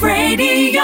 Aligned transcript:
Radio. 0.00 0.82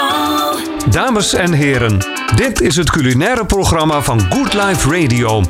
Dames 0.89 1.33
en 1.33 1.51
heren, 1.53 1.97
dit 2.35 2.61
is 2.61 2.75
het 2.75 2.91
culinaire 2.91 3.45
programma 3.45 4.01
van 4.01 4.21
Good 4.21 4.53
Life 4.53 4.89
Radio. 4.89 5.43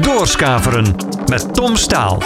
Doorskaveren 0.00 0.94
met 1.26 1.54
Tom 1.54 1.76
Staal. 1.76 2.22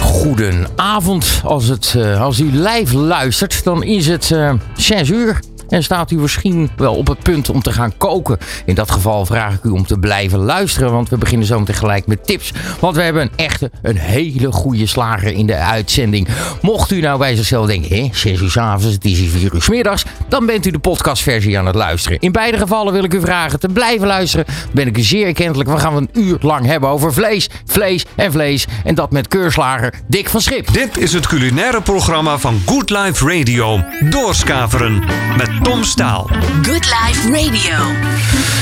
Goedenavond. 0.00 1.40
Als, 1.44 1.68
het, 1.68 1.94
eh, 1.96 2.20
als 2.20 2.40
u 2.40 2.50
live 2.52 2.96
luistert, 2.96 3.64
dan 3.64 3.82
is 3.82 4.06
het 4.06 4.30
eh 4.30 4.52
6 4.76 5.10
uur. 5.10 5.40
En 5.68 5.82
staat 5.82 6.10
u 6.10 6.16
misschien 6.16 6.70
wel 6.76 6.94
op 6.94 7.06
het 7.06 7.18
punt 7.18 7.50
om 7.50 7.62
te 7.62 7.72
gaan 7.72 7.96
koken. 7.96 8.38
In 8.64 8.74
dat 8.74 8.90
geval 8.90 9.26
vraag 9.26 9.54
ik 9.54 9.64
u 9.64 9.68
om 9.68 9.86
te 9.86 9.98
blijven 9.98 10.38
luisteren. 10.38 10.92
Want 10.92 11.08
we 11.08 11.18
beginnen 11.18 11.46
zo 11.46 11.58
meteen 11.58 11.74
gelijk 11.74 12.06
met 12.06 12.26
tips. 12.26 12.52
Want 12.80 12.96
we 12.96 13.02
hebben 13.02 13.22
een 13.22 13.30
echte, 13.36 13.70
een 13.82 13.96
hele 13.96 14.52
goede 14.52 14.86
slager 14.86 15.32
in 15.32 15.46
de 15.46 15.56
uitzending. 15.56 16.28
Mocht 16.62 16.90
u 16.90 17.00
nou 17.00 17.18
bij 17.18 17.36
zichzelf 17.36 17.66
denken, 17.66 17.96
hè, 17.96 18.08
6 18.12 18.40
uur 18.40 18.60
avonds, 18.60 18.94
het 18.94 19.04
is 19.04 19.18
hier 19.18 19.30
4 19.30 19.54
uur. 19.54 20.02
Dan 20.28 20.46
bent 20.46 20.66
u 20.66 20.70
de 20.70 20.78
podcastversie 20.78 21.58
aan 21.58 21.66
het 21.66 21.74
luisteren. 21.74 22.18
In 22.18 22.32
beide 22.32 22.58
gevallen 22.58 22.92
wil 22.92 23.04
ik 23.04 23.14
u 23.14 23.20
vragen 23.20 23.60
te 23.60 23.68
blijven 23.68 24.06
luisteren. 24.06 24.46
Ben 24.72 24.86
ik 24.86 24.98
u 24.98 25.02
zeer 25.02 25.26
erkentelijk. 25.26 25.70
We 25.70 25.78
gaan 25.78 25.96
een 25.96 26.10
uur 26.12 26.38
lang 26.40 26.66
hebben 26.66 26.88
over 26.88 27.12
vlees, 27.12 27.48
vlees 27.66 28.04
en 28.16 28.32
vlees. 28.32 28.66
En 28.84 28.94
dat 28.94 29.10
met 29.10 29.28
keurslager 29.28 29.94
Dick 30.06 30.28
van 30.28 30.40
Schip. 30.40 30.72
Dit 30.72 30.96
is 30.98 31.12
het 31.12 31.26
culinaire 31.26 31.82
programma 31.82 32.38
van 32.38 32.60
Good 32.66 32.90
Life 32.90 33.38
Radio. 33.38 33.84
Doorskaveren 34.10 35.04
met 35.36 35.57
Tom 35.62 35.84
Staal. 35.84 36.30
Good 36.62 36.84
Life 36.84 37.30
Radio. 37.30 37.94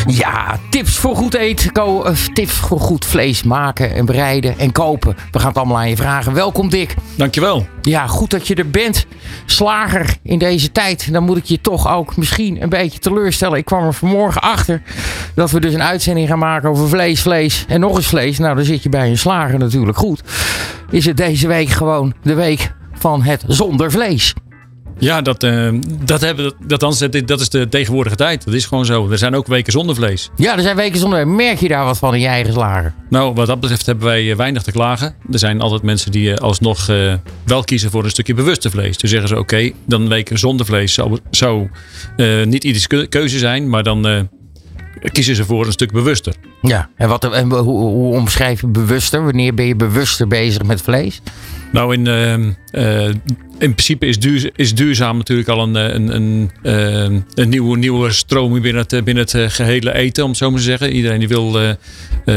Ja, 0.07 0.59
tips 0.71 0.97
voor 0.97 1.17
goed 1.17 1.35
eten. 1.35 1.73
ko- 1.73 2.13
tips 2.33 2.53
voor 2.53 2.81
goed 2.81 3.05
vlees 3.05 3.43
maken 3.43 3.95
en 3.95 4.05
bereiden 4.05 4.59
en 4.59 4.73
kopen. 4.73 5.17
We 5.31 5.39
gaan 5.39 5.49
het 5.49 5.57
allemaal 5.57 5.77
aan 5.77 5.89
je 5.89 5.97
vragen. 5.97 6.33
Welkom 6.35 6.69
Dick. 6.71 6.95
Dankjewel. 7.17 7.67
Ja, 7.83 8.07
goed 8.07 8.31
dat 8.31 8.47
je 8.49 8.55
er 8.55 8.71
bent. 8.71 9.07
Slager 9.47 10.17
in 10.23 10.39
deze 10.39 10.73
tijd. 10.73 11.13
Dan 11.13 11.23
moet 11.25 11.37
ik 11.37 11.45
je 11.45 11.61
toch 11.61 11.89
ook 11.89 12.17
misschien 12.17 12.63
een 12.63 12.69
beetje 12.69 12.99
teleurstellen. 12.99 13.59
Ik 13.59 13.65
kwam 13.65 13.85
er 13.87 13.95
vanmorgen 13.95 14.41
achter 14.41 14.83
dat 15.35 15.51
we 15.51 15.61
dus 15.61 15.75
een 15.75 15.83
uitzending 15.83 16.29
gaan 16.29 16.39
maken 16.39 16.69
over 16.71 16.89
vlees, 16.89 17.23
vlees 17.23 17.65
en 17.69 17.81
nog 17.81 17.97
eens 17.97 18.07
vlees. 18.07 18.39
Nou, 18.39 18.57
dan 18.57 18.65
zit 18.65 18.83
je 18.83 18.89
bij 18.89 19.09
een 19.09 19.19
slager 19.19 19.59
natuurlijk 19.59 19.99
goed. 19.99 20.23
Is 20.91 21.05
het 21.05 21.17
deze 21.17 21.47
week 21.49 21.69
gewoon 21.69 22.15
de 22.23 22.35
week 22.35 22.73
van 22.99 23.23
het 23.23 23.45
zonder 23.47 23.91
vlees? 23.91 24.35
Ja, 24.99 25.23
dat, 25.23 25.43
eh, 25.43 25.69
dat, 26.05 26.21
hebben, 26.21 26.53
dat, 26.67 26.81
dat, 27.27 27.41
is 27.41 27.49
de 27.49 27.69
tegenwoordige 27.69 28.17
tijd. 28.17 28.45
Dat 28.45 28.55
is 28.55 28.65
gewoon 28.67 28.85
zo. 28.85 29.11
Er 29.11 29.19
zijn 29.19 29.35
ook 29.35 29.47
weken 29.47 29.73
zonder 29.73 29.95
vlees. 29.95 30.31
Ja, 30.37 30.57
er 30.57 30.63
zijn 30.63 30.77
weken 30.77 30.99
zonder. 30.99 31.29
Merk 31.29 31.59
je 31.59 31.69
daar 31.69 31.85
wat 31.85 31.99
van 31.99 32.15
in 32.15 32.21
je 32.21 32.27
eigen 32.27 32.53
slager? 32.53 32.95
Nou, 33.11 33.35
wat 33.35 33.47
dat 33.47 33.61
betreft 33.61 33.87
hebben 33.87 34.05
wij 34.05 34.31
eh, 34.31 34.37
weinig 34.37 34.63
te 34.63 34.73
klagen. 34.73 35.15
Er 35.33 35.39
zijn 35.39 35.61
altijd 35.61 35.83
mensen 35.83 36.11
die 36.11 36.33
eh, 36.33 36.37
alsnog 36.37 36.87
wel 37.45 37.65
kiezen 37.65 37.91
voor 37.91 38.05
een 38.05 38.11
stukje 38.11 38.35
bewuste 38.35 38.71
vlees. 38.71 38.99
Dus 38.99 39.11
zeggen 39.11 39.29
ze, 39.29 39.39
oké, 39.39 39.71
dan 39.87 40.09
weken 40.09 40.39
zonder 40.39 40.67
vlees 40.67 40.95
zou, 40.95 41.19
zou 41.31 41.71
niet 42.45 42.65
ieders 42.65 42.87
keu- 42.87 43.07
keuze 43.07 43.39
zijn. 43.39 43.69
Maar 43.69 43.83
dan 43.83 44.29
kiezen 45.13 45.35
ze 45.37 45.45
voor 45.45 45.67
een 45.67 45.73
stuk 45.73 45.93
bewuster. 45.93 46.35
Ja, 46.63 46.89
en, 46.97 47.09
wat, 47.09 47.33
en 47.33 47.51
hoe, 47.51 47.61
hoe 47.79 48.15
omschrijf 48.15 48.61
je 48.61 48.67
bewuster? 48.67 49.25
Wanneer 49.25 49.55
ben 49.55 49.67
je 49.67 49.77
bewuster 49.77 50.29
bezig 50.29 50.63
met 50.63 50.83
vlees? 50.83 51.21
Nou, 51.73 51.95
in, 51.95 52.07
ehm, 52.07 52.51
eh, 52.71 53.05
in 53.59 53.73
principe 53.75 54.07
is, 54.07 54.19
duur, 54.19 54.51
is 54.57 54.75
duurzaam 54.75 55.17
natuurlijk 55.17 55.49
al 55.49 55.63
een, 55.63 55.77
eh, 55.77 55.95
een, 55.95 56.15
een, 56.15 56.51
ehm, 56.63 57.21
een 57.35 57.49
nieuwe, 57.49 57.79
nieuwe 57.79 58.13
stroming 58.13 58.63
binnen 58.63 58.83
het, 58.83 58.93
eh, 58.93 59.03
binnen 59.03 59.25
het 59.25 59.35
eh, 59.35 59.45
gehele 59.49 59.95
eten, 59.95 60.23
om 60.25 60.29
het 60.31 60.39
zo 60.39 60.51
maar 60.51 60.59
te 60.59 60.65
zeggen. 60.65 60.93
Iedereen 60.93 61.19
die 61.19 61.29
wil 61.29 61.59
eh, 61.61 61.71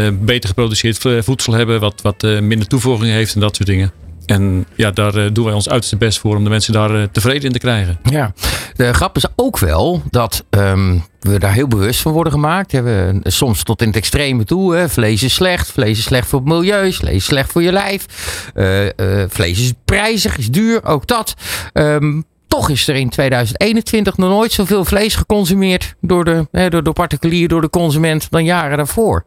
eh, 0.08 0.14
beter 0.22 0.50
geproduceerd 0.50 0.98
vo- 0.98 1.22
voedsel 1.22 1.54
hebben, 1.54 1.80
wat, 1.80 2.02
wat 2.02 2.24
eh, 2.24 2.40
minder 2.40 2.68
toevoeging 2.68 3.12
heeft 3.12 3.34
en 3.34 3.40
dat 3.40 3.56
soort 3.56 3.68
dingen. 3.70 3.92
En 4.30 4.66
ja, 4.76 4.92
daar 4.92 5.16
eh, 5.16 5.30
doen 5.34 5.46
wij 5.46 5.54
ons 5.54 5.70
uiterste 5.70 5.98
best 5.98 6.20
voor 6.20 6.36
om 6.36 6.44
de 6.44 6.50
mensen 6.50 6.74
daar 6.74 6.96
eh, 6.96 7.08
tevreden 7.12 7.44
in 7.44 7.52
te 7.52 7.60
krijgen. 7.60 8.00
Ja, 8.04 8.34
de 8.76 8.94
grap 8.94 9.16
is 9.16 9.26
ook 9.36 9.60
wel 9.60 10.02
dat 10.10 10.46
ehm, 10.50 10.98
we 11.20 11.40
daar 11.40 11.54
heel 11.54 11.68
bewust 11.68 12.02
van 12.02 12.12
worden 12.12 12.34
gemaakt. 12.34 12.72
We, 12.72 13.20
soms 13.24 13.64
tot 13.64 13.82
in 13.82 13.88
het 13.88 13.96
extreme 13.96 14.44
toe. 14.44 14.76
Hè. 14.76 14.90
Vlees 14.90 15.24
is 15.24 15.34
slecht, 15.34 15.72
vlees 15.72 15.98
is 15.98 16.04
slecht 16.04 16.28
voor 16.28 16.40
het 16.40 16.48
milieu, 16.48 16.94
vlees 16.94 17.16
is 17.16 17.26
slecht 17.26 17.52
voor 17.52 17.62
je 17.62 17.72
lijf. 17.72 18.06
Eh, 18.54 18.88
eh, 18.88 19.30
vlees 19.30 19.60
is 19.60 19.74
prijzig, 19.86 20.38
is 20.38 20.50
duur, 20.50 20.86
ook 20.86 21.08
dat. 21.08 21.34
Ehm, 21.74 22.22
toch 22.48 22.70
is 22.70 22.88
er 22.88 22.96
in 22.96 23.10
2021 23.10 24.18
nog 24.18 24.30
nooit 24.30 24.52
zoveel 24.52 24.86
vlees 24.86 25.16
geconsumeerd 25.16 25.96
door 26.02 26.26
de, 26.26 26.70
door, 26.70 26.84
door 26.84 26.94
particulier, 26.94 27.48
door 27.48 27.62
de 27.62 27.70
consument 27.70 28.28
dan 28.30 28.44
jaren 28.44 28.78
daarvoor. 28.78 29.24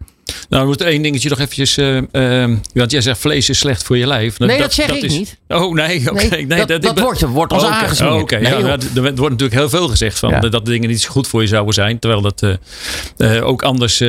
Nou, 0.53 0.65
we 0.65 0.71
moeten 0.71 0.87
één 0.87 1.03
dingetje 1.03 1.29
nog 1.29 1.39
eventjes... 1.39 1.77
eh, 1.77 2.43
eh, 2.43 2.51
want 2.75 2.91
jij 2.91 3.01
zegt 3.01 3.19
vlees 3.19 3.49
is 3.49 3.59
slecht 3.59 3.83
voor 3.83 3.97
je 3.99 4.07
lijf. 4.07 4.39
Nee, 4.39 4.59
dat 4.59 4.73
zeg 4.73 4.89
ik 4.91 5.03
is- 5.03 5.13
niet. 5.13 5.37
Oh, 5.49 5.75
nee. 5.75 6.11
oké. 6.11 6.27
Nee, 6.29 6.47
nee, 6.47 6.65
dat- 6.67 6.83
dat 6.83 6.99
wordt- 7.01 7.21
wordt 7.21 7.53
ons 7.53 7.63
Oh. 7.63 8.13
Oh, 8.13 8.21
Oké, 8.21 8.37
Nee, 8.39 8.53
ja, 8.59 8.77
er 8.95 9.01
wordt 9.03 9.19
natuurlijk 9.19 9.53
heel 9.55 9.69
veel 9.69 9.89
gezegd 9.89 10.19
van 10.19 10.31
Ja. 10.31 10.41
dat 10.41 10.65
dingen 10.67 10.89
niet 10.89 11.01
zo 11.01 11.11
goed 11.11 11.29
voor 11.29 11.41
je 11.43 11.47
zouden 11.49 11.75
zijn. 11.75 11.99
Terwijl 11.99 12.23
dat 12.23 12.43
eh, 13.17 13.47
ook 13.47 13.63
anders 13.63 14.03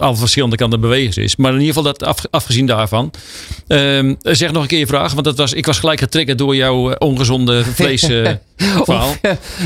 aan 0.00 0.16
verschillende 0.16 0.56
kanten 0.56 0.80
bewegen 0.80 1.22
is. 1.22 1.36
Maar 1.36 1.52
in 1.52 1.60
ieder 1.60 1.74
geval, 1.74 1.92
dat 1.92 2.02
af- 2.02 2.24
afgezien 2.30 2.66
daarvan. 2.66 3.10
ehm, 3.66 4.14
zeg 4.22 4.52
nog 4.52 4.62
een 4.62 4.68
keer 4.68 4.78
je 4.78 4.86
vraag. 4.86 5.12
Want 5.12 5.24
dat 5.24 5.36
was, 5.36 5.52
ik 5.52 5.66
was 5.66 5.78
gelijk 5.78 5.98
getriggerd 5.98 6.38
door 6.38 6.56
jouw 6.56 6.94
ongezonde 6.94 7.64
vlees. 7.78 8.08
Of, 8.84 9.18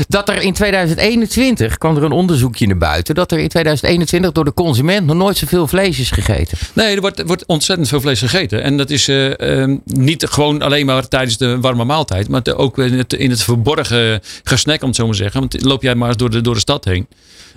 dat 0.07 0.29
er 0.29 0.41
in 0.41 0.53
2021 0.53 1.77
kwam 1.77 1.97
er 1.97 2.03
een 2.03 2.11
onderzoekje 2.11 2.67
naar 2.67 2.77
buiten. 2.77 3.15
Dat 3.15 3.31
er 3.31 3.39
in 3.39 3.47
2021 3.47 4.31
door 4.31 4.45
de 4.45 4.53
consument 4.53 5.05
nog 5.05 5.15
nooit 5.15 5.37
zoveel 5.37 5.67
vlees 5.67 5.88
is 5.97 6.11
gegeten. 6.11 6.57
Nee, 6.73 6.95
er 6.95 7.01
wordt, 7.01 7.23
wordt 7.25 7.45
ontzettend 7.45 7.87
veel 7.87 8.01
vlees 8.01 8.19
gegeten. 8.19 8.63
En 8.63 8.77
dat 8.77 8.89
is 8.89 9.07
eh, 9.07 9.39
ehm, 9.39 9.77
niet 9.85 10.25
gewoon 10.25 10.61
alleen 10.61 10.85
maar 10.85 11.07
tijdens 11.07 11.37
de 11.37 11.59
warme 11.59 11.83
maaltijd. 11.83 12.27
Maar 12.27 12.55
ook 12.55 12.77
in 12.77 12.97
het, 12.97 13.13
in 13.13 13.29
het 13.29 13.43
verborgen 13.43 14.21
gesnack, 14.43 14.81
om 14.81 14.87
het 14.87 14.95
zo 14.95 15.03
maar 15.03 15.15
te 15.15 15.21
zeggen. 15.21 15.39
Want 15.39 15.63
loop 15.63 15.81
jij 15.81 15.95
maar 15.95 16.07
eens 16.07 16.17
door 16.17 16.29
de, 16.29 16.41
door 16.41 16.53
de 16.53 16.59
stad 16.59 16.85
heen. 16.85 17.07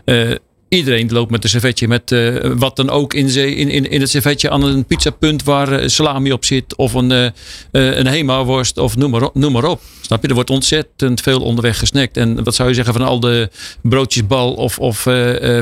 Eh, 0.04 0.30
iedereen 0.68 1.12
loopt 1.12 1.30
met 1.30 1.44
een 1.44 1.50
servetje 1.50 1.88
met 1.88 2.12
eh, 2.12 2.34
wat 2.56 2.76
dan 2.76 2.90
ook 2.90 3.14
in, 3.14 3.28
in, 3.56 3.90
in, 3.90 4.00
het 4.00 4.10
servetje 4.10 4.50
aan 4.50 4.62
een 4.62 4.84
pizzapunt 4.84 5.42
waar 5.42 5.90
salami 5.90 6.32
op 6.32 6.44
zit. 6.44 6.76
Of 6.76 6.94
een, 6.94 7.10
eh, 7.10 7.30
een 7.70 8.06
Hema-worst 8.06 8.78
of 8.78 8.96
noem 8.96 9.10
maar, 9.52 9.64
op. 9.64 9.80
Snap 10.00 10.22
je? 10.22 10.28
Er 10.28 10.34
wordt 10.34 10.50
ontzettend 10.50 11.20
veel 11.20 11.40
onderweg 11.40 11.78
gesnackt. 11.78 12.16
En 12.16 12.44
wat 12.44 12.54
zou 12.54 12.68
je 12.68 12.74
zeggen 12.74 12.94
van 12.94 13.02
al 13.02 13.20
de 13.20 13.50
broodjes 13.82 14.26
bal 14.26 14.52
of, 14.52 14.78
of 14.78 15.08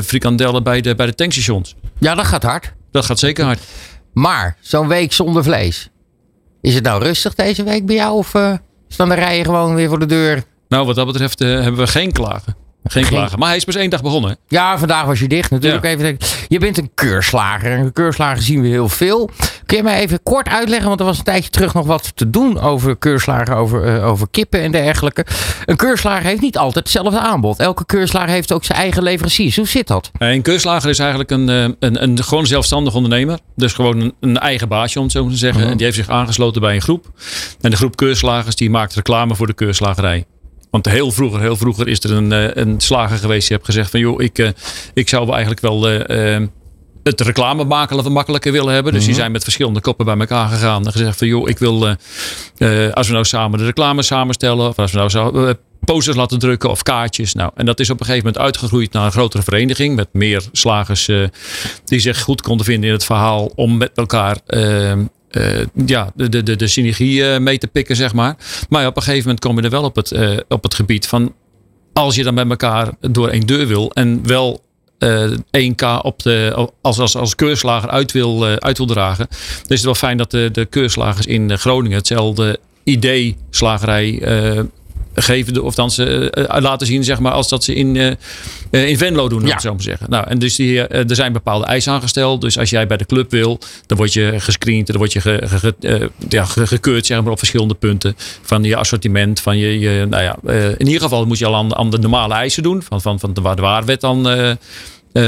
frikandellen 0.03 0.63
bij 0.63 0.81
de, 0.81 0.95
bij 0.95 1.05
de 1.05 1.15
tankstations? 1.15 1.75
Ja, 2.01 2.15
dat 2.15 2.25
gaat 2.25 2.43
hard. 2.43 2.73
Dat 2.91 3.05
gaat 3.05 3.19
zeker 3.19 3.45
hard. 3.45 3.59
Maar 4.13 4.57
zo'n 4.59 4.87
week 4.87 5.13
zonder 5.13 5.43
vlees. 5.43 5.89
Is 6.61 6.75
het 6.75 6.83
nou 6.83 7.03
rustig 7.03 7.35
deze 7.35 7.63
week 7.63 7.85
bij 7.85 7.95
jou? 7.95 8.17
Of 8.17 8.33
eh, 8.33 8.53
staan 8.87 9.09
de 9.09 9.15
rijen 9.15 9.45
gewoon 9.45 9.75
weer 9.75 9.89
voor 9.89 9.99
de 9.99 10.05
deur? 10.05 10.43
Nou, 10.67 10.85
wat 10.85 10.95
dat 10.95 11.05
betreft 11.05 11.41
eh, 11.41 11.47
hebben 11.47 11.75
we 11.75 11.87
geen 11.87 12.11
klagen. 12.11 12.55
Geen 12.83 13.05
klagen. 13.05 13.39
Maar 13.39 13.47
hij 13.47 13.57
is 13.57 13.63
pas 13.63 13.75
één 13.75 13.89
dag 13.89 14.01
begonnen. 14.01 14.37
Ja, 14.47 14.77
vandaag 14.77 15.05
was 15.05 15.19
je 15.19 15.27
dicht 15.27 15.51
natuurlijk. 15.51 15.83
Ja. 15.83 15.89
Even, 15.89 16.17
je 16.47 16.59
bent 16.59 16.77
een 16.77 16.91
keurslager. 16.95 17.71
En 17.71 17.79
een 17.79 17.93
keurslager 17.93 18.41
zien 18.43 18.61
we 18.61 18.67
heel 18.67 18.89
veel. 18.89 19.29
Kun 19.65 19.77
je 19.77 19.83
mij 19.83 19.99
even 19.99 20.23
kort 20.23 20.47
uitleggen? 20.47 20.87
Want 20.87 20.99
er 20.99 21.05
was 21.05 21.17
een 21.17 21.23
tijdje 21.23 21.49
terug 21.49 21.73
nog 21.73 21.85
wat 21.85 22.11
te 22.15 22.29
doen 22.29 22.59
over 22.59 22.97
keurslagen, 22.97 23.55
over, 23.55 23.95
eh, 23.95 24.07
over 24.07 24.27
kippen 24.31 24.61
en 24.61 24.71
dergelijke. 24.71 25.25
Een 25.65 25.75
keurslager 25.75 26.25
heeft 26.25 26.41
niet 26.41 26.57
altijd 26.57 26.83
hetzelfde 26.83 27.19
aanbod. 27.19 27.59
Elke 27.59 27.85
keurslager 27.85 28.29
heeft 28.29 28.51
ook 28.53 28.63
zijn 28.63 28.77
eigen 28.79 29.03
leveranciers. 29.03 29.55
Hoe 29.55 29.67
zit 29.67 29.87
dat? 29.87 30.11
Eh, 30.17 30.29
Een 30.31 30.41
keurslager 30.41 30.89
is 30.89 30.99
eigenlijk 30.99 31.31
een, 31.31 31.49
eh, 31.49 31.63
een, 31.79 32.03
een 32.03 32.23
gewoon 32.23 32.45
zelfstandig 32.45 32.93
ondernemer. 32.95 33.39
Dus 33.55 33.73
gewoon 33.73 33.99
een, 33.99 34.13
een 34.19 34.37
eigen 34.37 34.67
baasje, 34.67 34.97
om 34.97 35.03
het 35.03 35.13
zo 35.13 35.27
te 35.27 35.35
zeggen. 35.35 35.67
En 35.67 35.77
die 35.77 35.85
heeft 35.85 35.97
zich 35.97 36.09
aangesloten 36.09 36.61
bij 36.61 36.75
een 36.75 36.81
groep. 36.81 37.05
En 37.61 37.69
de 37.69 37.77
groep 37.77 37.95
keurslagers 37.95 38.55
die 38.55 38.69
maakt 38.69 38.93
reclame 38.93 39.35
voor 39.35 39.47
de 39.47 39.53
keurslagerij. 39.53 40.25
Want 40.71 40.89
heel 40.89 41.11
vroeger, 41.11 41.41
heel 41.41 41.55
vroeger 41.55 41.87
is 41.87 42.03
er 42.03 42.11
een, 42.11 42.31
eh, 42.31 42.63
een 42.63 42.79
slager 42.79 43.17
geweest 43.17 43.47
die 43.47 43.57
heeft 43.57 43.69
gezegd 43.69 43.91
van... 43.91 43.99
joh, 43.99 44.21
ik, 44.21 44.39
eh, 44.39 44.49
ik 44.93 45.09
zou 45.09 45.25
wel 45.25 45.33
eigenlijk 45.33 45.61
wel 45.61 45.89
eh, 45.89 46.45
het 47.03 47.21
reclame 47.21 47.63
maken 47.63 47.95
wat 47.95 48.09
makkelijker 48.09 48.51
willen 48.51 48.73
hebben. 48.73 48.93
Dus 48.93 49.05
die 49.05 49.13
zijn 49.13 49.31
met 49.31 49.43
verschillende 49.43 49.81
koppen 49.81 50.05
bij 50.05 50.17
elkaar 50.17 50.47
gegaan. 50.47 50.85
En 50.85 50.91
gezegd 50.91 51.17
van 51.17 51.27
joh, 51.27 51.49
ik 51.49 51.57
wil... 51.57 51.87
als 52.91 53.07
we 53.07 53.13
nou 53.13 53.25
samen 53.25 53.59
de 53.59 53.65
reclame 53.65 54.01
samenstellen... 54.01 54.67
of 54.67 54.79
als 54.79 54.91
we 54.91 54.97
nou 54.97 55.09
zo, 55.09 55.53
posters 55.79 56.17
laten 56.17 56.39
drukken 56.39 56.69
of 56.69 56.83
kaartjes. 56.83 57.33
Nou, 57.33 57.51
en 57.55 57.65
dat 57.65 57.79
is 57.79 57.89
op 57.89 57.99
een 57.99 58.05
gegeven 58.05 58.25
moment 58.25 58.43
uitgegroeid 58.43 58.93
naar 58.93 59.05
een 59.05 59.11
grotere 59.11 59.43
vereniging... 59.43 59.95
met 59.95 60.07
meer 60.11 60.43
slagers 60.51 61.09
die 61.85 61.99
zich 61.99 62.21
goed 62.21 62.41
konden 62.41 62.65
vinden 62.65 62.87
in 62.87 62.95
het 62.95 63.05
verhaal... 63.05 63.51
om 63.55 63.77
met 63.77 63.91
elkaar... 63.95 64.37
eh, 65.31 65.65
ja, 65.85 66.11
de, 66.15 66.43
de, 66.43 66.55
de, 66.55 66.67
synergie 66.67 67.25
eh, 67.25 67.39
mee 67.39 67.57
te 67.57 67.67
pikken, 67.67 67.95
zeg 67.95 68.13
maar. 68.13 68.35
Maar 68.69 68.87
op 68.87 68.95
een 68.95 69.01
gegeven 69.01 69.25
moment 69.25 69.45
kom 69.45 69.57
je 69.57 69.61
er 69.61 69.69
wel 69.69 69.83
op 69.83 69.95
het, 69.95 70.11
eh, 70.11 70.37
op 70.49 70.63
het 70.63 70.73
gebied 70.73 71.07
van... 71.07 71.33
als 71.93 72.15
je 72.15 72.23
dan 72.23 72.33
met 72.33 72.49
elkaar 72.49 72.89
door 72.99 73.29
één 73.29 73.45
deur 73.45 73.67
wil... 73.67 73.91
en 73.91 74.27
wel 74.27 74.61
eh 74.97 75.31
1K 75.71 76.01
op 76.01 76.23
de, 76.23 76.67
als, 76.81 76.99
als, 76.99 77.15
als 77.15 77.35
keurslager 77.35 77.89
uit 77.89 78.11
wil, 78.11 78.45
uit 78.45 78.77
wil 78.77 78.87
dragen... 78.87 79.27
dan 79.29 79.67
is 79.67 79.75
het 79.75 79.83
wel 79.83 79.95
fijn 79.95 80.17
dat 80.17 80.31
de, 80.31 80.49
de 80.51 80.65
keurslagers 80.65 81.25
in 81.25 81.57
Groningen... 81.57 81.97
hetzelfde 81.97 82.59
idee 82.83 83.35
slagerij 83.49 84.21
geven, 85.15 85.63
of 85.63 85.75
dan 85.75 85.91
ze 85.91 86.33
laten 86.59 86.87
zien, 86.87 87.03
zeg 87.03 87.19
maar, 87.19 87.31
als 87.31 87.49
dat 87.49 87.63
ze 87.63 87.75
in, 87.75 88.17
in 88.69 88.97
Venlo 88.97 89.29
doen, 89.29 89.45
ja. 89.45 89.59
zo 89.59 89.73
maar 89.73 89.81
zeggen. 89.81 90.09
Nou, 90.09 90.27
en 90.27 90.39
dus 90.39 90.55
die, 90.55 90.87
er 90.87 91.15
zijn 91.15 91.33
bepaalde 91.33 91.65
eisen 91.65 91.93
aangesteld. 91.93 92.41
Dus 92.41 92.57
als 92.57 92.69
jij 92.69 92.87
bij 92.87 92.97
de 92.97 93.05
club 93.05 93.31
wil, 93.31 93.59
dan 93.85 93.97
word 93.97 94.13
je 94.13 94.33
gescreend, 94.37 94.87
dan 94.87 94.97
word 94.97 95.13
je 95.13 95.21
ge, 95.21 95.41
ge, 95.45 96.09
ja, 96.29 96.45
gekeurd, 96.45 97.05
zeg 97.05 97.21
maar, 97.21 97.31
op 97.31 97.37
verschillende 97.37 97.73
punten 97.73 98.15
van 98.41 98.63
je 98.63 98.75
assortiment, 98.75 99.39
van 99.39 99.57
je, 99.57 99.79
je 99.79 100.05
nou 100.09 100.23
ja, 100.23 100.37
in 100.77 100.85
ieder 100.85 101.01
geval 101.01 101.25
moet 101.25 101.37
je 101.37 101.45
al 101.45 101.55
aan, 101.55 101.75
aan 101.75 101.89
de 101.89 101.97
normale 101.97 102.33
eisen 102.33 102.63
doen, 102.63 102.83
van, 102.83 103.01
van, 103.01 103.19
van 103.19 103.33
de, 103.33 103.41
waar 103.41 103.55
de 103.55 103.61
waarwet 103.61 104.01
dan 104.01 104.57
uh, 105.13 105.23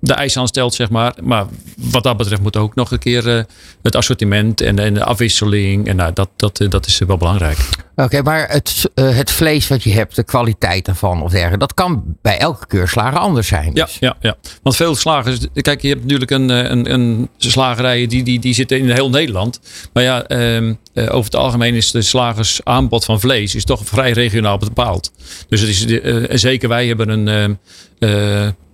de 0.00 0.14
eisen 0.14 0.40
aanstelt, 0.40 0.74
zeg 0.74 0.90
maar. 0.90 1.14
Maar 1.22 1.46
wat 1.76 2.02
dat 2.02 2.16
betreft 2.16 2.42
moet 2.42 2.56
ook 2.56 2.74
nog 2.74 2.90
een 2.90 2.98
keer 2.98 3.26
uh, 3.26 3.42
het 3.82 3.96
assortiment 3.96 4.60
en, 4.60 4.78
en, 4.78 4.94
de 4.94 5.04
afwisseling. 5.04 5.86
En 5.86 5.96
nou, 5.96 6.12
dat, 6.12 6.28
dat, 6.36 6.66
dat 6.68 6.86
is 6.86 6.98
wel 6.98 7.16
belangrijk. 7.16 7.58
Oké, 7.96 8.22
maar 8.22 8.48
het, 8.48 8.90
het 8.94 9.30
vlees 9.30 9.68
wat 9.68 9.82
je 9.82 9.92
hebt, 9.92 10.16
de 10.16 10.22
kwaliteit 10.22 10.84
daarvan 10.84 11.22
of 11.22 11.30
dergelijke, 11.30 11.58
dat 11.58 11.74
kan 11.74 12.16
bij 12.22 12.38
elke 12.38 12.66
keurslager 12.66 13.18
anders 13.18 13.46
zijn. 13.46 13.74
Dus. 13.74 13.96
Ja, 14.00 14.16
ja, 14.20 14.30
ja, 14.30 14.50
want 14.62 14.76
veel 14.76 14.94
slagers, 14.94 15.38
kijk, 15.54 15.82
je 15.82 15.88
hebt 15.88 16.02
natuurlijk 16.02 16.30
een, 16.30 16.48
een, 16.48 16.92
een 16.92 17.28
slagerij 17.36 18.06
die, 18.06 18.22
die, 18.22 18.38
die 18.38 18.54
zitten 18.54 18.78
in 18.78 18.90
heel 18.90 19.10
Nederland. 19.10 19.60
Maar 19.92 20.02
ja, 20.02 20.30
uh, 20.30 20.74
over 20.94 21.24
het 21.24 21.36
algemeen 21.36 21.74
is 21.74 21.90
de 21.90 22.02
slagersaanbod 22.02 23.04
van 23.04 23.20
vlees 23.20 23.54
is 23.54 23.64
toch 23.64 23.82
vrij 23.84 24.12
regionaal 24.12 24.58
bepaald. 24.58 25.12
Dus 25.48 25.60
het 25.60 25.70
is, 25.70 26.40
zeker 26.40 26.68
wij 26.68 26.86
hebben 26.86 27.08
een 27.08 27.58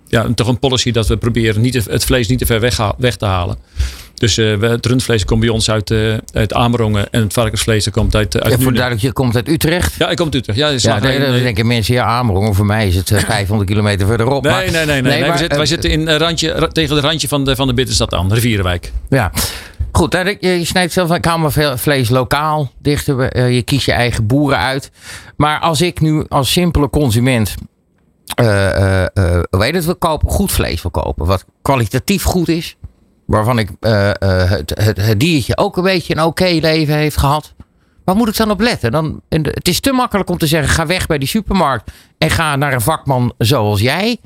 ja, 0.07 0.33
toch 0.35 0.47
een 0.47 0.59
policy 0.59 0.91
dat 0.91 1.07
we 1.07 1.17
proberen 1.17 1.61
niet 1.61 1.85
het 1.85 2.05
vlees 2.05 2.27
niet 2.27 2.39
te 2.39 2.45
ver 2.45 2.59
weg, 2.59 2.93
weg 2.97 3.15
te 3.15 3.25
halen. 3.25 3.57
Dus 4.13 4.37
uh, 4.37 4.61
het 4.61 4.85
rundvlees 4.85 5.25
komt 5.25 5.39
bij 5.39 5.49
ons 5.49 5.69
uit, 5.69 5.89
uh, 5.89 6.17
uit 6.33 6.53
Amerongen 6.53 7.11
en 7.11 7.21
het 7.21 7.33
varkensvlees 7.33 7.89
komt 7.89 8.15
uit, 8.15 8.41
uit 8.41 8.53
ja, 8.53 8.59
voor 8.59 8.73
duidelijk, 8.73 9.01
je 9.01 9.11
komt 9.11 9.35
uit 9.35 9.47
Utrecht? 9.47 9.95
Ja, 9.97 10.09
ik 10.09 10.15
kom 10.15 10.25
uit 10.25 10.35
Utrecht. 10.35 10.59
Ja, 10.59 10.69
ja 10.69 10.99
nee, 10.99 11.19
dan 11.19 11.31
denken 11.31 11.67
mensen, 11.67 11.93
ja, 11.93 12.05
Amerongen, 12.05 12.55
voor 12.55 12.65
mij 12.65 12.87
is 12.87 12.95
het 12.95 13.13
500 13.25 13.69
kilometer 13.69 14.07
verderop. 14.07 14.43
Nee, 14.43 14.51
maar, 14.51 14.61
nee, 14.61 14.71
nee. 14.71 14.85
nee, 14.85 15.01
nee, 15.01 15.11
nee 15.11 15.19
maar, 15.19 15.29
wij, 15.29 15.37
zitten, 15.37 15.57
wij 15.57 15.67
zitten 15.67 15.89
in, 15.89 16.09
randje, 16.09 16.69
tegen 16.71 16.95
het 16.95 17.03
randje 17.03 17.27
van 17.27 17.45
de, 17.45 17.55
van 17.55 17.67
de 17.67 17.73
Bitterstad 17.73 18.13
aan, 18.13 18.33
Rivierenwijk. 18.33 18.91
Ja. 19.09 19.31
Goed, 19.91 20.13
je, 20.39 20.59
je 20.59 20.65
snijdt 20.65 20.93
zelf 20.93 21.09
mijn 21.09 21.77
vlees 21.77 22.09
lokaal 22.09 22.71
dichter. 22.81 23.47
Je 23.51 23.61
kiest 23.61 23.85
je 23.85 23.91
eigen 23.91 24.27
boeren 24.27 24.57
uit. 24.57 24.91
Maar 25.35 25.59
als 25.59 25.81
ik 25.81 25.99
nu 25.99 26.25
als 26.27 26.51
simpele 26.51 26.89
consument 26.89 27.55
uh, 28.35 29.01
uh, 29.13 29.39
hoe 29.49 29.63
heet 29.63 29.75
het, 29.75 29.85
wil 29.85 29.95
kopen, 29.95 30.29
goed 30.29 30.51
vlees 30.51 30.81
wil 30.81 30.91
kopen. 30.91 31.25
Wat 31.25 31.45
kwalitatief 31.61 32.23
goed 32.23 32.47
is. 32.47 32.77
Waarvan 33.25 33.59
ik 33.59 33.69
het, 33.79 34.73
het, 34.73 35.01
het, 35.01 35.19
diertje 35.19 35.57
ook 35.57 35.77
een 35.77 35.83
beetje 35.83 36.15
een 36.15 36.23
oké 36.23 36.57
leven 36.61 36.95
heeft 36.95 37.17
gehad. 37.17 37.53
Waar 38.03 38.15
moet 38.15 38.27
ik 38.27 38.37
dan 38.37 38.51
op 38.51 38.59
letten? 38.59 38.91
Dan, 38.91 39.21
het 39.29 39.67
is 39.67 39.79
te 39.79 39.91
makkelijk 39.91 40.29
om 40.29 40.37
te 40.37 40.47
zeggen: 40.47 40.69
ga 40.69 40.85
weg 40.85 41.07
bij 41.07 41.17
die 41.17 41.27
supermarkt 41.27 41.91
en 42.17 42.29
ga 42.29 42.55
naar 42.55 42.73
een 42.73 42.81
vakman 42.81 43.33
zoals 43.37 43.79
jij. 43.79 44.19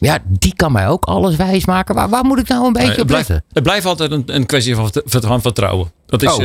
Ja, 0.00 0.18
die 0.26 0.54
kan 0.54 0.72
mij 0.72 0.88
ook 0.88 1.04
alles 1.04 1.36
wijs 1.36 1.64
maken. 1.64 1.94
Waar, 1.94 2.08
waar 2.08 2.24
moet 2.24 2.38
ik 2.38 2.48
nou 2.48 2.66
een 2.66 2.72
beetje 2.72 3.00
op 3.00 3.06
blijft, 3.06 3.28
letten? 3.28 3.48
Het 3.52 3.62
blijft 3.62 3.86
altijd 3.86 4.10
een, 4.10 4.22
een 4.26 4.46
kwestie 4.46 4.74
van, 4.74 4.90
van 5.04 5.40
vertrouwen. 5.40 5.92
Dat 6.06 6.22
is, 6.22 6.32
oh. 6.32 6.38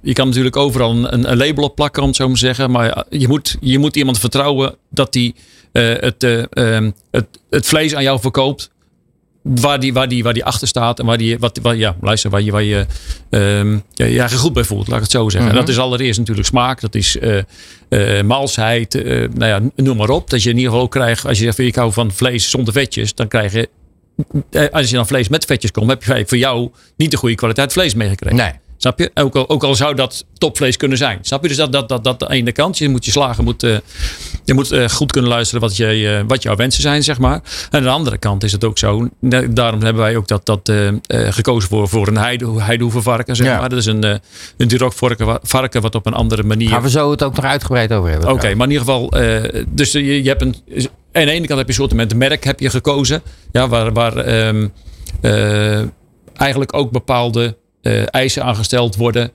je 0.00 0.12
kan 0.12 0.26
natuurlijk 0.26 0.56
overal 0.56 0.90
een, 0.90 1.30
een, 1.30 1.36
label 1.36 1.64
op 1.64 1.74
plakken, 1.74 2.02
om 2.02 2.08
het 2.08 2.16
zo 2.16 2.26
maar 2.26 2.34
te 2.34 2.44
zeggen. 2.44 2.70
Maar 2.70 3.04
je 3.08 3.28
moet, 3.28 3.56
je 3.60 3.78
moet 3.78 3.96
iemand 3.96 4.18
vertrouwen 4.18 4.74
dat 4.88 5.12
die 5.12 5.34
uh, 5.72 5.94
het, 5.98 6.22
uh, 6.22 6.88
het, 7.10 7.26
het 7.50 7.66
vlees 7.66 7.94
aan 7.94 8.02
jou 8.02 8.20
verkoopt. 8.20 8.70
Waar 9.46 9.80
die, 9.80 9.92
waar, 9.92 10.08
die, 10.08 10.22
waar 10.22 10.32
die 10.32 10.44
achter 10.44 10.68
staat 10.68 10.98
en 10.98 11.06
waar 11.06 11.18
die, 11.18 11.38
wat, 11.38 11.58
waar, 11.62 11.76
ja, 11.76 11.96
luister, 12.00 12.30
waar 12.30 12.42
je, 12.42 12.50
waar 12.50 12.62
je 12.62 12.86
um, 13.30 13.82
ja, 13.94 14.28
goed 14.28 14.52
bij 14.52 14.64
voelt, 14.64 14.86
laat 14.86 14.96
ik 14.96 15.02
het 15.02 15.10
zo 15.10 15.28
zeggen. 15.28 15.50
En 15.50 15.56
dat 15.56 15.68
is 15.68 15.78
allereerst 15.78 16.18
natuurlijk 16.18 16.46
smaak, 16.46 16.80
dat 16.80 16.94
is 16.94 17.16
uh, 17.88 18.22
malsheid, 18.22 18.94
nou 19.34 19.46
ja, 19.46 19.60
noem 19.76 19.96
maar 19.96 20.08
op. 20.08 20.30
Dat 20.30 20.42
je 20.42 20.50
in 20.50 20.56
ieder 20.56 20.70
geval 20.70 20.86
ook 20.86 20.90
krijgt, 20.90 21.26
als 21.26 21.38
je 21.38 21.44
zegt, 21.44 21.58
ik 21.58 21.74
hou 21.74 21.92
van 21.92 22.12
vlees 22.12 22.50
zonder 22.50 22.72
vetjes, 22.72 23.14
dan 23.14 23.28
krijg 23.28 23.52
je, 23.52 23.68
als 24.72 24.90
je 24.90 24.96
dan 24.96 25.06
vlees 25.06 25.28
met 25.28 25.44
vetjes 25.44 25.70
komt, 25.70 25.90
heb 25.90 26.02
je 26.02 26.24
voor 26.26 26.38
jou 26.38 26.70
niet 26.96 27.10
de 27.10 27.16
goede 27.16 27.34
kwaliteit 27.34 27.72
vlees 27.72 27.94
meegekregen. 27.94 28.38
Nee. 28.38 28.52
Snap 28.76 28.98
je? 28.98 29.10
Ook 29.14 29.36
al, 29.36 29.48
ook 29.48 29.64
al 29.64 29.74
zou 29.74 29.94
dat 29.94 30.24
topvlees 30.38 30.76
kunnen 30.76 30.98
zijn. 30.98 31.18
Snap 31.22 31.42
je? 31.42 31.48
Dus 31.48 31.56
dat, 31.56 31.72
dat, 31.72 31.88
dat, 31.88 32.04
dat 32.04 32.22
aan 32.22 32.28
de 32.28 32.34
ene 32.34 32.52
kant. 32.52 32.78
Je 32.78 32.88
moet 32.88 33.04
je 33.04 33.10
slagen, 33.10 33.44
moet, 33.44 33.62
uh, 33.62 33.76
je 34.44 34.54
moet 34.54 34.72
uh, 34.72 34.88
goed 34.88 35.12
kunnen 35.12 35.30
luisteren 35.30 35.60
wat, 35.60 35.76
je, 35.76 36.00
uh, 36.00 36.20
wat 36.26 36.42
jouw 36.42 36.56
wensen 36.56 36.82
zijn, 36.82 37.02
zeg 37.02 37.18
maar. 37.18 37.40
En 37.70 37.78
aan 37.78 37.82
de 37.82 37.88
andere 37.88 38.18
kant 38.18 38.44
is 38.44 38.52
het 38.52 38.64
ook 38.64 38.78
zo. 38.78 39.08
Daarom 39.50 39.82
hebben 39.82 40.02
wij 40.02 40.16
ook 40.16 40.28
dat, 40.28 40.46
dat 40.46 40.72
gekozen 41.08 41.68
voor, 41.68 41.88
voor 41.88 42.08
een 42.08 42.18
heide, 42.18 42.62
heidehoevenvarken, 42.62 43.36
zeg 43.36 43.46
ja. 43.46 43.58
maar. 43.58 43.68
Dat 43.68 43.78
is 43.78 43.86
een, 43.86 44.04
een 44.56 44.68
Duroc 44.68 44.92
varken 45.42 45.82
wat 45.82 45.94
op 45.94 46.06
een 46.06 46.14
andere 46.14 46.42
manier... 46.42 46.68
Gaan 46.68 46.82
we 46.82 46.90
zo 46.90 47.10
het 47.10 47.22
ook 47.22 47.36
nog 47.36 47.44
uitgebreid 47.44 47.92
over 47.92 48.10
hebben. 48.10 48.28
Oké, 48.28 48.36
okay, 48.36 48.54
maar 48.54 48.66
in 48.66 48.72
ieder 48.72 48.86
geval... 48.86 49.10
dus 49.68 49.92
je, 49.92 50.22
je 50.22 50.28
hebt 50.28 50.42
een... 50.42 50.56
Aan 51.12 51.24
de 51.24 51.30
ene 51.30 51.46
kant 51.46 51.58
heb 51.58 51.58
je 51.58 51.66
een 51.66 51.88
soort 51.88 51.94
met 51.94 52.14
merk 52.14 52.44
heb 52.44 52.60
je 52.60 52.70
gekozen. 52.70 53.22
Ja, 53.52 53.68
waar, 53.68 53.92
waar 53.92 54.46
um, 54.46 54.72
eigenlijk 56.36 56.74
ook 56.74 56.90
bepaalde 56.90 57.56
eisen 58.10 58.44
aangesteld 58.44 58.96
worden 58.96 59.30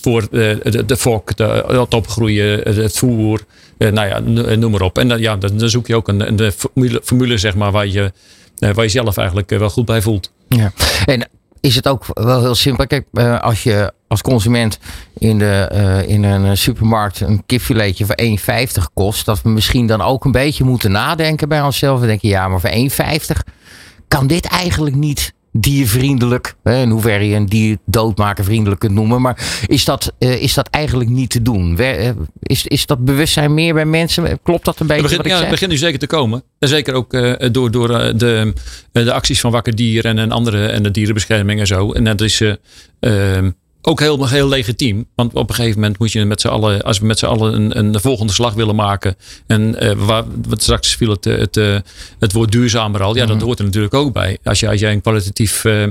voor 0.00 0.28
de, 0.30 0.60
de, 0.62 0.84
de 0.84 0.96
fok, 0.96 1.36
de, 1.36 1.64
het 1.66 1.94
opgroeien, 1.94 2.60
het 2.74 2.98
voer, 2.98 3.40
nou 3.78 4.08
ja, 4.08 4.18
noem 4.56 4.70
maar 4.70 4.80
op. 4.80 4.98
En 4.98 5.08
dan, 5.08 5.20
ja, 5.20 5.36
dan, 5.36 5.68
zoek 5.68 5.86
je 5.86 5.96
ook 5.96 6.08
een, 6.08 6.40
een 6.40 6.52
formule, 6.52 7.00
formule, 7.04 7.38
zeg 7.38 7.54
maar, 7.54 7.72
waar 7.72 7.86
je, 7.86 8.12
uh, 8.58 8.70
waar 8.70 8.84
je 8.84 8.90
zelf 8.90 9.16
eigenlijk 9.16 9.50
wel 9.50 9.70
goed 9.70 9.84
bij 9.84 10.02
voelt. 10.02 10.32
Ja. 10.48 10.72
En 11.04 11.28
is 11.60 11.74
het 11.74 11.88
ook 11.88 12.04
wel 12.12 12.40
heel 12.40 12.54
simpel. 12.54 12.86
Kijk, 12.86 13.06
als 13.40 13.62
je 13.62 13.92
als 14.08 14.22
consument 14.22 14.78
in, 15.18 15.38
de, 15.38 16.04
in 16.06 16.24
een 16.24 16.56
supermarkt 16.56 17.20
een 17.20 17.42
kipfiletje 17.46 18.06
voor 18.06 18.18
1,50 18.22 18.92
kost, 18.94 19.24
dat 19.24 19.42
we 19.42 19.48
misschien 19.48 19.86
dan 19.86 20.00
ook 20.00 20.24
een 20.24 20.32
beetje 20.32 20.64
moeten 20.64 20.90
nadenken 20.90 21.48
bij 21.48 21.62
onszelf. 21.62 22.00
We 22.00 22.06
denken, 22.06 22.28
ja, 22.28 22.48
maar 22.48 22.60
voor 22.60 22.70
1,50 22.70 23.52
kan 24.08 24.26
dit 24.26 24.46
eigenlijk 24.46 24.96
niet 24.96 25.34
diervriendelijk. 25.60 26.54
Hè, 26.62 26.80
in 26.80 26.90
hoeverre 26.90 27.28
je 27.28 27.36
een 27.36 27.46
dier 27.46 27.78
doodmaken 27.84 28.44
vriendelijk 28.44 28.80
kunt 28.80 28.92
noemen. 28.92 29.20
Maar 29.20 29.64
is 29.66 29.84
dat, 29.84 30.12
uh, 30.18 30.42
is 30.42 30.54
dat 30.54 30.68
eigenlijk 30.68 31.10
niet 31.10 31.30
te 31.30 31.42
doen? 31.42 31.78
Eh, 31.78 32.10
is, 32.42 32.66
is 32.66 32.86
dat 32.86 33.04
bewustzijn 33.04 33.54
meer 33.54 33.74
bij 33.74 33.84
mensen? 33.84 34.38
Klopt 34.42 34.64
dat 34.64 34.80
een 34.80 34.86
beetje? 34.86 35.02
Het 35.02 35.16
begint, 35.16 35.34
ja, 35.34 35.40
het 35.40 35.50
begint 35.50 35.70
nu 35.70 35.76
zeker 35.76 35.98
te 35.98 36.06
komen. 36.06 36.42
En 36.58 36.68
zeker 36.68 36.94
ook 36.94 37.14
uh, 37.14 37.34
door, 37.52 37.70
door 37.70 37.88
de, 38.16 38.52
de 38.92 39.12
acties 39.12 39.40
van 39.40 39.50
Wakker 39.50 39.74
Dier 39.74 40.04
en, 40.04 40.18
en 40.18 40.30
andere 40.30 40.66
en 40.66 40.82
de 40.82 40.90
dierenbescherming 40.90 41.60
en 41.60 41.66
zo. 41.66 41.92
En 41.92 42.04
dat 42.04 42.20
is 42.20 42.42
ehm, 43.00 43.50
ook 43.88 44.00
heel, 44.00 44.28
heel 44.28 44.48
legitiem. 44.48 45.06
Want 45.14 45.34
op 45.34 45.48
een 45.48 45.54
gegeven 45.54 45.80
moment 45.80 45.98
moet 45.98 46.12
je 46.12 46.24
met 46.24 46.40
z'n 46.40 46.48
allen, 46.48 46.82
als 46.82 46.98
we 46.98 47.06
met 47.06 47.18
z'n 47.18 47.26
allen 47.26 47.54
een, 47.54 47.78
een 47.78 48.00
volgende 48.00 48.32
slag 48.32 48.54
willen 48.54 48.74
maken. 48.74 49.16
En 49.46 49.84
uh, 49.84 49.92
waar, 49.92 50.24
wat 50.48 50.62
straks 50.62 50.96
viel 50.96 51.10
het, 51.10 51.24
het, 51.24 51.54
het, 51.54 51.86
het 52.18 52.32
woord 52.32 52.52
duurzamer 52.52 53.02
al. 53.02 53.16
Ja, 53.16 53.26
dat 53.26 53.36
mhm. 53.36 53.44
hoort 53.44 53.58
er 53.58 53.64
natuurlijk 53.64 53.94
ook 53.94 54.12
bij. 54.12 54.38
Als, 54.44 54.60
je, 54.60 54.68
als 54.68 54.80
jij 54.80 54.92
een 54.92 55.00
kwalitatief 55.00 55.64
uh, 55.64 55.86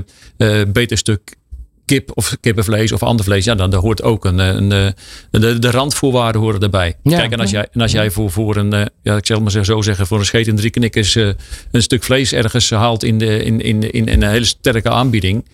beter 0.68 0.98
stuk 0.98 1.36
kip 1.86 2.10
of 2.14 2.36
kippenvlees 2.40 2.92
of 2.92 3.02
ander 3.02 3.24
vlees, 3.24 3.44
ja, 3.44 3.54
dan 3.54 3.70
daar 3.70 3.80
hoort 3.80 4.02
ook 4.02 4.24
een, 4.24 4.38
een, 4.38 4.68
de, 5.30 5.58
de 5.58 5.70
randvoorwaarden 5.70 6.40
horen 6.40 6.60
erbij. 6.60 6.94
Ja, 7.02 7.18
Kijk, 7.18 7.32
en 7.32 7.40
als 7.40 7.50
jij, 7.50 7.68
en 7.72 7.80
als 7.80 7.92
jij 7.92 8.10
voor, 8.10 8.30
voor 8.30 8.56
een, 8.56 8.88
ja, 9.02 9.16
ik 9.16 9.26
zal 9.26 9.40
maar 9.40 9.64
zo 9.64 9.82
zeggen, 9.82 10.06
voor 10.06 10.18
een 10.18 10.24
scheet 10.24 10.48
en 10.48 10.56
drie 10.56 10.70
knikkers 10.70 11.14
een 11.14 11.36
stuk 11.82 12.02
vlees 12.02 12.32
ergens 12.32 12.70
haalt 12.70 13.04
in, 13.04 13.18
de, 13.18 13.44
in, 13.44 13.60
in, 13.60 13.92
in, 13.92 14.06
in 14.06 14.22
een 14.22 14.28
hele 14.28 14.44
sterke 14.44 14.90
aanbieding 14.90 15.44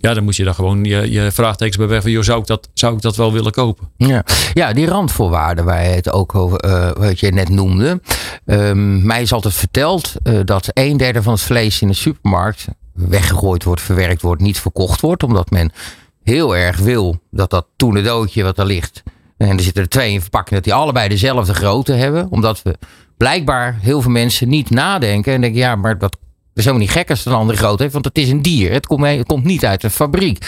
ja, 0.00 0.14
dan 0.14 0.24
moet 0.24 0.36
je 0.36 0.44
daar 0.44 0.54
gewoon 0.54 0.84
je, 0.84 1.10
je 1.10 1.30
vraagtekens 1.32 1.76
bij 1.76 1.86
weg 1.86 2.02
van, 2.02 2.10
joh, 2.10 2.22
zou 2.22 2.40
ik, 2.40 2.46
dat, 2.46 2.68
zou 2.74 2.94
ik 2.94 3.00
dat 3.02 3.16
wel 3.16 3.32
willen 3.32 3.52
kopen? 3.52 3.88
Ja, 3.96 4.24
ja 4.52 4.72
die 4.72 4.86
randvoorwaarden 4.86 5.64
waar 5.64 5.82
je 5.82 5.88
het 5.88 6.10
ook 6.10 6.34
over, 6.34 6.64
uh, 6.64 6.90
wat 6.92 7.20
je 7.20 7.32
net 7.32 7.48
noemde. 7.48 8.00
Um, 8.44 9.06
mij 9.06 9.22
is 9.22 9.32
altijd 9.32 9.54
verteld 9.54 10.14
uh, 10.22 10.40
dat 10.44 10.68
een 10.72 10.96
derde 10.96 11.22
van 11.22 11.32
het 11.32 11.42
vlees 11.42 11.80
in 11.80 11.88
de 11.88 11.94
supermarkt 11.94 12.66
weggegooid 12.96 13.64
wordt, 13.64 13.80
verwerkt 13.80 14.22
wordt, 14.22 14.42
niet 14.42 14.60
verkocht 14.60 15.00
wordt, 15.00 15.22
omdat 15.22 15.50
men 15.50 15.72
heel 16.22 16.56
erg 16.56 16.78
wil 16.78 17.20
dat 17.30 17.50
dat 17.50 17.66
doodje 17.76 18.42
wat 18.42 18.58
er 18.58 18.66
ligt, 18.66 19.02
en 19.36 19.48
er 19.48 19.60
zitten 19.60 19.82
er 19.82 19.88
twee 19.88 20.12
in 20.12 20.20
verpakking, 20.20 20.54
dat 20.54 20.64
die 20.64 20.74
allebei 20.74 21.08
dezelfde 21.08 21.54
grootte 21.54 21.92
hebben, 21.92 22.30
omdat 22.30 22.62
we 22.62 22.78
blijkbaar 23.16 23.78
heel 23.80 24.02
veel 24.02 24.10
mensen 24.10 24.48
niet 24.48 24.70
nadenken 24.70 25.32
en 25.32 25.40
denken, 25.40 25.60
ja, 25.60 25.76
maar 25.76 25.98
dat 25.98 26.16
is 26.54 26.64
helemaal 26.64 26.86
niet 26.86 26.96
gek 26.96 27.10
als 27.10 27.18
het 27.18 27.28
een 27.28 27.38
andere 27.38 27.58
grootte 27.58 27.82
heeft, 27.82 27.94
want 27.94 28.04
het 28.04 28.18
is 28.18 28.30
een 28.30 28.42
dier. 28.42 28.72
Het 28.72 28.86
komt, 28.86 29.06
het 29.06 29.26
komt 29.26 29.44
niet 29.44 29.64
uit 29.64 29.80
de 29.80 29.90
fabriek. 29.90 30.46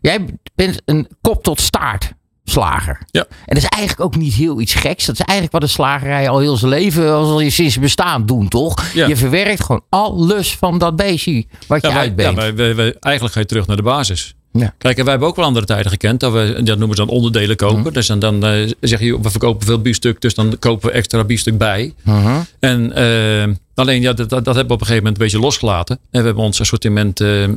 Jij 0.00 0.24
bent 0.54 0.82
een 0.84 1.08
kop 1.20 1.42
tot 1.42 1.60
staart 1.60 2.12
slager. 2.50 2.98
Ja. 3.10 3.24
En 3.28 3.54
dat 3.54 3.56
is 3.56 3.68
eigenlijk 3.68 4.00
ook 4.00 4.16
niet 4.16 4.34
heel 4.34 4.60
iets 4.60 4.74
geks. 4.74 5.06
Dat 5.06 5.14
is 5.14 5.24
eigenlijk 5.24 5.52
wat 5.52 5.60
de 5.60 5.74
slagerij 5.74 6.28
al 6.28 6.38
heel 6.38 6.56
zijn 6.56 6.70
leven, 6.70 7.12
al 7.12 7.40
je 7.40 7.50
sinds 7.50 7.78
bestaan 7.78 8.26
doen, 8.26 8.48
toch? 8.48 8.92
Ja. 8.94 9.06
Je 9.06 9.16
verwerkt 9.16 9.64
gewoon 9.64 9.82
alles 9.88 10.56
van 10.56 10.78
dat 10.78 10.96
beestje 10.96 11.44
wat 11.66 11.82
je 11.82 11.88
ja, 11.88 11.94
uitbeent. 11.94 12.36
Ja, 12.36 12.54
wij, 12.54 12.74
wij, 12.74 12.94
eigenlijk 13.00 13.34
ga 13.34 13.40
je 13.40 13.46
terug 13.46 13.66
naar 13.66 13.76
de 13.76 13.82
basis. 13.82 14.34
Ja. 14.52 14.74
Kijk, 14.78 14.98
en 14.98 15.02
wij 15.02 15.10
hebben 15.10 15.28
ook 15.28 15.36
wel 15.36 15.44
andere 15.44 15.66
tijden 15.66 15.90
gekend. 15.90 16.20
Dat 16.20 16.32
we, 16.32 16.60
dat 16.62 16.78
noemen 16.78 16.96
ze 16.96 17.04
dan 17.04 17.14
onderdelen 17.14 17.56
kopen. 17.56 17.80
Mhm. 17.80 17.92
Dus 17.92 18.06
dan, 18.06 18.18
dan 18.18 18.46
uh, 18.46 18.70
zeg 18.80 19.00
je, 19.00 19.20
we 19.20 19.30
verkopen 19.30 19.66
veel 19.66 19.80
biefstuk. 19.80 20.20
Dus 20.20 20.34
dan 20.34 20.58
kopen 20.58 20.88
we 20.88 20.94
extra 20.94 21.24
biefstuk 21.24 21.58
bij. 21.58 21.94
Uh 22.06 22.36
En 22.58 22.92
uh, 22.98 23.54
alleen, 23.74 24.00
ja, 24.00 24.12
dat, 24.12 24.28
dat, 24.28 24.44
dat, 24.44 24.54
hebben 24.54 24.66
we 24.66 24.72
op 24.72 24.80
een 24.80 24.86
gegeven 24.86 24.96
moment 24.96 25.16
een 25.16 25.24
beetje 25.24 25.40
losgelaten. 25.40 25.98
En 26.10 26.20
we 26.20 26.26
hebben 26.26 26.44
ons 26.44 26.60
assortiment 26.60 27.20
uh, 27.20 27.48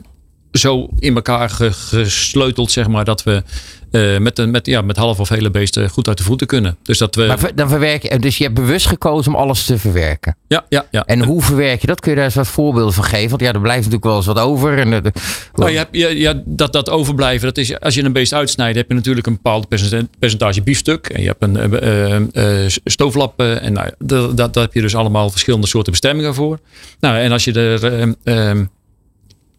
zo 0.54 0.88
in 1.00 1.16
elkaar 1.16 1.50
ge- 1.50 1.72
gesleuteld, 1.74 2.72
zeg 2.72 2.88
maar, 2.88 3.06
dat 3.06 3.24
we 3.24 3.44
eh, 3.92 4.18
met, 4.18 4.40
een- 4.40 4.52
met, 4.52 4.66
ja, 4.66 4.82
met 4.82 4.98
half 4.98 5.20
of 5.20 5.30
hele 5.30 5.52
beesten 5.52 5.90
goed 5.90 6.08
uit 6.08 6.18
de 6.18 6.24
voeten 6.24 6.48
kunnen. 6.48 6.78
Dus 6.84 6.98
dat 6.98 7.16
we. 7.16 7.26
Maar 7.26 7.56
dan 7.56 7.70
verwerk 7.70 8.04
je, 8.12 8.20
dus 8.20 8.38
je 8.38 8.44
hebt 8.44 8.56
bewust 8.56 8.86
gekozen 8.88 9.34
om 9.34 9.40
alles 9.40 9.66
te 9.66 9.78
verwerken. 9.78 10.36
ja, 10.48 10.66
ja, 10.70 10.86
ja. 10.92 11.06
En 11.06 11.24
hoe 11.24 11.42
verwerk 11.42 11.82
je 11.82 11.88
dat? 11.88 12.00
Kun 12.00 12.10
je 12.12 12.16
daar 12.16 12.26
eens 12.26 12.36
wat 12.36 12.48
voorbeelden 12.48 12.94
van 12.94 13.04
geven? 13.04 13.30
Want 13.30 13.42
ja, 13.42 13.48
er 13.54 13.60
blijft 13.60 13.78
natuurlijk 13.78 14.04
wel 14.06 14.16
eens 14.16 14.26
wat 14.26 14.40
over. 14.40 14.78
En, 14.80 14.94
eh, 14.94 15.12
Nou, 15.54 15.72
je 15.72 15.78
hebt, 15.78 15.96
ja, 15.96 16.08
ja, 16.08 16.42
dat, 16.46 16.74
dat 16.74 16.90
overblijven, 16.90 17.48
dat 17.48 17.58
is, 17.58 17.80
als 17.80 17.96
je 17.96 18.04
een 18.04 18.14
beest 18.14 18.34
uitsnijdt, 18.34 18.78
heb 18.78 18.88
je 18.90 18.94
natuurlijk 18.96 19.28
een 19.28 19.34
bepaald 19.34 19.68
percent- 19.68 20.10
percentage 20.20 20.62
biefstuk. 20.62 21.08
En 21.08 21.22
je 21.22 21.28
hebt 21.28 21.44
een 21.44 21.80
eh, 21.82 22.64
eh, 22.66 22.70
stooflap. 22.86 23.40
en 23.40 23.74
nou, 23.74 23.90
dat, 24.00 24.38
dat, 24.38 24.54
daar 24.54 24.64
heb 24.64 24.74
je 24.74 24.82
dus 24.82 24.96
allemaal 24.96 25.30
verschillende 25.30 25.68
soorten 25.68 25.92
bestemmingen 25.92 26.34
voor. 26.34 26.60
Nou, 27.00 27.18
en 27.18 27.32
als 27.32 27.44
je 27.44 27.54
er, 27.54 28.16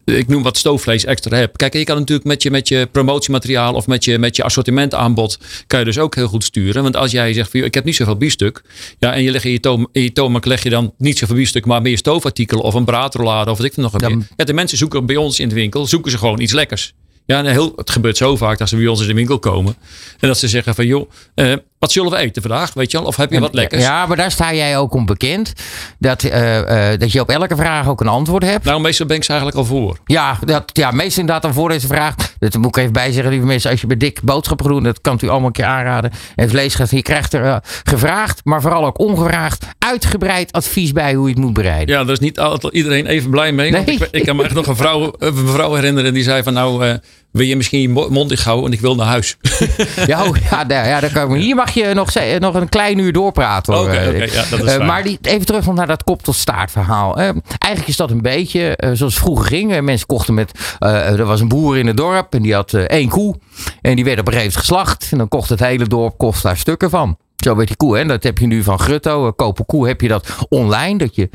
ik 0.05 0.27
noem 0.27 0.43
wat 0.43 0.57
stoofvlees 0.57 1.05
extra 1.05 1.37
hebt. 1.37 1.57
Kijk, 1.57 1.73
je 1.73 1.83
kan 1.83 1.97
natuurlijk 1.97 2.27
met 2.27 2.43
je, 2.43 2.51
met 2.51 2.67
je 2.67 2.87
promotiemateriaal 2.91 3.73
of 3.73 3.87
met 3.87 4.03
je, 4.03 4.19
met 4.19 4.35
je 4.35 4.43
assortimentaanbod, 4.43 5.39
kan 5.67 5.79
je 5.79 5.85
dus 5.85 5.97
ook 5.97 6.15
heel 6.15 6.27
goed 6.27 6.43
sturen. 6.43 6.83
Want 6.83 6.95
als 6.95 7.11
jij 7.11 7.33
zegt, 7.33 7.51
van, 7.51 7.63
ik 7.63 7.73
heb 7.73 7.83
niet 7.83 7.95
zoveel 7.95 8.17
biefstuk. 8.17 8.61
Ja, 8.99 9.13
en 9.13 9.23
je 9.23 9.31
legt 9.31 9.45
in 9.45 9.51
je, 9.51 9.59
toom, 9.59 9.87
in 9.91 10.01
je 10.01 10.11
toonbank 10.11 10.45
leg 10.45 10.63
je 10.63 10.69
dan 10.69 10.93
niet 10.97 11.17
zoveel 11.17 11.35
biefstuk, 11.35 11.65
maar 11.65 11.81
meer 11.81 11.97
stoofartikelen 11.97 12.63
of 12.63 12.73
een 12.73 12.85
braadrollade 12.85 13.51
of 13.51 13.57
wat 13.57 13.65
ik 13.65 13.75
nog 13.75 13.91
heb. 13.91 14.15
Ja, 14.37 14.43
de 14.43 14.53
mensen 14.53 14.77
zoeken 14.77 15.05
bij 15.05 15.15
ons 15.15 15.39
in 15.39 15.49
de 15.49 15.55
winkel, 15.55 15.87
zoeken 15.87 16.11
ze 16.11 16.17
gewoon 16.17 16.39
iets 16.39 16.53
lekkers. 16.53 16.93
Ja, 17.25 17.43
heel, 17.43 17.73
het 17.75 17.89
gebeurt 17.89 18.17
zo 18.17 18.35
vaak 18.35 18.57
dat 18.57 18.69
ze 18.69 18.75
bij 18.75 18.87
ons 18.87 19.01
in 19.01 19.07
de 19.07 19.13
winkel 19.13 19.39
komen. 19.39 19.75
En 20.19 20.27
dat 20.27 20.37
ze 20.37 20.47
zeggen 20.47 20.75
van, 20.75 20.85
joh, 20.85 21.09
eh, 21.35 21.53
wat 21.85 21.93
zullen 21.93 22.11
we 22.11 22.17
eten 22.17 22.41
vandaag? 22.41 22.73
Weet 22.73 22.91
je 22.91 22.97
al? 22.97 23.03
Of 23.03 23.15
heb 23.15 23.31
je 23.31 23.39
wat 23.39 23.53
lekkers? 23.53 23.83
Ja, 23.83 24.05
maar 24.05 24.17
daar 24.17 24.31
sta 24.31 24.53
jij 24.53 24.77
ook 24.77 24.93
om 24.93 25.05
bekend. 25.05 25.53
Dat, 25.99 26.23
eh, 26.23 26.91
eh, 26.91 26.99
dat 26.99 27.11
je 27.11 27.21
op 27.21 27.29
elke 27.29 27.55
vraag 27.55 27.87
ook 27.87 28.01
een 28.01 28.07
antwoord 28.07 28.43
hebt. 28.43 28.65
Nou, 28.65 28.81
meestal 28.81 29.05
ben 29.05 29.15
ik 29.15 29.23
ze 29.23 29.29
eigenlijk 29.29 29.59
al 29.59 29.65
voor. 29.65 29.97
Ja, 30.05 30.37
dat, 30.45 30.63
ja, 30.73 30.91
meestal 30.91 31.19
inderdaad 31.19 31.41
dan 31.41 31.53
voor 31.53 31.69
deze 31.69 31.87
vraag. 31.87 32.15
Dat 32.39 32.57
moet 32.57 32.65
ik 32.65 32.77
even 32.77 32.93
bijzeggen, 32.93 33.31
lieve 33.31 33.45
mensen. 33.45 33.71
Als 33.71 33.81
je 33.81 33.87
bij 33.87 33.97
Dick 33.97 34.21
boodschappen 34.21 34.65
gaat 34.65 34.75
doen, 34.75 34.83
dat 34.83 35.01
kan 35.01 35.19
u 35.21 35.27
allemaal 35.27 35.47
een 35.47 35.53
keer 35.53 35.65
aanraden. 35.65 36.11
En 36.35 36.49
vleesgast, 36.49 36.91
je 36.91 37.01
krijgt 37.01 37.33
er 37.33 37.45
eh, 37.45 37.57
gevraagd, 37.83 38.41
maar 38.43 38.61
vooral 38.61 38.85
ook 38.85 38.99
ongevraagd, 38.99 39.65
uitgebreid 39.79 40.51
advies 40.51 40.91
bij 40.91 41.13
hoe 41.13 41.27
je 41.27 41.33
het 41.33 41.43
moet 41.43 41.53
bereiden. 41.53 41.95
Ja, 41.95 42.03
daar 42.03 42.13
is 42.13 42.19
niet 42.19 42.39
altijd 42.39 42.73
iedereen 42.73 43.05
even 43.05 43.29
blij 43.29 43.51
mee. 43.51 43.71
Nee. 43.71 43.85
ik, 43.85 44.07
ik 44.11 44.25
kan 44.25 44.35
me 44.35 44.43
echt 44.43 44.53
nog 44.53 44.67
een 44.67 44.75
vrouw, 44.75 45.13
een 45.17 45.43
mevrouw 45.43 45.73
herinneren 45.73 46.13
die 46.13 46.23
zei 46.23 46.43
van 46.43 46.53
nou, 46.53 46.99
wil 47.35 47.45
je 47.45 47.55
misschien 47.55 47.81
je 47.81 47.89
mo- 47.89 48.09
mond 48.09 48.29
dicht 48.29 48.43
houden, 48.43 48.63
want 48.63 48.75
ik 48.75 48.81
wil 48.81 48.95
naar 48.95 49.05
huis. 49.07 49.37
Ja, 50.05 50.25
oh, 50.27 50.37
ja, 50.49 50.63
daar, 50.63 50.87
ja 50.87 50.99
daar 50.99 51.11
kan 51.11 51.35
ik, 51.35 51.41
hier 51.41 51.55
mag 51.55 51.73
je 51.73 51.93
nog, 51.93 52.13
nog 52.39 52.55
een 52.55 52.69
klein 52.69 52.97
uur 52.97 53.13
doorpraten. 53.13 53.79
Oké, 53.79 54.01
ja, 54.01 54.43
dat 54.49 54.63
is 54.63 54.75
eh, 54.75 54.87
maar 54.87 55.03
die, 55.03 55.19
even 55.21 55.45
terug 55.45 55.65
naar 55.65 55.87
dat 55.87 56.03
kop 56.03 56.23
tot 56.23 56.35
staart 56.35 56.71
verhaal. 56.71 57.17
Eigenlijk 57.17 57.87
is 57.87 57.95
dat 57.95 58.11
een 58.11 58.21
beetje 58.21 58.75
eh, 58.75 58.89
zoals 58.93 59.13
het 59.13 59.23
vroeger 59.23 59.45
ging. 59.45 59.81
Mensen 59.81 60.07
kochten 60.07 60.33
met, 60.33 60.75
eh, 60.79 61.19
er 61.19 61.25
was 61.25 61.41
een 61.41 61.47
boer 61.47 61.77
in 61.77 61.87
het 61.87 61.97
dorp 61.97 62.33
en 62.33 62.41
die 62.41 62.53
had 62.53 62.73
één 62.73 63.09
koe. 63.09 63.35
En 63.81 63.95
die 63.95 64.05
werd 64.05 64.19
op 64.19 64.27
een 64.27 64.33
gegeven 64.33 64.53
moment 64.53 64.55
geslacht. 64.55 65.07
En 65.11 65.17
dan 65.17 65.27
kocht 65.27 65.49
het 65.49 65.59
hele 65.59 65.87
dorp 65.87 66.17
kost 66.17 66.43
daar 66.43 66.57
stukken 66.57 66.89
van. 66.89 67.17
Zo 67.35 67.55
werd 67.55 67.67
die 67.67 67.77
koe. 67.77 67.97
Hè? 67.97 68.05
Dat 68.05 68.23
heb 68.23 68.37
je 68.37 68.47
nu 68.47 68.63
van 68.63 68.79
Grutto. 68.79 69.31
Kopen 69.31 69.65
koe 69.65 69.87
heb 69.87 70.01
je 70.01 70.07
dat 70.07 70.27
online. 70.49 70.97
Dat 70.97 71.15
je 71.15 71.29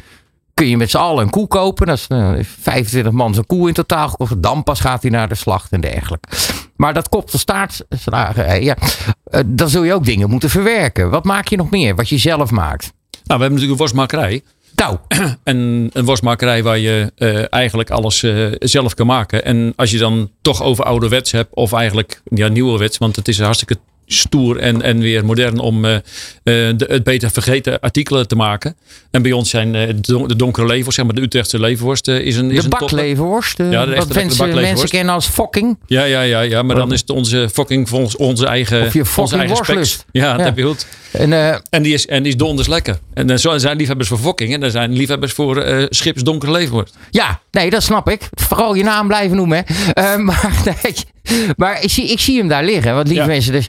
kun 0.60 0.68
je 0.68 0.76
met 0.76 0.90
z'n 0.90 0.96
allen 0.96 1.24
een 1.24 1.30
koe 1.30 1.46
kopen. 1.46 1.86
Dat 1.86 1.98
is 1.98 2.06
eh, 2.08 2.32
25 2.42 3.12
man 3.12 3.34
zijn 3.34 3.46
koe 3.46 3.68
in 3.68 3.74
totaal 3.74 4.08
gekost. 4.08 4.42
Dan 4.42 4.62
pas 4.62 4.80
gaat 4.80 5.02
hij 5.02 5.10
naar 5.10 5.28
de 5.28 5.34
slacht 5.34 5.72
en 5.72 5.80
dergelijke. 5.80 6.28
Maar 6.76 6.94
dat 6.94 7.08
kop 7.08 7.30
tot 7.30 7.40
staart, 7.40 7.84
eh, 7.88 8.62
ja, 8.62 8.76
eh, 9.24 9.40
dan 9.46 9.68
zul 9.68 9.82
je 9.82 9.94
ook 9.94 10.04
dingen 10.04 10.30
moeten 10.30 10.50
verwerken. 10.50 11.10
Wat 11.10 11.24
maak 11.24 11.48
je 11.48 11.56
nog 11.56 11.70
meer? 11.70 11.94
Wat 11.94 12.08
je 12.08 12.18
zelf 12.18 12.50
maakt? 12.50 12.82
Nou, 12.84 12.92
we 13.40 13.46
hebben 13.46 13.50
natuurlijk 13.50 13.70
een 13.70 13.76
worstmakerij. 13.76 14.42
Nou, 14.80 14.96
En 15.44 15.90
een 15.92 16.04
worstmakerij 16.04 16.62
waar 16.62 16.78
je 16.78 17.12
eh, 17.16 17.52
eigenlijk 17.52 17.90
alles 17.90 18.22
eh, 18.22 18.46
zelf 18.58 18.94
kan 18.94 19.06
maken. 19.06 19.44
En 19.44 19.72
als 19.76 19.90
je 19.90 19.98
dan 19.98 20.30
toch 20.42 20.62
over 20.62 20.84
ouderwets 20.84 21.32
hebt, 21.32 21.54
of 21.54 21.72
eigenlijk 21.72 22.22
ja, 22.24 22.48
nieuwerwets, 22.48 22.98
want 22.98 23.16
het 23.16 23.28
is 23.28 23.40
hartstikke 23.40 23.76
stoer 24.12 24.56
en, 24.58 24.82
en 24.82 24.98
weer 24.98 25.24
modern 25.24 25.58
om 25.58 25.84
eh, 25.84 25.94
eh, 25.94 26.00
de, 26.42 26.84
het 26.88 27.04
beter 27.04 27.30
vergeten 27.30 27.80
artikelen 27.80 28.28
te 28.28 28.36
maken. 28.36 28.76
En 29.10 29.22
bij 29.22 29.32
ons 29.32 29.50
zijn 29.50 29.74
eh, 29.74 29.86
de, 29.86 30.00
don- 30.00 30.28
de 30.28 30.36
donkere 30.36 30.66
leverworst, 30.66 30.96
zeg 30.96 31.06
maar 31.06 31.14
de 31.14 31.20
Utrechtse 31.20 31.60
leverworst, 31.60 32.08
is 32.08 32.36
een, 32.36 32.50
is 32.50 32.62
de 32.62 32.68
bakleverworst. 32.68 33.58
Ja, 33.58 33.86
de 33.86 33.94
wat 33.94 34.14
mensen, 34.14 34.88
kennen 34.88 35.14
als 35.14 35.26
fokking. 35.26 35.78
Ja, 35.86 36.04
ja, 36.04 36.20
ja, 36.20 36.40
ja, 36.40 36.62
maar 36.62 36.76
dan 36.76 36.92
is 36.92 37.00
het 37.00 37.10
onze 37.10 37.48
fucking 37.52 37.88
volgens 37.88 38.16
onze 38.16 38.46
eigen, 38.46 38.86
Of 38.86 38.92
je 38.92 38.98
onze 39.00 39.12
fucking 39.12 39.40
eigen 39.40 39.64
specs. 39.64 40.04
Ja, 40.12 40.30
dat 40.30 40.38
Ja. 40.38 40.44
heb 40.44 40.56
je 40.56 40.62
goed. 40.64 40.86
En, 41.12 41.32
En 41.70 41.82
die 41.82 41.94
is, 41.94 42.06
en 42.06 42.22
die 42.22 42.32
is 42.32 42.38
donders 42.38 42.68
lekker. 42.68 42.98
En 43.14 43.38
zo 43.40 43.58
zijn 43.58 43.76
liefhebbers 43.76 44.08
voor 44.08 44.18
fokking. 44.18 44.54
En 44.54 44.62
er 44.62 44.70
zijn 44.70 44.92
liefhebbers 44.92 45.32
voor 45.32 45.56
eh 45.62 45.86
schips 45.88 46.22
donkere 46.22 46.52
leverworst. 46.52 46.96
ja, 47.10 47.40
nee, 47.50 47.70
dat 47.70 47.82
snap 47.82 48.08
ik. 48.10 48.28
Vooral 48.30 48.74
je 48.74 48.82
naam 48.82 49.06
blijven 49.06 49.36
noemen. 49.36 49.64
Hè. 49.66 50.18
Maar 50.18 50.62
nee, 50.82 50.94
maar 51.56 51.82
ik, 51.82 51.90
zie, 51.90 52.10
ik 52.10 52.20
zie 52.20 52.38
hem 52.38 52.48
daar 52.48 52.64
liggen. 52.64 52.94
Want 52.94 53.06
lieve 53.06 53.22
Ja. 53.22 53.28
mensen, 53.28 53.52
dus, 53.52 53.66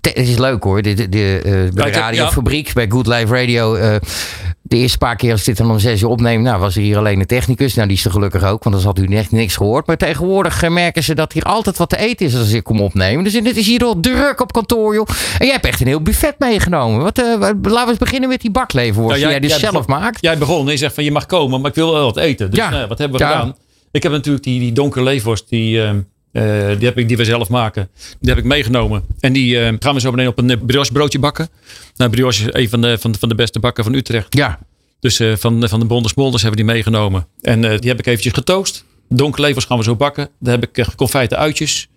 te- 0.00 0.10
het 0.14 0.28
is 0.28 0.38
leuk 0.38 0.62
hoor. 0.62 0.82
De, 0.82 0.94
de, 0.94 1.08
de, 1.08 1.40
eh, 1.44 1.52
bij 1.74 1.90
de 1.90 1.98
radiofabriek, 1.98 2.72
bij 2.72 2.86
Good 2.88 3.06
Life 3.06 3.34
Radio. 3.34 3.74
eh, 3.74 3.94
de 4.62 4.76
eerste 4.76 4.98
paar 4.98 5.16
keer 5.16 5.30
als 5.30 5.40
ik 5.40 5.46
dit 5.46 5.56
dan 5.56 5.70
om 5.70 5.78
zes 5.78 6.02
uur 6.02 6.08
opneem, 6.08 6.42
nou 6.42 6.60
was 6.60 6.76
er 6.76 6.82
hier 6.82 6.98
alleen 6.98 7.20
een 7.20 7.26
technicus. 7.26 7.74
Nou, 7.74 7.88
die 7.88 7.96
is 7.96 8.04
er 8.04 8.10
gelukkig 8.10 8.42
ook, 8.44 8.64
want 8.64 8.76
dan 8.76 8.84
had 8.84 8.98
u 8.98 9.06
echt 9.16 9.30
niks 9.32 9.56
gehoord. 9.56 9.86
Maar 9.86 9.96
tegenwoordig 9.96 10.68
merken 10.68 11.02
ze 11.02 11.14
dat 11.14 11.32
hier 11.32 11.42
altijd 11.42 11.76
wat 11.76 11.88
te 11.88 11.96
eten 11.98 12.26
is 12.26 12.36
als 12.36 12.52
ik 12.52 12.64
kom 12.64 12.80
opnemen. 12.80 13.24
Dus 13.24 13.32
het 13.32 13.56
is 13.56 13.66
hier 13.66 13.84
al 13.84 14.00
druk 14.00 14.40
op 14.40 14.52
kantoor, 14.52 14.94
joh. 14.94 15.06
En 15.38 15.44
jij 15.44 15.52
hebt 15.54 15.66
echt 15.66 15.80
een 15.80 15.86
heel 15.86 16.02
buffet 16.02 16.34
meegenomen. 16.38 17.02
Wat, 17.02 17.16
wat- 17.38 17.54
laten 17.62 17.84
we 17.84 17.88
eens 17.88 17.98
beginnen 17.98 18.28
met 18.28 18.40
die 18.40 18.50
bakleverworst 18.50 19.08
Nou, 19.08 19.20
die 19.20 19.30
jij 19.30 19.40
dus 19.40 19.50
jij 19.50 19.58
zelf 19.70 19.86
begon- 19.86 20.00
maakt. 20.02 20.18
Jij 20.20 20.38
begon 20.38 20.64
en 20.66 20.72
je 20.72 20.78
zegt 20.78 20.94
van 20.94 21.04
je 21.04 21.12
mag 21.12 21.26
komen, 21.26 21.60
maar 21.60 21.70
ik 21.70 21.76
wil 21.76 21.92
wel 21.92 22.04
wat 22.04 22.16
eten. 22.16 22.50
Dus 22.50 22.58
Ja. 22.58 22.70
nou, 22.70 22.86
wat 22.88 22.98
hebben 22.98 23.18
we 23.18 23.24
Ja. 23.24 23.30
gedaan? 23.32 23.56
Ik 23.90 24.02
heb 24.02 24.12
natuurlijk 24.12 24.44
die, 24.44 24.60
die 24.60 24.72
donkere 24.72 25.04
leverworst, 25.04 25.48
die, 25.48 25.82
eh, 25.82 25.90
eh, 26.34 26.42
die, 26.78 26.86
heb 26.88 26.98
ik, 26.98 27.08
die 27.08 27.16
we 27.16 27.24
zelf 27.24 27.48
maken. 27.48 27.88
Die 28.20 28.28
heb 28.30 28.38
ik 28.38 28.44
meegenomen. 28.44 29.04
En 29.20 29.32
die 29.32 29.58
eh, 29.60 29.72
gaan 29.78 29.94
we 29.94 30.00
zo 30.00 30.10
meteen 30.10 30.26
op 30.28 30.38
een 30.38 30.50
eh, 30.50 30.56
brioche 30.66 30.92
broodje 30.92 31.18
bakken. 31.18 31.48
Nou, 31.96 32.10
brioche 32.10 32.42
is 32.44 32.60
een 32.62 32.68
van 32.68 32.80
de, 32.80 32.98
van, 32.98 33.12
de- 33.12 33.18
van 33.18 33.28
de 33.28 33.34
beste 33.34 33.58
bakken 33.60 33.84
van 33.84 33.94
Utrecht. 33.94 34.34
Ja, 34.36 34.58
Dus 35.00 35.20
van, 35.34 35.68
van 35.68 35.80
de 35.80 35.86
Bonde 35.86 36.08
Smolders 36.08 36.42
hebben 36.42 36.60
we 36.60 36.66
die 36.66 36.74
meegenomen. 36.74 37.26
En 37.40 37.60
die 37.60 37.90
heb 37.90 37.98
ik 37.98 38.06
eventjes 38.06 38.32
getoost. 38.32 38.84
Donkere 39.08 39.42
levers 39.42 39.64
gaan 39.64 39.78
we 39.78 39.84
zo 39.84 39.96
bakken. 39.96 40.28
Daar 40.40 40.58
heb 40.60 40.68
ik 40.74 40.84
geconfijte 40.84 41.36
uitjes. 41.36 41.88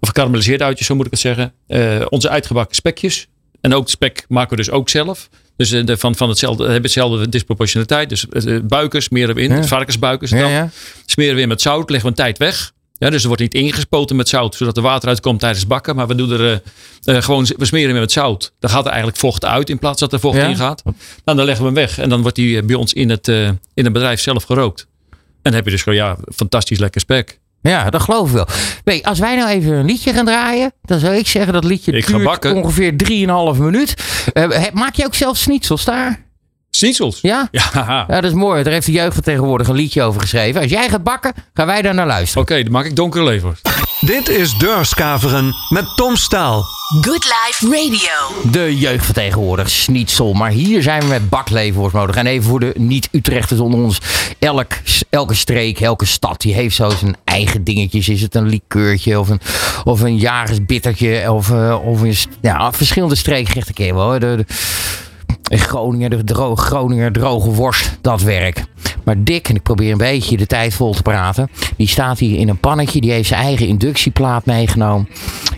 Of 0.00 0.08
gekarameliseerde 0.08 0.64
uitjes, 0.64 0.86
zo 0.86 0.94
moet 0.94 1.06
ik 1.06 1.10
het 1.10 1.20
zeggen. 1.20 1.52
Onze 2.08 2.28
uitgebakken 2.28 2.76
spekjes. 2.76 3.26
En 3.60 3.74
ook 3.74 3.88
spek 3.88 4.24
maken 4.28 4.50
we 4.50 4.56
dus 4.56 4.70
ook 4.70 4.88
zelf. 4.88 5.28
Dus 5.56 5.68
de, 5.68 5.96
van, 5.96 6.14
van 6.14 6.28
hetzelfde, 6.28 6.62
hebben 6.62 6.82
hetzelfde 6.82 7.28
disproportionaliteit. 7.28 8.08
Dus 8.08 8.26
buikers 8.62 9.04
smeren 9.04 9.34
we 9.34 9.40
in. 9.40 9.50
Ja. 9.56 9.64
Varkensbuikers. 9.64 10.30
ja, 10.30 10.38
dan. 10.40 10.50
ja. 10.50 10.70
Smeren 11.06 11.34
we 11.34 11.40
in 11.40 11.48
met 11.48 11.60
zout. 11.60 11.90
Leggen 11.90 12.08
we 12.12 12.16
een 12.16 12.24
tijd 12.24 12.38
weg. 12.38 12.72
Ja, 13.02 13.10
dus 13.10 13.20
er 13.22 13.26
wordt 13.26 13.42
niet 13.42 13.54
ingespoten 13.54 14.16
met 14.16 14.28
zout. 14.28 14.54
Zodat 14.54 14.76
er 14.76 14.82
water 14.82 15.08
uitkomt 15.08 15.40
tijdens 15.40 15.66
bakken. 15.66 15.96
Maar 15.96 16.06
we 16.06 16.14
doen 16.14 16.30
er 16.30 16.62
eh, 17.04 17.16
eh, 17.16 17.22
gewoon, 17.22 17.46
we 17.56 17.64
smeren 17.64 17.90
hem 17.90 18.00
met 18.00 18.12
zout. 18.12 18.52
Dan 18.58 18.70
gaat 18.70 18.84
er 18.84 18.90
eigenlijk 18.90 19.18
vocht 19.18 19.44
uit 19.44 19.70
in 19.70 19.78
plaats 19.78 20.00
dat 20.00 20.12
er 20.12 20.20
vocht 20.20 20.36
Ja. 20.36 20.46
in 20.46 20.56
gaat. 20.56 20.82
Nou, 20.84 20.94
dan 21.24 21.44
leggen 21.44 21.58
we 21.58 21.64
hem 21.64 21.74
weg. 21.74 21.98
En 21.98 22.08
dan 22.08 22.20
wordt 22.22 22.36
die 22.36 22.58
eh, 22.58 22.64
bij 22.64 22.76
ons 22.76 22.92
in 22.92 23.10
het, 23.10 23.28
in 23.28 23.58
het 23.74 23.92
bedrijf 23.92 24.20
zelf 24.20 24.44
gerookt. 24.44 24.86
En 25.10 25.18
dan 25.42 25.52
heb 25.52 25.64
je 25.64 25.70
dus 25.70 25.82
gewoon, 25.82 25.98
ja, 25.98 26.16
fantastisch 26.34 26.78
lekker 26.78 27.00
spek. 27.00 27.40
Ja, 27.62 27.90
dat 27.90 28.02
geloof 28.02 28.28
ik 28.28 28.34
wel. 28.34 28.46
Nee, 28.84 29.06
als 29.06 29.18
wij 29.18 29.36
nou 29.36 29.48
even 29.48 29.72
een 29.72 29.86
liedje 29.86 30.12
gaan 30.12 30.24
draaien, 30.24 30.72
dan 30.82 30.98
zou 30.98 31.14
ik 31.14 31.26
zeggen 31.26 31.52
dat 31.52 31.64
liedje 31.64 31.92
Ik 31.92 32.06
duurt 32.06 32.44
ongeveer 32.44 32.92
3,5 33.54 33.60
minuut. 33.60 33.94
Maak 34.72 34.94
je 34.94 35.04
ook 35.04 35.14
zelf 35.14 35.36
schnitzels 35.36 35.84
daar? 35.84 36.24
Schnitzels. 36.76 37.18
Ja? 37.32 37.48
Ja, 37.50 38.04
dat 38.06 38.24
is 38.24 38.32
mooi. 38.32 38.62
Daar 38.62 38.72
heeft 38.72 38.86
de 38.86 38.92
jeugd 38.92 39.14
van 39.14 39.22
tegenwoordig 39.22 39.68
een 39.68 39.74
liedje 39.74 40.02
over 40.02 40.20
geschreven. 40.20 40.60
Als 40.60 40.70
jij 40.70 40.88
gaat 40.88 41.02
bakken, 41.02 41.32
gaan 41.54 41.66
wij 41.66 41.82
daar 41.82 41.94
naar 41.94 42.06
luisteren. 42.06 42.42
Oké, 42.42 42.62
dan 42.62 42.72
maak 42.72 42.84
ik 42.84 42.96
donkere 42.96 43.24
leverworst. 43.24 43.68
Dit 44.00 44.28
is 44.28 44.54
Deurskaveren 44.58 45.54
met 45.68 45.96
Tom 45.96 46.16
Staal. 46.16 46.64
Good 47.00 47.24
Life 47.24 47.66
Radio. 47.66 48.50
De 48.50 48.78
jeugd 48.78 49.04
van 49.04 49.14
tegenwoordig, 49.14 49.70
schnitzel. 49.70 50.32
Maar 50.32 50.50
hier 50.50 50.82
zijn 50.82 51.00
we 51.00 51.06
met 51.06 51.28
bakleverworst 51.28 51.94
nodig. 51.94 52.16
En 52.16 52.26
even 52.26 52.48
voor 52.48 52.60
de 52.60 52.72
niet-Utrechters 52.76 53.60
onder 53.60 53.80
ons. 53.80 53.98
Elk, 54.38 54.72
elke 55.10 55.34
streek, 55.34 55.80
elke 55.80 56.04
stad, 56.06 56.40
die 56.40 56.54
heeft 56.54 56.74
zo 56.76 56.90
zijn 56.90 57.16
eigen 57.24 57.64
dingetjes. 57.64 58.08
Is 58.08 58.22
het 58.22 58.34
een 58.34 58.48
likeurtje 58.48 59.20
of 59.20 59.28
een, 59.28 59.40
of 59.84 60.00
een 60.00 60.16
jagersbittertje 60.16 61.32
of, 61.32 61.50
eh, 61.50 61.78
of 61.84 62.00
een, 62.00 62.16
ja, 62.40 62.72
verschillende 62.72 63.14
streekgerechten 63.14 63.84
je 63.84 63.94
wel. 63.94 64.02
hoor. 64.02 64.20
De, 64.20 64.36
de, 64.36 64.44
in 65.52 65.58
Groningen, 65.58 66.10
de 66.10 66.24
dro 66.24 66.56
Groninger 66.56 67.12
droge 67.12 67.50
worst, 67.50 67.98
dat 68.00 68.22
werk. 68.22 68.64
Maar 69.04 69.24
Dick, 69.24 69.48
en 69.48 69.54
ik 69.54 69.62
probeer 69.62 69.92
een 69.92 69.98
beetje 69.98 70.36
de 70.36 70.46
tijd 70.46 70.74
vol 70.74 70.94
te 70.94 71.02
praten. 71.02 71.50
Die 71.76 71.88
staat 71.88 72.18
hier 72.18 72.38
in 72.38 72.48
een 72.48 72.58
pannetje. 72.58 73.00
Die 73.00 73.10
heeft 73.10 73.28
zijn 73.28 73.42
eigen 73.42 73.66
inductieplaat 73.66 74.46
meegenomen. 74.46 75.08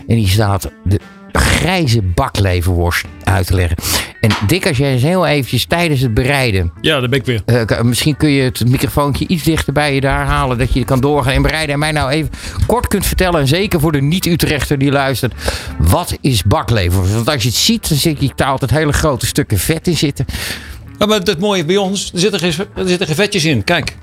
En 0.07 0.15
die 0.15 0.27
staat 0.27 0.71
de 0.83 0.99
grijze 1.39 2.01
bakleverworst 2.01 3.05
uit 3.23 3.47
te 3.47 3.55
leggen. 3.55 3.77
En 4.21 4.31
Dick, 4.47 4.67
als 4.67 4.77
jij 4.77 4.91
eens 4.91 5.01
heel 5.01 5.25
eventjes 5.25 5.65
tijdens 5.65 6.01
het 6.01 6.13
bereiden... 6.13 6.71
Ja, 6.81 6.99
daar 6.99 7.09
ben 7.09 7.19
ik 7.19 7.25
weer. 7.25 7.41
eh, 7.45 7.81
misschien 7.81 8.17
kun 8.17 8.29
je 8.29 8.43
het 8.43 8.67
microfoontje 8.67 9.27
iets 9.27 9.43
dichter 9.43 9.73
bij 9.73 9.93
je 9.93 10.01
daar 10.01 10.25
halen. 10.25 10.57
Dat 10.57 10.73
je 10.73 10.85
kan 10.85 10.99
doorgaan 10.99 11.33
en 11.33 11.41
bereiden. 11.41 11.73
En 11.73 11.79
mij 11.79 11.91
nou 11.91 12.09
even 12.11 12.29
kort 12.67 12.87
kunt 12.87 13.05
vertellen. 13.05 13.39
En 13.39 13.47
zeker 13.47 13.79
voor 13.79 13.91
de 13.91 14.01
niet-Utrechter 14.01 14.77
die 14.77 14.91
luistert. 14.91 15.33
Wat 15.77 16.17
is 16.21 16.43
bakleverworst? 16.43 17.13
Want 17.13 17.29
als 17.29 17.41
je 17.43 17.49
het 17.49 17.57
ziet, 17.57 17.89
dan 17.89 17.97
zie 17.97 18.15
je 18.19 18.31
daar 18.35 18.47
altijd 18.47 18.71
hele 18.71 18.93
grote 18.93 19.25
stukken 19.25 19.59
vet 19.59 19.87
in 19.87 19.97
zitten. 19.97 20.25
Ja, 20.99 21.05
maar 21.05 21.19
het 21.19 21.39
mooie 21.39 21.65
bij 21.65 21.77
ons, 21.77 22.11
er 22.13 22.19
zitten 22.19 22.39
geen, 22.39 22.53
er 22.75 22.87
zitten 22.87 23.07
geen 23.07 23.15
vetjes 23.15 23.45
in. 23.45 23.63
Kijk. 23.63 23.95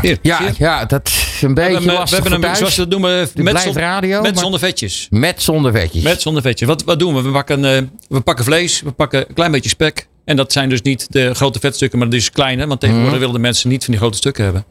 Hier, 0.00 0.18
Ja, 0.22 0.40
ja 0.56 0.84
dat, 0.84 1.10
is 1.42 1.48
een 1.48 1.54
beetje 1.54 1.68
we, 1.70 1.76
hebben- 1.78 1.94
lastig 1.94 2.22
we 2.22 2.28
hebben 2.30 2.48
een, 2.50 2.56
zoals 2.56 2.74
we 2.76 2.80
dat 2.80 2.90
noemen, 2.90 3.28
Dit 3.34 3.44
met, 3.44 3.60
zon- 3.60 3.76
radio, 3.76 4.22
met 4.22 4.32
maar- 4.34 4.42
zonder 4.42 4.60
vetjes. 4.60 5.06
Met 5.10 5.42
zonder 5.42 5.72
vetjes. 5.72 6.02
Met 6.02 6.22
zonder 6.22 6.42
vetjes. 6.42 6.68
Wat, 6.68 6.84
wat 6.84 6.98
doen 6.98 7.14
we? 7.14 7.22
We 7.22 7.30
pakken, 7.30 7.64
eh, 7.64 7.82
we 8.08 8.20
pakken 8.20 8.44
vlees, 8.44 8.80
we 8.82 8.90
pakken 8.90 9.24
een 9.28 9.34
klein 9.34 9.50
beetje 9.50 9.68
spek. 9.68 10.06
En 10.24 10.36
dat 10.36 10.52
zijn 10.52 10.68
dus 10.68 10.82
niet 10.82 11.06
de 11.12 11.34
grote 11.34 11.58
vetstukken, 11.60 11.98
maar 11.98 12.08
dus 12.08 12.30
kleine. 12.30 12.66
Want 12.66 12.80
tegenwoordig 12.80 13.10
Mhm. 13.12 13.20
willen 13.20 13.34
de 13.34 13.40
mensen 13.40 13.68
niet 13.68 13.82
van 13.84 13.92
die 13.92 14.00
grote 14.02 14.16
stukken 14.16 14.44
hebben. 14.44 14.64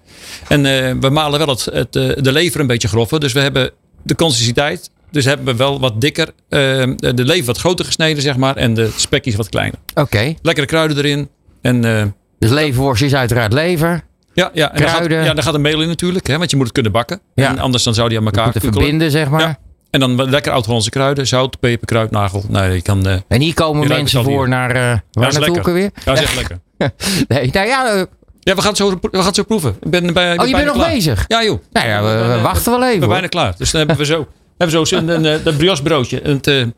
En 0.48 0.66
eh, 0.66 0.94
we 1.00 1.10
malen 1.10 1.40
wel 1.40 1.48
het, 1.48 1.66
het, 1.66 1.96
eh, 1.96 2.10
de 2.24 2.32
lever 2.32 2.60
een 2.60 2.68
beetje 2.68 2.88
groffer. 2.88 3.20
Dus 3.20 3.34
we 3.34 3.40
hebben 3.40 3.72
de 4.04 4.16
consistentiteit. 4.16 4.90
Dus 5.12 5.26
hebben 5.26 5.46
we 5.46 5.56
wel 5.56 5.80
wat 5.80 6.02
dikker. 6.02 6.28
eh, 6.50 6.60
de 6.98 7.14
lever 7.26 7.46
wat 7.46 7.58
groter 7.58 7.86
gesneden, 7.86 8.22
zeg 8.24 8.38
maar. 8.38 8.56
En 8.58 8.74
de 8.74 8.90
spekjes 8.96 9.36
wat 9.36 9.50
kleiner. 9.50 9.80
Oké. 9.94 10.34
Lekkere 10.42 10.68
kruiden 10.68 10.98
erin. 10.98 11.30
En 11.62 11.86
eh, 11.86 12.04
Dus 12.40 12.50
leverworst 12.50 13.02
is 13.04 13.14
uiteraard 13.16 13.54
lever. 13.54 14.02
Ja, 14.34 14.50
ja, 14.54 14.72
en 14.74 14.80
daar 14.80 14.90
gaat, 14.90 15.10
ja, 15.10 15.34
daar 15.34 15.44
gaat 15.44 15.54
een 15.54 15.62
meel 15.62 15.82
in 15.82 15.88
natuurlijk. 15.88 16.28
Hè, 16.28 16.38
want 16.38 16.50
je 16.50 16.56
moet 16.56 16.66
het 16.66 16.74
kunnen 16.74 16.92
bakken. 16.92 17.22
Ja. 17.36 17.48
En 17.50 17.60
anders 17.60 17.84
dan 17.84 17.94
zou 17.94 18.10
die 18.10 18.18
aan 18.18 18.26
elkaar 18.26 18.52
kukkelen. 18.52 18.74
verbinden, 18.74 19.12
zeg 19.12 19.30
maar. 19.30 19.42
Ja. 19.42 19.60
En 19.90 20.00
dan 20.00 20.30
lekker 20.30 20.52
oud-Hollandse 20.52 20.90
kruiden. 20.90 21.28
Zout, 21.28 21.60
peper, 21.60 21.86
kruidnagel. 21.88 22.44
Nou, 22.50 22.72
je 22.72 22.82
kan... 22.82 23.08
eh 23.08 23.16
En 23.28 23.42
hier 23.42 23.54
komen 23.54 23.88
mensen 23.88 24.24
voor 24.24 24.40
hier. 24.40 24.50
naar... 24.50 24.70
eh 24.70 24.76
waar 24.76 24.84
Ja, 24.84 24.94
is 24.94 25.02
naartoe 25.12 25.40
lekker. 25.42 25.60
ook 25.62 25.68
alweer? 25.68 25.84
Ja, 25.96 26.02
dat 26.04 26.18
is 26.18 26.24
echt 26.24 26.36
lekker. 26.36 26.60
Nee, 27.28 27.50
nou 27.52 27.68
ja, 27.68 27.94
eh, 27.94 28.04
Ja, 28.40 28.56
we 28.56 28.60
gaan 28.62 28.70
het 28.70 28.78
zo, 28.78 28.90
we 29.02 29.08
gaan 29.12 29.26
het 29.26 29.36
zo 29.36 29.44
proeven. 29.44 29.76
Ik 29.82 29.90
ben, 29.90 30.14
bij, 30.14 30.34
ik 30.34 30.42
oh, 30.42 30.48
je 30.48 30.54
bent 30.54 30.66
nog 30.66 30.76
klaar. 30.76 30.90
bezig? 30.94 31.26
Ja, 31.28 31.44
joh. 31.44 31.60
Nou 31.72 31.88
ja, 31.88 32.04
we, 32.04 32.34
we 32.36 32.42
wachten 32.42 32.72
wel 32.72 32.84
even 32.84 32.92
ben 32.94 33.02
hoor. 33.04 33.10
bijna 33.10 33.28
klaar. 33.28 33.54
Dus 33.58 33.72
dan 33.72 33.80
hebben 33.80 33.98
we 33.98 34.06
zo, 34.06 34.18
hebben 34.58 34.80
we 34.80 34.88
zo 34.88 34.98
een, 34.98 35.26
een, 35.26 35.44
dat 35.44 35.58
brioche 35.58 35.84
broodje. 35.84 36.28
Een, 36.28 36.40
een 36.44 36.74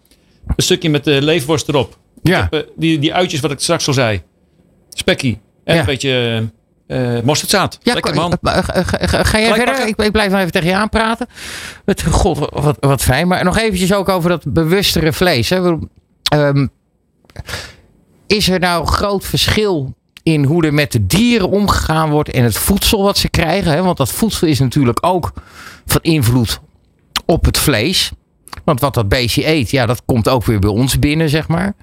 stukje 0.58 0.90
met 0.90 1.04
de 1.04 1.22
leefworst 1.22 1.68
erop. 1.70 1.98
Ja. 2.24 2.50
Die, 2.76 3.00
die 3.00 3.14
uitjes 3.14 3.40
wat 3.40 3.52
ik 3.52 3.60
straks 3.60 3.88
al 3.88 3.94
zei. 3.94 4.22
Spekkie. 4.90 5.40
En 5.64 5.74
Ja. 5.74 5.80
een 5.80 5.86
beetje 5.86 6.44
eh 6.94 7.24
mosterdzaad. 7.24 7.80
Ja, 7.82 7.94
lekker 7.94 8.16
man. 8.16 8.38
eh, 8.42 8.58
eh, 8.58 8.64
Ga, 9.26 9.40
jij 9.40 9.54
verder? 9.54 9.88
Ik, 9.88 10.02
ik 10.02 10.12
blijf 10.12 10.32
nog 10.32 10.40
even 10.40 10.52
tegen 10.52 10.68
je 10.70 10.76
aanpraten. 10.76 11.28
Het, 11.86 12.04
God, 12.04 12.50
wat, 12.52 12.78
wat 12.80 13.02
fijn. 13.02 13.28
Maar 13.28 13.44
nog 13.44 13.58
eventjes 13.58 13.94
ook 13.94 14.10
over 14.10 14.30
dat 14.30 14.54
bewustere 14.54 15.14
vlees. 15.14 15.50
Hè. 15.50 15.78
Ehm, 16.24 16.68
is 18.28 18.50
er 18.50 18.60
nou 18.60 18.86
groot 18.86 19.26
verschil 19.26 19.94
in 20.24 20.44
hoe 20.44 20.66
er 20.66 20.74
met 20.74 20.92
de 20.92 21.06
dieren 21.06 21.50
omgegaan 21.50 22.10
wordt 22.10 22.30
en 22.30 22.44
het 22.44 22.58
voedsel 22.58 23.04
wat 23.04 23.18
ze 23.18 23.30
krijgen? 23.30 23.72
Hè? 23.72 23.82
Want 23.84 23.98
dat 23.98 24.12
voedsel 24.12 24.48
is 24.48 24.60
natuurlijk 24.60 25.06
ook 25.06 25.34
van 25.86 26.02
invloed 26.02 26.60
op 27.26 27.46
het 27.46 27.58
vlees. 27.58 28.12
Want 28.64 28.80
wat 28.80 28.94
dat 28.94 29.10
beestje 29.10 29.48
eet, 29.48 29.72
ja, 29.72 29.86
dat 29.86 30.02
komt 30.06 30.30
ook 30.30 30.46
weer 30.46 30.60
bij 30.60 30.70
ons 30.70 31.00
binnen, 31.00 31.30
zeg 31.30 31.48
maar. 31.48 31.74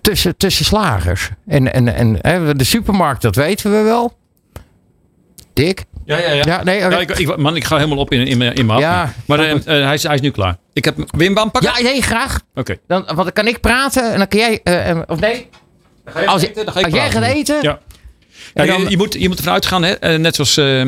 Tussen, 0.00 0.36
tussen 0.36 0.64
slagers. 0.64 1.30
En, 1.46 1.72
en, 1.72 1.94
en 1.94 2.18
hè, 2.20 2.54
de 2.54 2.64
supermarkt, 2.64 3.22
dat 3.22 3.34
weten 3.34 3.70
we 3.70 3.82
wel. 3.82 4.16
Dick? 5.64 5.84
Ja, 6.04 6.18
ja, 6.18 6.30
ja. 6.32 6.42
Ja, 6.46 6.62
nee. 6.64 6.78
Ja, 6.78 6.98
ik, 7.00 7.10
ik, 7.18 7.36
man, 7.36 7.56
ik 7.56 7.64
ga 7.64 7.76
helemaal 7.76 7.98
op 7.98 8.12
in, 8.12 8.26
in, 8.26 8.38
mijn- 8.38 8.54
in 8.54 8.66
mijn. 8.66 8.78
Ja, 8.78 9.14
maar 9.26 9.38
eh, 9.38 9.50
eh, 9.50 9.60
hij, 9.64 9.94
is, 9.94 10.02
hij 10.02 10.14
is 10.14 10.20
nu 10.20 10.30
klaar. 10.30 10.56
Ik 10.72 10.84
heb 10.84 10.96
Wim 11.16 11.34
Bam 11.34 11.50
pakken. 11.50 11.72
Ja, 11.76 11.82
nee, 11.90 12.02
graag. 12.02 12.40
Oké. 12.54 12.76
Dan, 12.86 13.02
want 13.06 13.16
dan 13.16 13.32
kan 13.32 13.46
ik 13.46 13.60
praten 13.60 14.12
en 14.12 14.18
dan 14.18 14.28
kan 14.28 14.38
jij. 14.38 14.60
eh, 14.62 14.98
of 15.06 15.20
nee? 15.20 15.46
Als, 16.26 16.42
Dan 16.54 16.72
ga 16.72 16.78
ik 16.78 16.84
als 16.84 16.94
jij 16.94 17.10
gaat 17.10 17.22
eten. 17.22 17.58
Ja. 17.62 17.78
Ja, 18.54 18.66
dan- 18.66 18.82
je, 18.82 18.90
je, 18.90 18.96
moet, 18.96 19.14
je 19.18 19.28
moet 19.28 19.38
ervan 19.38 19.52
uitgaan, 19.52 19.82
hè? 19.82 20.18
net 20.18 20.34
zoals 20.34 20.56
eh, 20.56 20.80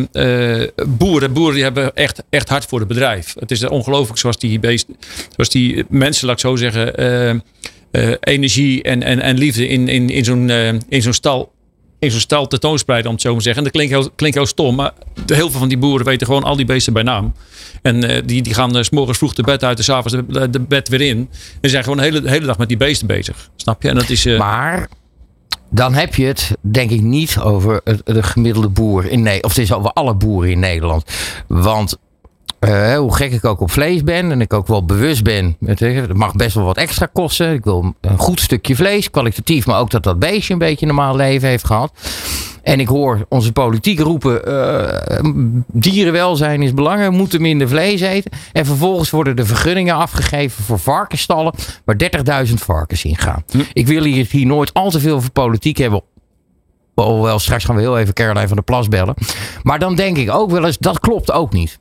eh, 0.62 0.68
boeren. 0.86 1.32
Boeren 1.32 1.54
die 1.54 1.62
hebben 1.62 1.94
echt, 1.94 2.22
echt 2.30 2.48
hard 2.48 2.64
voor 2.64 2.78
het 2.78 2.88
bedrijf. 2.88 3.34
Het 3.38 3.50
is 3.50 3.64
ongelooflijk 3.68 4.18
zoals 4.18 4.38
die, 4.38 4.58
beest, 4.60 4.86
zoals 5.34 5.50
die 5.50 5.84
mensen, 5.88 6.26
laat 6.26 6.34
ik 6.34 6.40
zo 6.40 6.56
zeggen, 6.56 7.42
energie 8.20 8.82
en, 8.82 9.02
en, 9.02 9.20
en 9.20 9.38
liefde 9.38 9.68
in, 9.68 9.88
in, 9.88 10.10
in 10.10 10.24
zo'n 10.24 10.50
in 10.88 11.02
zo'n 11.02 11.12
stal. 11.12 11.52
In 12.00 12.10
zo'n 12.10 12.20
stal 12.20 12.46
tentoonspreiden, 12.46 13.06
om 13.08 13.12
het 13.12 13.22
zo 13.22 13.36
te 13.36 13.42
zeggen. 13.42 13.64
En 13.64 13.70
dat 13.72 14.12
klinkt 14.16 14.36
heel, 14.36 14.46
stom, 14.46 14.74
maar 14.74 14.92
heel 15.26 15.50
veel 15.50 15.58
van 15.58 15.68
die 15.68 15.78
boeren 15.78 16.06
weten 16.06 16.26
gewoon 16.26 16.42
al 16.44 16.56
die 16.56 16.64
beesten 16.64 16.92
bij 16.92 17.02
naam. 17.02 17.32
En 17.82 18.04
eh, 18.04 18.22
die, 18.26 18.42
die 18.42 18.54
gaan 18.54 18.76
eh, 18.76 18.82
s 18.82 18.90
morgens 18.90 19.18
vroeg 19.18 19.34
de 19.34 19.42
bed 19.42 19.64
uit 19.64 19.78
en 19.78 19.84
s'avonds 19.84 20.16
de, 20.50 20.60
bed 20.60 20.88
weer 20.88 21.00
in. 21.00 21.30
En 21.60 21.70
zijn 21.70 21.82
gewoon 21.82 21.98
de 21.98 22.04
hele, 22.04 22.28
hele 22.30 22.46
dag 22.46 22.58
met 22.58 22.68
die 22.68 22.76
beesten 22.76 23.06
bezig. 23.06 23.50
Snap 23.56 23.82
je? 23.82 23.88
En 23.88 23.94
dat 23.94 24.08
is. 24.10 24.24
eh, 24.26 24.38
Maar 24.38 24.88
dan 25.70 25.94
heb 25.94 26.14
je 26.14 26.24
het, 26.26 26.56
denk 26.60 26.90
ik, 26.90 27.00
niet 27.00 27.38
over 27.38 27.80
de 28.04 28.22
gemiddelde 28.22 28.68
boer 28.68 29.04
in 29.04 29.18
Nederland. 29.22 29.44
Of 29.44 29.50
het 29.54 29.62
is 29.64 29.72
over 29.72 29.92
alle 29.92 30.14
boeren 30.14 30.50
in 30.50 30.58
Nederland. 30.58 31.04
Want 31.46 31.96
eh, 32.60 32.96
hoe 32.96 33.14
gek 33.14 33.32
ik 33.32 33.44
ook 33.44 33.60
op 33.60 33.70
vlees 33.70 34.04
ben 34.04 34.30
en 34.30 34.40
ik 34.40 34.52
ook 34.52 34.66
wel 34.66 34.84
bewust 34.84 35.22
ben. 35.22 35.56
Het 35.64 36.14
mag 36.14 36.34
best 36.34 36.54
wel 36.54 36.64
wat 36.64 36.76
extra 36.76 37.08
kosten. 37.12 37.52
Ik 37.52 37.64
wil 37.64 37.94
een 38.00 38.18
goed 38.18 38.40
stukje 38.40 38.76
vlees, 38.76 39.10
kwalitatief, 39.10 39.66
maar 39.66 39.80
ook 39.80 39.90
dat 39.90 40.02
dat 40.02 40.18
beestje 40.18 40.52
een 40.52 40.58
beetje 40.58 40.86
een 40.86 40.94
normaal 40.94 41.16
leven 41.16 41.48
heeft 41.48 41.64
gehad. 41.64 41.92
En 42.62 42.80
ik 42.80 42.88
hoor 42.88 43.26
onze 43.28 43.52
politiek 43.52 44.00
roepen: 44.00 44.44
eh, 44.46 45.30
dierenwelzijn 45.72 46.62
is 46.62 46.74
belangrijk, 46.74 47.10
we 47.10 47.16
moeten 47.16 47.40
minder 47.40 47.68
vlees 47.68 48.00
eten. 48.00 48.30
En 48.52 48.66
vervolgens 48.66 49.10
worden 49.10 49.36
de 49.36 49.46
vergunningen 49.46 49.94
afgegeven 49.94 50.64
voor 50.64 50.78
varkensstallen 50.78 51.54
waar 51.84 51.96
30.000 52.46 52.54
varkens 52.54 53.04
in 53.04 53.16
gaan. 53.16 53.44
Ik 53.72 53.86
wil 53.86 54.02
hier, 54.02 54.26
hier 54.30 54.46
nooit 54.46 54.74
al 54.74 54.90
te 54.90 55.00
veel 55.00 55.16
over 55.16 55.30
politiek 55.30 55.76
hebben. 55.76 56.02
Hoewel, 56.94 57.38
straks 57.38 57.64
gaan 57.64 57.74
we 57.74 57.80
heel 57.80 57.98
even 57.98 58.14
Caroline 58.14 58.46
van 58.46 58.56
der 58.56 58.64
Plas 58.64 58.88
bellen. 58.88 59.14
Maar 59.62 59.78
dan 59.78 59.94
denk 59.94 60.16
ik 60.16 60.30
ook 60.30 60.50
wel 60.50 60.64
eens: 60.64 60.78
dat 60.78 61.00
klopt 61.00 61.32
ook 61.32 61.52
niet. 61.52 61.78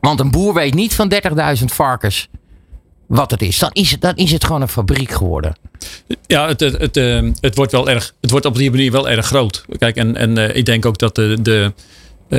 Want 0.00 0.20
een 0.20 0.30
boer 0.30 0.54
weet 0.54 0.74
niet 0.74 0.94
van 0.94 1.12
30.000 1.58 1.64
varkens 1.64 2.28
wat 3.06 3.30
het 3.30 3.42
is. 3.42 3.58
Dan 3.58 3.70
is 3.72 3.90
het, 3.90 4.00
dan 4.00 4.14
is 4.16 4.32
het 4.32 4.44
gewoon 4.44 4.62
een 4.62 4.68
fabriek 4.68 5.10
geworden. 5.10 5.56
Ja, 6.26 6.46
het, 6.48 6.60
het, 6.60 6.80
het, 6.80 6.96
eh, 6.96 7.22
het 7.40 7.56
wordt 7.56 7.72
wel 7.72 7.88
erg. 7.88 8.14
Het 8.20 8.30
wordt 8.30 8.46
op 8.46 8.56
die 8.56 8.70
manier 8.70 8.92
wel 8.92 9.08
erg 9.08 9.26
groot. 9.26 9.64
Kijk, 9.78 9.96
en, 9.96 10.16
en 10.16 10.38
eh, 10.38 10.56
ik 10.56 10.64
denk 10.64 10.86
ook 10.86 10.98
dat 10.98 11.14
de, 11.14 11.38
de, 11.42 11.72
eh, 12.28 12.38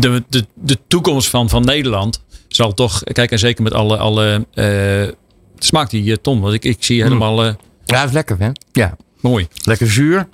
de, 0.00 0.24
de, 0.28 0.46
de 0.54 0.78
toekomst 0.88 1.28
van, 1.28 1.48
van 1.48 1.64
Nederland 1.64 2.24
zal 2.48 2.74
toch. 2.74 3.02
Kijk, 3.04 3.30
en 3.30 3.38
zeker 3.38 3.62
met 3.62 3.72
alle. 3.72 3.96
alle 3.96 4.46
eh, 4.54 5.14
smaakt 5.58 5.90
die 5.90 6.20
Tom, 6.20 6.40
want 6.40 6.54
ik, 6.54 6.64
ik 6.64 6.76
zie 6.78 7.02
helemaal 7.02 7.44
eh, 7.44 7.54
Ja, 7.84 8.04
is 8.04 8.12
lekker, 8.12 8.36
hè? 8.38 8.50
Ja. 8.72 8.96
mooi. 9.20 9.48
Lekker 9.64 9.90
zuur. 9.90 10.28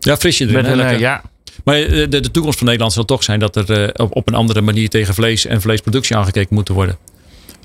Ja, 0.00 0.16
frisje 0.16 0.44
erin. 0.44 0.76
Met 0.76 0.78
een, 0.78 0.98
ja. 0.98 1.22
Maar 1.64 1.76
eh, 1.76 1.88
de, 1.88 2.20
de 2.20 2.30
toekomst 2.30 2.58
van 2.58 2.66
Nederland 2.66 2.92
zal 2.92 3.04
toch 3.04 3.22
zijn 3.22 3.38
dat 3.38 3.56
er 3.56 3.70
eh, 3.70 4.04
op, 4.04 4.16
op 4.16 4.28
een 4.28 4.34
andere 4.34 4.60
manier 4.60 4.88
tegen 4.88 5.14
vlees 5.14 5.46
en 5.46 5.60
vleesproductie 5.60 6.16
aangekeken 6.16 6.54
moet 6.54 6.68
worden. 6.68 6.98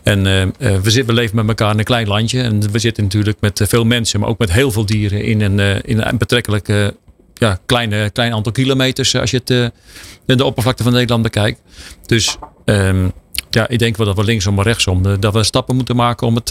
En 0.03 0.25
eh, 0.25 0.47
we, 0.57 0.89
zitten, 0.89 1.15
we 1.15 1.21
leven 1.21 1.35
met 1.35 1.47
elkaar 1.47 1.71
in 1.71 1.79
een 1.79 1.85
klein 1.85 2.07
landje. 2.07 2.41
En 2.41 2.71
we 2.71 2.79
zitten 2.79 3.03
natuurlijk 3.03 3.37
met 3.39 3.61
veel 3.67 3.83
mensen, 3.83 4.19
maar 4.19 4.29
ook 4.29 4.37
met 4.37 4.51
heel 4.51 4.71
veel 4.71 4.85
dieren 4.85 5.23
in 5.23 5.41
een, 5.41 5.81
in 5.81 6.01
een 6.01 6.17
betrekkelijk 6.17 6.93
ja, 7.37 7.59
kleine, 7.65 8.09
klein 8.09 8.33
aantal 8.33 8.51
kilometers. 8.51 9.15
Als 9.15 9.31
je 9.31 9.37
het, 9.37 9.49
eh, 9.49 10.37
de 10.37 10.43
oppervlakte 10.43 10.83
van 10.83 10.91
Nederland 10.91 11.23
bekijkt. 11.23 11.61
Dus 12.05 12.37
ehm, 12.65 13.09
ja, 13.49 13.67
ik 13.67 13.79
denk 13.79 13.97
wel 13.97 14.05
dat 14.05 14.15
we 14.15 14.23
linksom 14.23 14.55
maar 14.55 14.65
rechtsom. 14.65 15.19
dat 15.19 15.33
we 15.33 15.43
stappen 15.43 15.75
moeten 15.75 15.95
maken 15.95 16.27
om 16.27 16.35
het, 16.35 16.49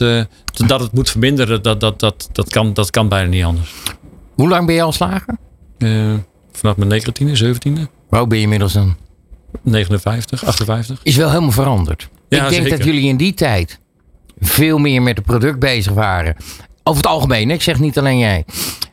dat 0.67 0.81
het 0.81 0.93
moet 0.93 1.11
verminderen. 1.11 1.63
Dat, 1.63 1.81
dat, 1.81 2.01
dat, 2.01 2.29
dat, 2.33 2.49
kan, 2.49 2.75
dat 2.75 2.91
kan 2.91 3.09
bijna 3.09 3.29
niet 3.29 3.45
anders. 3.45 3.75
Hoe 4.35 4.49
lang 4.49 4.67
ben 4.67 4.75
je 4.75 4.83
al 4.83 4.93
slager? 4.93 5.37
Eh, 5.79 6.15
vanaf 6.57 6.77
mijn 6.77 7.03
19e, 7.03 7.45
17e, 7.45 7.81
Hoe 8.09 8.27
ben 8.27 8.37
je 8.39 8.43
inmiddels 8.43 8.73
dan? 8.73 8.97
59, 9.63 10.45
58. 10.45 11.01
Is 11.03 11.17
wel 11.17 11.29
helemaal 11.29 11.51
veranderd. 11.51 12.09
Ja, 12.29 12.45
ik 12.45 12.51
denk 12.51 12.63
zeker. 12.63 12.79
dat 12.79 12.87
jullie 12.87 13.09
in 13.09 13.17
die 13.17 13.35
tijd 13.35 13.81
veel 14.39 14.79
meer 14.79 15.03
met 15.03 15.17
het 15.17 15.27
product 15.27 15.59
bezig 15.59 15.93
waren. 15.93 16.37
Over 16.83 17.03
het 17.03 17.11
algemeen, 17.11 17.51
ik 17.51 17.63
zeg 17.63 17.79
niet 17.79 17.99
alleen 17.99 18.19
jij. 18.19 18.45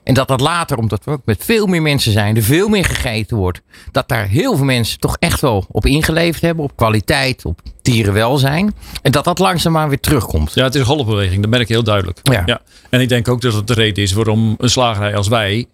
En 0.04 0.14
dat 0.14 0.28
dat 0.28 0.42
later, 0.42 0.78
omdat 0.78 1.04
we 1.06 1.12
ook 1.12 1.22
met 1.26 1.44
veel 1.44 1.66
meer 1.66 1.82
mensen 1.82 2.12
zijn, 2.12 2.36
er 2.36 2.44
veel 2.44 2.68
meer 2.68 2.86
gegeten 2.86 3.38
wordt. 3.38 3.62
Dat 3.92 4.08
daar 4.08 4.28
heel 4.28 4.56
veel 4.56 4.66
mensen 4.66 5.00
toch 5.00 5.18
echt 5.20 5.42
wel 5.42 5.66
op 5.72 5.86
ingeleefd 5.86 6.42
hebben. 6.42 6.64
Op 6.64 6.76
kwaliteit, 6.76 7.46
op 7.46 7.62
dierenwelzijn. 7.82 8.76
En 9.02 9.12
dat 9.12 9.24
dat 9.24 9.40
langzaamaan 9.40 9.90
weer 9.90 10.00
terugkomt. 10.00 10.54
Ja, 10.54 10.64
het 10.64 10.74
is 10.74 10.80
een 10.80 10.86
golfbeweging. 10.86 11.42
Dat 11.42 11.50
merk 11.50 11.68
je 11.68 11.74
heel 11.74 11.84
duidelijk. 11.84 12.20
Ja. 12.24 12.62
En 12.90 13.02
ik 13.02 13.10
denk 13.10 13.28
ook 13.28 13.42
dat 13.42 13.54
het 13.54 13.68
de 13.68 13.74
reden 13.74 14.04
is 14.04 14.12
waarom 14.12 14.56
een 14.58 14.70
slagerij 14.70 15.16
als 15.16 15.28
wij, 15.28 15.66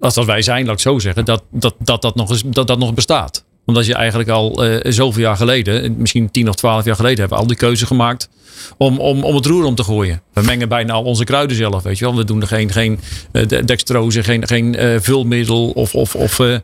als 0.00 0.14
dat 0.14 0.24
wij 0.24 0.42
zijn, 0.42 0.64
laat 0.66 0.74
ik 0.74 0.80
zo 0.80 0.98
zeggen, 0.98 1.24
dat 1.24 1.42
dat, 1.50 1.74
dat, 1.78 2.02
dat, 2.02 2.14
nog, 2.14 2.30
eens, 2.30 2.42
dat, 2.46 2.66
dat 2.66 2.78
nog 2.78 2.94
bestaat. 2.94 3.44
Omdat 3.66 3.86
je 3.86 3.94
eigenlijk 3.94 4.28
al 4.28 4.64
eh, 4.64 4.92
zoveel 4.92 5.22
jaar 5.22 5.36
geleden, 5.36 5.96
misschien 5.98 6.30
10 6.30 6.48
of 6.48 6.54
12 6.54 6.84
jaar 6.84 6.96
geleden, 6.96 7.18
hebben 7.18 7.36
we 7.36 7.42
al 7.42 7.48
die 7.48 7.56
keuze 7.58 7.86
gemaakt 7.86 8.28
om, 8.76 8.98
om, 8.98 9.24
om 9.24 9.34
het 9.34 9.46
roer 9.46 9.64
om 9.64 9.74
te 9.74 9.84
gooien. 9.84 10.22
We 10.32 10.42
mengen 10.42 10.68
bijna 10.68 10.92
al 10.92 11.02
onze 11.02 11.24
kruiden 11.24 11.56
zelf, 11.56 11.82
weet 11.82 11.98
je 11.98 12.04
wel. 12.04 12.16
We 12.16 12.24
doen 12.24 12.40
er 12.40 12.46
geen, 12.46 12.70
geen 12.70 13.00
eh, 13.32 13.48
de- 13.48 13.64
dextrose, 13.64 14.22
geen, 14.22 14.46
geen 14.46 14.74
eh, 14.76 15.00
vulmiddel 15.00 15.70
of, 15.70 15.94
of, 15.94 16.14
of 16.14 16.40
eh 16.40 16.58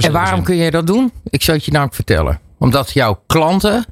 En 0.00 0.12
waarom 0.12 0.42
kun 0.42 0.56
jij 0.56 0.70
dat 0.70 0.86
doen? 0.86 1.12
Ik 1.24 1.42
zal 1.42 1.54
het 1.54 1.64
je 1.64 1.70
namelijk 1.70 1.94
vertellen. 1.96 2.40
Omdat 2.58 2.90
jouw 2.90 3.22
klanten 3.26 3.84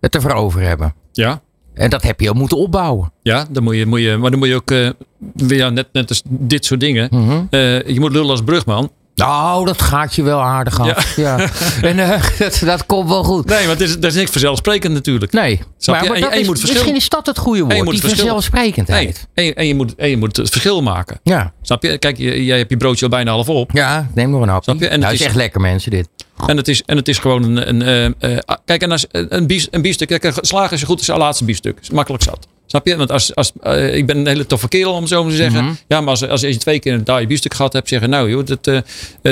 het 0.00 0.14
ervoor 0.14 0.32
over 0.32 0.60
hebben. 0.60 0.94
Ja, 1.12 1.42
En 1.74 1.90
dat 1.90 2.02
heb 2.02 2.20
je 2.20 2.28
ook 2.28 2.34
moeten 2.34 2.56
opbouwen. 2.58 3.12
ja 3.22 3.46
dan 3.50 3.62
moet 3.62 3.76
je, 3.76 3.86
moet 3.86 4.00
je, 4.00 4.16
maar 4.16 4.30
dan 4.30 4.38
moet 4.38 4.48
je 4.48 4.54
ook, 4.54 4.70
eh, 4.70 4.90
ja, 5.34 5.70
net, 5.70 5.86
net 5.92 6.08
als 6.08 6.22
dit 6.28 6.64
soort 6.64 6.80
dingen, 6.80 7.08
Mhm. 7.10 7.42
eh, 7.50 7.82
je 7.82 8.00
moet 8.00 8.12
lullen 8.12 8.30
als 8.30 8.42
brugman. 8.42 8.90
Nou, 9.26 9.64
dat 9.66 9.82
gaat 9.82 10.14
je 10.14 10.22
wel 10.22 10.40
aardig 10.42 10.80
af. 10.80 11.16
Ja. 11.16 11.38
En 11.82 11.98
eh, 11.98 12.22
dat, 12.38 12.60
dat 12.64 12.86
komt 12.86 13.08
wel 13.08 13.24
goed. 13.24 13.46
Nee, 13.46 13.66
want 13.66 13.78
het 13.78 13.88
is, 13.88 13.94
dat 13.98 14.10
is 14.10 14.14
niks 14.16 14.30
vanzelfsprekend 14.30 14.92
natuurlijk. 14.92 15.32
Nee, 15.32 15.60
Snap 15.78 15.94
maar, 15.94 16.04
je? 16.04 16.08
maar 16.10 16.16
En 16.18 16.22
je- 16.22 16.22
dat 16.22 16.30
en 16.30 16.36
je 16.36 16.40
is- 16.42 16.46
moet 16.48 16.58
verschil- 16.58 16.78
misschien 16.80 17.00
is 17.00 17.08
dat 17.08 17.26
het 17.26 17.38
goede 17.38 17.62
woord. 17.74 17.90
Die 17.90 18.00
vanzelfsprekendheid. 18.00 19.26
Nee, 19.34 19.34
en, 19.34 19.44
je, 19.44 19.54
en, 19.54 19.66
je 19.66 19.74
moet, 19.74 19.94
en 19.94 20.08
je 20.08 20.16
moet 20.16 20.36
het 20.36 20.50
verschil 20.50 20.82
maken. 20.82 21.20
Ja. 21.22 21.52
Snap 21.62 21.82
je? 21.82 21.98
Kijk, 21.98 22.16
je- 22.18 22.44
jij 22.44 22.58
hebt 22.58 22.70
je 22.70 22.76
broodje 22.76 23.04
al 23.04 23.10
bijna 23.10 23.30
half 23.30 23.48
op. 23.48 23.70
ja, 23.72 24.08
neem 24.14 24.30
nog 24.30 24.42
een 24.42 24.48
hapje. 24.48 24.70
Snap 24.70 24.80
je? 24.82 24.88
En 24.88 24.98
nou, 25.00 25.04
het 25.12 25.14
is 25.14 25.20
is- 25.20 25.26
echt 25.26 25.36
lekker 25.36 25.60
mensen 25.60 25.90
dit. 25.90 26.08
En 26.46 26.56
het 26.56 26.68
is, 26.68 26.82
en 26.86 26.96
het 26.96 27.08
is 27.08 27.18
gewoon 27.18 27.42
een. 27.42 27.68
een 27.68 27.82
eh, 28.18 28.34
eh, 28.36 28.38
ah, 28.44 28.56
kijk, 28.64 28.82
en 28.82 28.90
als, 28.90 29.06
een, 29.10 29.46
bief, 29.46 29.66
een 29.70 29.82
biefstuk. 29.82 30.08
Kijk, 30.08 30.24
een 30.24 30.32
slager 30.40 30.72
is 30.72 30.82
goed 30.82 30.98
als 30.98 31.06
het 31.06 31.16
laatste 31.16 31.44
biefstuk. 31.44 31.78
Is 31.82 31.90
makkelijk 31.90 32.22
zat. 32.22 32.46
Snap 32.72 32.86
je? 32.86 32.96
Want 32.96 33.10
als, 33.12 33.34
als, 33.34 33.52
eh, 33.62 33.94
ik 33.96 34.06
ben 34.06 34.16
een 34.16 34.26
hele 34.26 34.46
toffe 34.46 34.68
kerel, 34.68 34.92
om 34.92 35.06
zo 35.06 35.22
maar 35.22 35.30
te 35.30 35.36
zeggen. 35.36 35.64
Mhm. 35.64 35.72
Ja, 35.88 36.00
maar 36.00 36.08
als, 36.08 36.28
als 36.28 36.40
je 36.40 36.56
twee 36.56 36.78
keer 36.78 36.92
een 36.94 37.04
taaie 37.04 37.26
biefstuk 37.26 37.54
gehad 37.54 37.72
hebt, 37.72 37.88
zeggen: 37.88 38.10
Nou, 38.10 38.30
joh, 38.30 38.46
dat, 38.46 38.66
eh, 38.66 38.76
eh, 38.76 38.82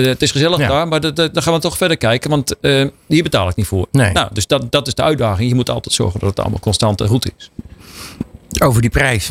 het 0.06 0.22
is 0.22 0.30
gezellig 0.30 0.58
Ja. 0.58 0.68
daar, 0.68 0.88
maar 0.88 1.00
dat, 1.00 1.16
dat- 1.16 1.34
dan 1.34 1.42
gaan 1.42 1.52
we 1.52 1.58
toch 1.60 1.76
verder 1.76 1.96
kijken, 1.96 2.30
want 2.30 2.54
hier 3.06 3.22
betaal 3.22 3.48
ik 3.48 3.56
niet 3.56 3.66
voor. 3.66 3.86
Nee. 3.92 4.12
Nou, 4.12 4.28
dus 4.32 4.46
dat, 4.46 4.72
dat 4.72 4.86
is 4.86 4.94
de 4.94 5.02
uitdaging. 5.02 5.48
Je 5.48 5.54
moet 5.54 5.70
altijd 5.70 5.94
zorgen 5.94 6.20
dat 6.20 6.28
het 6.28 6.38
allemaal 6.40 6.60
constant 6.60 7.00
en 7.00 7.08
goed 7.08 7.30
is. 7.36 7.50
Over 8.62 8.80
die 8.80 8.90
prijs 8.90 9.26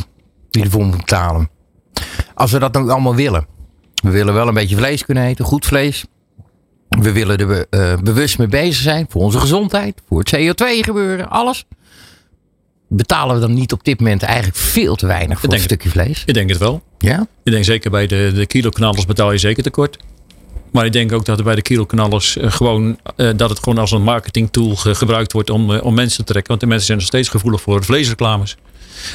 die 0.49 0.61
je 0.61 0.67
ervoor 0.67 0.85
moet 0.85 0.97
betalen. 0.97 1.49
Als 2.33 2.51
we 2.51 2.59
dat 2.59 2.73
dan 2.73 2.89
allemaal 2.89 3.15
willen. 3.15 3.45
We 4.03 4.09
willen 4.09 4.33
wel 4.33 4.47
een 4.47 4.53
beetje 4.53 4.75
vlees 4.77 5.05
kunnen 5.05 5.23
eten, 5.23 5.45
goed 5.45 5.65
vlees. 5.65 6.05
We 6.89 7.11
willen 7.11 7.37
er 7.37 7.47
be- 7.47 7.97
bewust 8.03 8.37
mee 8.37 8.47
bezig 8.47 8.81
zijn 8.83 9.05
voor 9.09 9.21
onze 9.21 9.39
gezondheid, 9.39 10.01
voor 10.07 10.19
het 10.19 10.35
CO2 10.35 10.65
gebeuren, 10.83 11.29
alles. 11.29 11.65
Betalen 12.91 13.35
we 13.35 13.41
dan 13.41 13.53
niet 13.53 13.71
op 13.71 13.83
dit 13.83 13.99
moment 13.99 14.23
eigenlijk 14.23 14.57
veel 14.57 14.95
te 14.95 15.05
weinig 15.05 15.35
voor 15.39 15.43
een 15.43 15.49
denk 15.57 15.61
het. 15.69 15.71
stukje 15.71 15.89
vlees? 15.89 16.23
Ik 16.25 16.33
denk 16.33 16.49
het 16.49 16.57
wel. 16.57 16.81
Ja? 16.97 17.27
Ik 17.43 17.51
denk 17.51 17.63
zeker 17.65 17.91
bij 17.91 18.07
de, 18.07 18.31
de 18.35 18.45
kiloknallers 18.45 19.05
betaal 19.05 19.31
je 19.31 19.37
zeker 19.37 19.63
tekort. 19.63 19.97
Maar 20.71 20.85
ik 20.85 20.91
denk 20.91 21.11
ook 21.11 21.25
dat 21.25 21.37
er 21.37 21.43
bij 21.43 21.55
de 21.55 21.61
kiloknallers 21.61 22.37
eh, 22.37 22.51
gewoon, 22.51 22.97
eh, 23.15 23.29
dat 23.35 23.49
het 23.49 23.59
gewoon 23.59 23.77
als 23.77 23.91
een 23.91 24.01
marketingtool 24.03 24.75
ge- 24.75 24.95
gebruikt 24.95 25.31
wordt 25.31 25.49
om, 25.49 25.73
eh, 25.73 25.83
om 25.85 25.93
mensen 25.93 26.17
te 26.17 26.23
trekken. 26.31 26.47
Want 26.49 26.59
de 26.61 26.67
mensen 26.67 26.85
zijn 26.85 26.97
nog 26.97 27.07
steeds 27.07 27.29
gevoelig 27.29 27.61
voor 27.61 27.83
vleesreclames. 27.83 28.57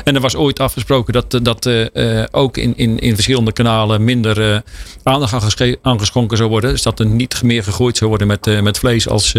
En 0.04 0.14
er 0.14 0.20
was 0.20 0.34
ooit 0.36 0.60
afgesproken 0.60 1.12
dat, 1.12 1.34
eh, 1.34 1.40
dat 1.42 1.66
eh, 1.66 2.20
eh, 2.20 2.26
ook 2.30 2.56
in, 2.56 2.76
in, 2.76 2.98
in 2.98 3.14
verschillende 3.14 3.52
kanalen 3.52 4.04
minder 4.04 4.62
aandacht 5.02 5.32
aan 5.32 5.42
gesche- 5.42 5.78
aan 5.82 5.98
geschonken 5.98 6.36
zou 6.36 6.48
worden. 6.48 6.70
Dus 6.70 6.82
dat 6.82 6.98
er 6.98 7.06
niet 7.06 7.42
meer 7.42 7.62
gegooid 7.62 7.96
zou 7.96 8.08
worden 8.10 8.26
met, 8.28 8.62
met 8.62 8.78
vlees 8.78 9.08
als, 9.08 9.34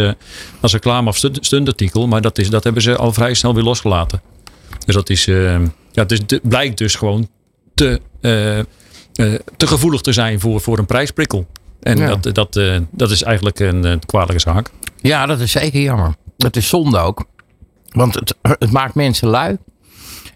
als 0.61 0.71
reclame 0.71 1.09
of 1.09 1.17
stuntartikel. 1.39 2.07
Maar 2.07 2.21
dat, 2.21 2.37
is, 2.37 2.49
dat 2.49 2.63
hebben 2.63 2.81
ze 2.81 2.95
al 2.95 3.13
vrij 3.13 3.33
snel 3.33 3.53
weer 3.53 3.63
losgelaten. 3.63 4.21
Dus 4.85 4.95
dat 4.95 5.09
is, 5.09 5.27
eh, 5.27 5.59
ja, 5.91 6.01
het, 6.01 6.11
is, 6.11 6.19
het 6.27 6.39
blijkt 6.49 6.77
dus 6.77 6.95
gewoon 6.95 7.29
te, 7.73 8.01
te 9.57 9.67
gevoelig 9.67 10.01
te 10.01 10.13
zijn 10.13 10.39
voor, 10.39 10.61
voor 10.61 10.77
een 10.77 10.85
prijsprikkel. 10.85 11.47
En 11.81 11.97
Ja. 11.97 12.15
dat, 12.15 12.35
dat, 12.35 12.59
dat 12.91 13.11
is 13.11 13.23
eigenlijk 13.23 13.59
een, 13.59 13.99
kwalijke 14.05 14.39
zaak. 14.39 14.69
Ja, 15.01 15.25
dat 15.25 15.39
is 15.39 15.51
zeker 15.51 15.81
jammer. 15.81 16.15
Het 16.37 16.55
is 16.55 16.67
zonde 16.67 16.97
ook. 16.97 17.25
Want 17.89 18.13
het, 18.15 18.35
het 18.41 18.71
maakt 18.71 18.95
mensen 18.95 19.27
lui. 19.27 19.57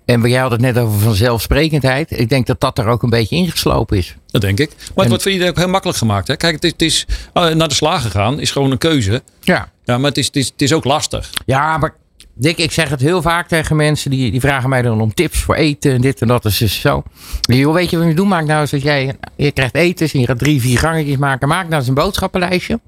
En 0.10 0.22
jij 0.22 0.40
had 0.40 0.52
het 0.52 0.62
net 0.62 0.78
over 0.78 1.00
vanzelfsprekendheid. 1.00 2.20
Ik 2.20 2.30
denk 2.30 2.46
dat 2.48 2.60
dat 2.60 2.78
er 2.78 2.88
ook 2.88 3.04
een 3.04 3.10
beetje 3.10 3.36
ingeslopen 3.36 3.98
is. 3.98 4.16
Dat 4.28 4.42
denk 4.42 4.60
ik. 4.60 4.70
Maar 4.78 4.96
het 4.96 5.08
wordt 5.08 5.24
voor 5.24 5.32
iedereen 5.32 5.54
ook 5.54 5.60
heel 5.60 5.70
makkelijk 5.70 5.98
gemaakt. 5.98 6.28
Hè? 6.28 6.36
Kijk, 6.36 6.54
het 6.54 6.64
is, 6.64 6.72
het 6.72 6.82
is 6.82 7.06
eh, 7.34 7.50
naar 7.50 7.68
de 7.68 7.74
slager 7.74 8.12
gaan 8.12 8.40
is 8.40 8.52
gewoon 8.52 8.72
een 8.72 8.78
keuze. 8.78 9.24
Ja. 9.42 9.72
Ja, 9.84 9.98
maar 9.98 10.10
het 10.10 10.18
is, 10.18 10.26
het 10.26 10.36
is, 10.36 10.48
het 10.48 10.62
is 10.62 10.74
ook 10.74 10.84
lastig. 10.84 11.30
Ja, 11.46 11.78
maar 11.78 11.96
Dick, 12.34 12.58
ik 12.58 12.72
zeg 12.72 12.90
het 12.90 13.00
heel 13.00 13.22
vaak 13.22 13.48
tegen 13.48 13.76
mensen. 13.76 14.12
Die, 14.12 14.32
die 14.32 14.40
vragen 14.40 14.70
mij 14.70 14.82
dan 14.82 15.02
om 15.02 15.14
tips 15.14 15.40
voor 15.40 15.56
eten 15.56 15.92
en 15.92 16.02
dit 16.02 16.22
en 16.22 16.28
dat. 16.28 16.44
Dus 16.44 16.58
dus 16.58 16.80
zo. 16.80 17.04
Joh, 17.42 17.74
weet 17.74 17.90
je 17.90 17.98
wat 17.98 18.08
je 18.08 18.14
doen? 18.14 18.28
Maak 18.28 18.46
nou 18.46 18.62
eens 18.62 18.72
dat 18.72 18.82
jij... 18.82 19.16
Je 19.36 19.52
krijgt 19.52 19.76
eten 19.76 20.10
en 20.14 20.20
je 20.20 20.26
gaat 20.26 20.40
drie, 20.40 20.62
vier 20.62 20.80
gangetjes 20.80 21.18
maken. 21.18 21.48
Maak 21.48 21.68
nou 21.68 21.76
eens 21.76 21.88
een 21.88 21.94
boodschappenlijstje. 21.94 22.80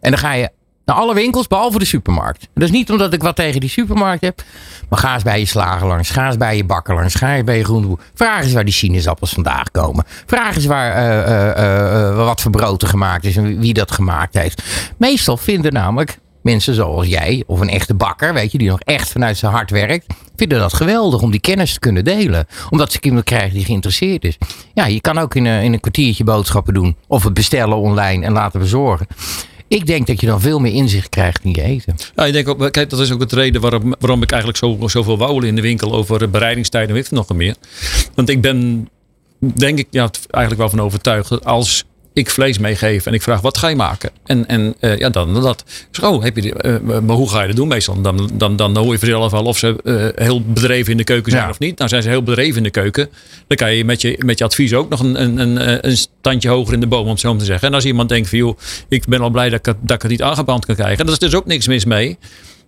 En 0.00 0.10
dan 0.10 0.18
ga 0.18 0.32
je 0.32 0.50
naar 0.84 0.96
alle 0.96 1.14
winkels, 1.14 1.46
behalve 1.46 1.78
de 1.78 1.84
supermarkt. 1.84 2.48
Dat 2.54 2.62
is 2.64 2.70
niet 2.70 2.90
omdat 2.90 3.12
ik 3.12 3.22
wat 3.22 3.36
tegen 3.36 3.60
die 3.60 3.70
supermarkt 3.70 4.20
heb. 4.24 4.42
Maar 4.88 4.98
ga 4.98 5.14
eens 5.14 5.22
bij 5.22 5.38
je 5.38 5.46
slager 5.46 5.86
langs. 5.86 6.10
Ga 6.10 6.26
eens 6.26 6.36
bij 6.36 6.56
je 6.56 6.64
bakker 6.64 6.94
langs. 6.94 7.14
Ga 7.14 7.34
eens 7.34 7.44
bij 7.44 7.56
je 7.58 7.64
groenteboer. 7.64 8.00
Vraag 8.14 8.42
eens 8.42 8.52
waar 8.52 8.64
die 8.64 8.72
sinaasappels 8.74 9.32
vandaag 9.32 9.70
komen. 9.70 10.04
Vraag 10.26 10.54
eens 10.56 10.66
waar, 10.66 10.92
eh, 10.94 11.50
eh, 11.50 12.08
eh, 12.08 12.16
wat 12.16 12.40
voor 12.40 12.50
brood 12.50 12.82
er 12.82 12.88
gemaakt 12.88 13.24
is 13.24 13.36
en 13.36 13.42
wie- 13.42 13.58
wie 13.58 13.74
dat 13.74 13.90
gemaakt 13.90 14.34
heeft. 14.34 14.62
Meestal 14.96 15.36
vinden 15.36 15.72
namelijk 15.72 16.18
mensen 16.42 16.74
zoals 16.74 17.06
jij 17.06 17.42
of 17.46 17.60
een 17.60 17.68
echte 17.68 17.94
bakker, 17.94 18.34
weet 18.34 18.52
je, 18.52 18.58
die 18.58 18.68
nog 18.68 18.80
echt 18.80 19.10
vanuit 19.10 19.36
zijn 19.38 19.52
hart 19.52 19.70
werkt, 19.70 20.06
vinden 20.36 20.58
dat 20.58 20.72
geweldig 20.74 21.20
om 21.20 21.30
die 21.30 21.40
kennis 21.40 21.72
te 21.72 21.78
kunnen 21.78 22.04
delen. 22.04 22.46
Omdat 22.70 22.92
ze 22.92 22.98
iemand 23.00 23.24
krijgen 23.24 23.52
die 23.54 23.64
geïnteresseerd 23.64 24.24
is. 24.24 24.38
Ja, 24.74 24.86
je 24.86 25.00
kan 25.00 25.18
ook 25.18 25.34
in 25.34 25.44
een, 25.44 25.62
in 25.62 25.72
een 25.72 25.80
kwartiertje 25.80 26.24
boodschappen 26.24 26.74
doen 26.74 26.96
of 27.06 27.24
het 27.24 27.34
bestellen 27.34 27.76
online 27.76 28.24
en 28.24 28.32
laten 28.32 28.60
bezorgen. 28.60 29.06
Ik 29.72 29.86
denk 29.86 30.06
dat 30.06 30.20
je 30.20 30.26
dan 30.26 30.40
veel 30.40 30.58
meer 30.58 30.72
inzicht 30.72 31.08
krijgt 31.08 31.44
in 31.44 31.50
je 31.50 31.62
eten. 31.62 31.96
Ja, 32.16 32.24
ik 32.24 32.32
denk 32.32 32.48
ook, 32.48 32.72
kijk, 32.72 32.90
dat 32.90 33.00
is 33.00 33.12
ook 33.12 33.28
de 33.28 33.36
reden 33.36 33.60
waarom, 33.60 33.94
waarom 33.98 34.22
ik 34.22 34.30
eigenlijk 34.30 34.58
zo, 34.58 34.88
zoveel 34.88 35.18
wauwel 35.18 35.42
in 35.42 35.54
de 35.54 35.60
winkel 35.60 35.92
over 35.92 36.30
bereidingstijden 36.30 36.88
en 36.88 36.94
weet 36.94 37.10
nog 37.10 37.34
meer. 37.34 37.56
Want 38.14 38.28
ik 38.28 38.40
ben, 38.40 38.88
denk 39.38 39.78
ik, 39.78 39.86
ja, 39.90 40.10
eigenlijk 40.30 40.56
wel 40.56 40.70
van 40.70 40.80
overtuigd 40.80 41.44
als 41.44 41.84
ik 42.14 42.30
vlees 42.30 42.58
meegeef 42.58 43.06
en 43.06 43.12
ik 43.14 43.22
vraag 43.22 43.40
wat 43.40 43.58
ga 43.58 43.68
je 43.68 43.76
maken? 43.76 44.10
En, 44.24 44.48
en 44.48 44.74
eh, 44.80 44.98
ja, 44.98 45.10
dan 45.10 45.34
dat. 45.42 45.64
Zeg, 45.90 46.04
oh, 46.10 46.22
heb 46.22 46.36
je 46.36 46.42
die, 46.42 46.54
eh, 46.54 46.78
maar 46.80 47.16
hoe 47.16 47.30
ga 47.30 47.40
je 47.40 47.46
dat 47.46 47.56
doen 47.56 47.68
meestal? 47.68 48.00
Dan, 48.02 48.30
dan, 48.34 48.56
dan 48.56 48.76
hoor 48.76 48.92
je 48.92 48.98
vanzelf 48.98 49.32
al 49.32 49.44
of 49.44 49.58
ze 49.58 49.76
eh, 50.14 50.24
heel 50.26 50.42
bedreven 50.42 50.90
in 50.90 50.96
de 50.96 51.04
keuken 51.04 51.30
zijn 51.32 51.44
Ja. 51.44 51.50
of 51.50 51.58
niet. 51.58 51.78
Nou, 51.78 51.90
zijn 51.90 52.02
ze 52.02 52.08
heel 52.08 52.22
bedreven 52.22 52.56
in 52.56 52.62
de 52.62 52.70
keuken. 52.70 53.08
Dan 53.46 53.56
kan 53.56 53.74
je 53.74 53.84
met 53.84 54.00
je, 54.00 54.22
met 54.24 54.38
je 54.38 54.44
advies 54.44 54.74
ook 54.74 54.88
nog 54.88 55.00
een, 55.00 55.22
een, 55.22 55.38
een, 55.38 55.86
een 55.88 55.96
standje 55.96 56.48
hoger 56.48 56.74
in 56.74 56.80
de 56.80 56.86
boom, 56.86 57.04
om 57.04 57.08
het 57.10 57.20
zo 57.20 57.36
te 57.36 57.44
zeggen. 57.44 57.68
En 57.68 57.74
als 57.74 57.84
iemand 57.84 58.08
denkt 58.08 58.28
van, 58.28 58.38
joh, 58.38 58.58
ik 58.88 59.06
ben 59.06 59.20
al 59.20 59.30
blij 59.30 59.48
dat 59.48 59.58
ik, 59.58 59.66
het- 59.66 59.76
dat 59.80 59.96
ik 59.96 60.02
het 60.02 60.10
niet 60.10 60.22
aangeband 60.22 60.66
kan 60.66 60.74
krijgen. 60.74 61.04
Dat 61.06 61.14
is 61.14 61.18
dus 61.20 61.34
ook 61.34 61.46
niks 61.46 61.66
mis 61.66 61.84
mee. 61.84 62.18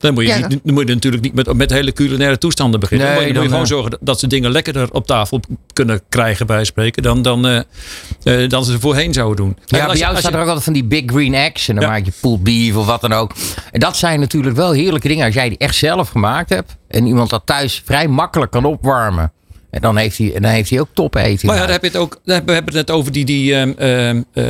Dan 0.05 0.15
moet 0.15 0.23
je, 0.23 0.29
Ja. 0.29 0.47
niet, 0.49 0.61
dan 0.65 0.75
moet 0.75 0.89
je 0.89 0.95
natuurlijk 0.95 1.23
niet 1.23 1.35
met, 1.35 1.53
met 1.53 1.71
hele 1.71 1.93
culinaire 1.93 2.39
toestanden 2.39 2.81
beginnen. 2.81 3.07
Nee, 3.07 3.15
dan 3.17 3.25
moet 3.25 3.35
je, 3.35 3.41
dan 3.41 3.43
moet 3.51 3.53
je 3.53 3.59
dan, 3.59 3.67
gewoon 3.69 3.83
zorgen 3.83 4.07
dat 4.07 4.21
ze 4.21 4.27
dingen 4.27 4.51
lekkerder 4.51 4.93
op 4.93 5.07
tafel 5.07 5.41
kunnen 5.73 6.01
krijgen 6.09 6.47
bij 6.47 6.65
spreken 6.65 7.03
dan, 7.03 7.23
dan, 7.23 7.47
eh, 7.47 8.43
eh, 8.43 8.49
dan 8.49 8.65
ze 8.65 8.81
voorheen 8.81 9.13
zouden 9.13 9.37
doen. 9.37 9.57
En 9.67 9.79
Ja, 9.79 9.85
bij 9.85 9.95
je- 9.95 10.01
jou 10.01 10.17
staat 10.17 10.31
je- 10.31 10.37
er 10.37 10.43
ook 10.43 10.47
altijd 10.47 10.65
van 10.65 10.73
die 10.73 10.85
big 10.85 11.03
green 11.07 11.35
eggs. 11.35 11.69
En 11.69 11.75
dan 11.75 11.85
Ja. 11.85 11.91
maak 11.91 12.05
je 12.05 12.13
pulled 12.21 12.43
beef 12.43 12.77
of 12.77 12.87
wat 12.87 13.01
dan 13.01 13.13
ook. 13.13 13.33
En 13.73 13.81
dat 13.81 13.97
zijn 13.97 14.21
natuurlijk 14.21 14.57
wel 14.57 14.73
heerlijke 14.73 15.09
dingen. 15.09 15.25
Als 15.27 15.35
jij 15.35 15.49
die 15.49 15.59
echt 15.59 15.75
zelf 15.75 16.09
gemaakt 16.09 16.49
hebt. 16.49 16.77
En 16.89 17.07
iemand 17.07 17.31
dat 17.31 17.43
thuis 17.45 17.83
vrij 17.85 18.09
makkelijk 18.09 18.51
kan 18.51 18.65
opwarmen. 18.65 19.33
En 19.71 19.81
dan 19.81 19.97
heeft 19.97 20.19
hij, 20.19 20.33
dan 20.33 20.51
heeft 20.51 20.71
hij 20.71 20.81
ook 20.81 20.89
top 20.93 21.15
eten. 21.15 21.47
Maar 21.47 21.57
ja, 21.57 21.63
dan 21.63 21.71
heb 21.73 21.83
je 21.83 21.89
het 21.89 21.97
ook. 21.97 22.21
We 22.25 22.33
hebben 22.33 22.65
het 22.65 22.73
net 22.73 22.91
over 22.91 23.13
die, 23.13 23.25
die 23.25 23.55
ehm, 23.55 23.73
ehm, 23.79 24.23
eh, 24.33 24.45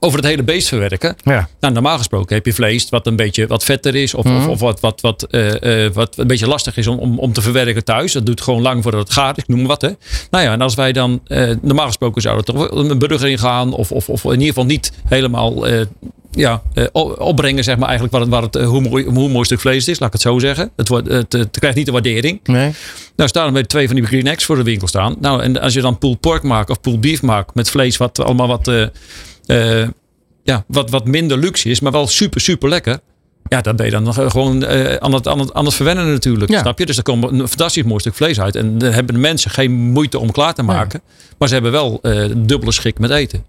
over 0.00 0.18
het 0.18 0.28
hele 0.28 0.42
beest 0.42 0.68
verwerken. 0.68 1.16
Ja. 1.24 1.48
Nou, 1.60 1.72
normaal 1.74 1.96
gesproken 1.98 2.34
heb 2.36 2.46
je 2.46 2.52
vlees 2.52 2.88
wat 2.88 3.06
een 3.06 3.16
beetje 3.16 3.46
wat 3.46 3.64
vetter 3.64 3.94
is. 3.94 4.14
Of, 4.14 4.24
Mhm. 4.24 4.36
of, 4.36 4.46
of 4.46 4.60
wat, 4.60 4.80
wat, 4.80 5.00
wat, 5.00 5.22
eh, 5.22 5.84
eh, 5.84 5.92
wat 5.92 6.18
een 6.18 6.26
beetje 6.26 6.46
lastig 6.46 6.76
is 6.76 6.86
om, 6.86 6.98
om, 6.98 7.18
om 7.18 7.32
te 7.32 7.40
verwerken 7.42 7.84
thuis. 7.84 8.12
Dat 8.12 8.26
doet 8.26 8.40
gewoon 8.40 8.62
lang 8.62 8.82
voordat 8.82 9.00
het 9.00 9.12
gaat. 9.12 9.38
Ik 9.38 9.48
noem 9.48 9.66
wat. 9.66 9.82
Hè. 9.82 9.90
Nou 10.30 10.44
ja, 10.44 10.52
en 10.52 10.60
als 10.60 10.74
wij 10.74 10.92
dan 10.92 11.20
eh, 11.26 11.50
normaal 11.62 11.86
gesproken 11.86 12.22
zouden 12.22 12.44
toch 12.44 12.56
wel 12.56 12.90
een 12.90 12.98
burger 12.98 13.28
in 13.28 13.38
gaan. 13.38 13.72
Of, 13.72 13.92
of, 13.92 14.08
of 14.08 14.24
in 14.24 14.30
ieder 14.30 14.46
geval 14.46 14.64
niet 14.64 14.92
helemaal 15.08 15.66
ja, 16.30 16.62
opbrengen, 17.18 17.64
zeg 17.64 17.76
maar 17.76 17.88
eigenlijk 17.88 18.18
wat 18.18 18.26
het, 18.26 18.30
wat 18.40 18.54
het, 18.54 18.64
hoe, 18.64 18.80
mooi, 18.80 19.04
hoe 19.04 19.28
mooi 19.28 19.44
stuk 19.44 19.60
vlees 19.60 19.80
het 19.80 19.88
is. 19.88 19.98
Laat 19.98 20.08
ik 20.08 20.12
het 20.14 20.22
zo 20.22 20.38
zeggen. 20.38 20.70
Het, 20.76 20.88
wordt, 20.88 21.08
het, 21.08 21.32
het 21.32 21.58
krijgt 21.58 21.76
niet 21.76 21.86
de 21.86 21.92
waardering. 21.92 22.40
Nee. 22.44 22.72
Nou 23.16 23.28
staan 23.28 23.46
er 23.46 23.52
met 23.52 23.68
twee 23.68 23.86
van 23.86 23.96
die 23.96 24.04
green 24.04 24.26
eggs 24.26 24.44
voor 24.44 24.56
de 24.56 24.62
winkel 24.62 24.88
staan. 24.88 25.16
Nou, 25.20 25.42
en 25.42 25.60
als 25.60 25.74
je 25.74 25.80
dan 25.80 25.98
pulled 25.98 26.20
pork 26.20 26.42
maakt 26.42 26.70
of 26.70 26.80
pulled 26.80 27.00
beef 27.00 27.22
maakt 27.22 27.54
met 27.54 27.70
vlees 27.70 27.96
wat 27.96 28.18
allemaal 28.24 28.48
wat, 28.48 28.90
eh, 29.48 29.88
ja, 30.42 30.64
wat, 30.66 30.90
wat 30.90 31.06
minder 31.06 31.38
luxe 31.38 31.68
is, 31.68 31.80
maar 31.80 31.92
wel 31.92 32.06
super, 32.06 32.40
super 32.40 32.68
lekker. 32.68 32.98
Ja, 33.48 33.60
dan 33.60 33.76
ben 33.76 33.86
je 33.86 33.92
dan 33.92 34.02
nog 34.02 34.18
eh, 34.18 34.30
gewoon 34.30 34.64
eh, 34.64 34.94
aan, 34.94 35.12
het, 35.12 35.28
aan, 35.28 35.38
het, 35.38 35.54
aan 35.54 35.64
het 35.64 35.74
verwennen 35.74 36.08
natuurlijk. 36.12 36.50
Ja. 36.50 36.60
Snap 36.60 36.78
je? 36.78 36.86
Dus 36.86 36.96
er 36.96 37.02
komt 37.02 37.24
een 37.24 37.48
fantastisch 37.48 37.82
mooi 37.82 38.00
stuk 38.00 38.14
vlees 38.14 38.40
uit. 38.40 38.56
En 38.56 38.78
dan 38.78 38.92
hebben 38.92 39.14
de 39.14 39.20
mensen 39.20 39.50
geen 39.50 39.72
moeite 39.72 40.18
om 40.18 40.30
klaar 40.30 40.54
te 40.54 40.62
maken. 40.62 41.02
Maar 41.38 41.48
ze 41.48 41.54
hebben 41.54 41.72
wel 41.72 42.00
dubbele 42.36 42.72
schik 42.72 42.98
met 42.98 43.10
eten. 43.10 43.44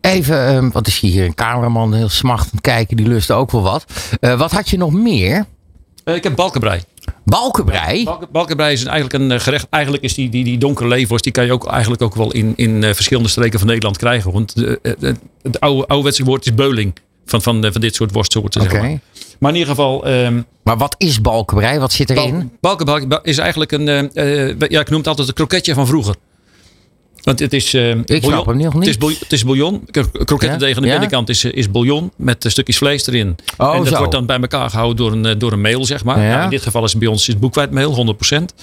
Even, 0.00 0.46
ehm, 0.46 0.70
wat 0.70 0.86
is 0.86 1.00
hier 1.00 1.24
een 1.24 1.34
cameraman 1.34 1.94
heel 1.94 2.08
smachtend 2.08 2.60
kijken. 2.60 2.96
Die 2.96 3.06
lust 3.06 3.30
ook 3.30 3.50
wel 3.50 3.62
wat. 3.62 3.84
Wat 4.20 4.50
had 4.50 4.68
je 4.68 4.76
nog 4.76 4.92
meer? 4.92 5.46
Ik 6.04 6.22
heb 6.22 6.36
balkenbrei. 6.36 6.80
Balkenbrei. 7.24 8.04
Balken- 8.04 8.28
Balkenbrei 8.32 8.72
is 8.72 8.84
eigenlijk 8.84 9.22
een 9.24 9.30
eh, 9.30 9.40
gerecht. 9.40 9.66
Eigenlijk 9.70 10.02
is 10.04 10.14
die, 10.14 10.28
die, 10.30 10.44
die 10.44 10.58
donkere 10.58 10.88
leverworst, 10.88 11.24
die 11.24 11.32
kan 11.32 11.44
je 11.44 11.52
ook 11.52 11.66
eigenlijk 11.66 12.02
ook 12.02 12.14
wel 12.14 12.32
in, 12.32 12.52
in 12.56 12.84
eh, 12.84 12.94
verschillende 12.94 13.28
streken 13.28 13.58
van 13.58 13.68
Nederland 13.68 13.96
krijgen. 13.96 14.32
Want 14.32 14.54
eh, 14.64 14.72
eh, 14.82 15.14
het, 15.42 15.60
oude, 15.60 15.86
ouderwetse 15.86 16.24
woord 16.24 16.46
is 16.46 16.54
beuling. 16.54 16.92
Van, 17.26 17.42
van, 17.42 17.72
van 17.72 17.80
dit 17.80 17.94
soort 17.94 18.12
worstsoorten. 18.12 18.60
Oké. 18.60 18.70
Zeg 18.70 18.80
maar. 18.80 18.98
maar 19.38 19.50
in 19.50 19.56
ieder 19.58 19.74
geval. 19.74 20.06
ehm 20.06 20.40
Maar 20.64 20.76
wat 20.76 20.94
is 20.98 21.20
balkenbrei? 21.20 21.78
Wat 21.78 21.92
zit 21.92 22.10
erin? 22.10 22.38
bal- 22.60 22.76
balkenbrei 22.76 23.20
is 23.22 23.38
eigenlijk 23.38 23.72
een. 23.72 23.88
eh, 23.88 24.54
ja, 24.68 24.80
ik 24.80 24.88
noem 24.90 24.98
het 24.98 25.08
altijd 25.08 25.28
een 25.28 25.34
kroketje 25.34 25.74
van 25.74 25.86
vroeger. 25.86 26.14
Want 27.22 27.38
het 27.38 27.52
is. 27.52 27.68
snap 27.68 28.06
bouillon. 28.06 28.48
hem 28.48 28.56
nog 28.56 28.72
Het 28.72 28.86
is, 28.86 29.18
het 29.18 29.32
is 29.32 29.44
bouillon. 29.44 29.84
Krokettendeeg 30.24 30.76
aan 30.76 30.82
de 30.82 30.88
Ja? 30.88 30.92
binnenkant 30.92 31.28
is, 31.28 31.44
is 31.44 31.70
bouillon 31.70 32.12
met 32.16 32.44
stukjes 32.48 32.76
vlees 32.76 33.06
erin. 33.06 33.36
Oh, 33.56 33.74
en 33.74 33.78
dat 33.78 33.88
zo. 33.88 33.96
wordt 33.96 34.12
dan 34.12 34.26
bij 34.26 34.40
elkaar 34.40 34.70
gehouden 34.70 34.96
door 34.96 35.12
een, 35.12 35.26
eh, 35.26 35.38
door 35.38 35.52
een 35.52 35.60
meel, 35.60 35.84
zeg 35.84 36.04
maar. 36.04 36.20
Ja. 36.20 36.28
Nou, 36.28 36.44
in 36.44 36.50
dit 36.50 36.62
geval 36.62 36.84
is 36.84 36.90
het 36.90 37.00
bij 37.00 37.08
ons 37.08 37.28
is 37.28 37.38
boekwijdmeel, 37.38 37.92
100%. 37.94 38.54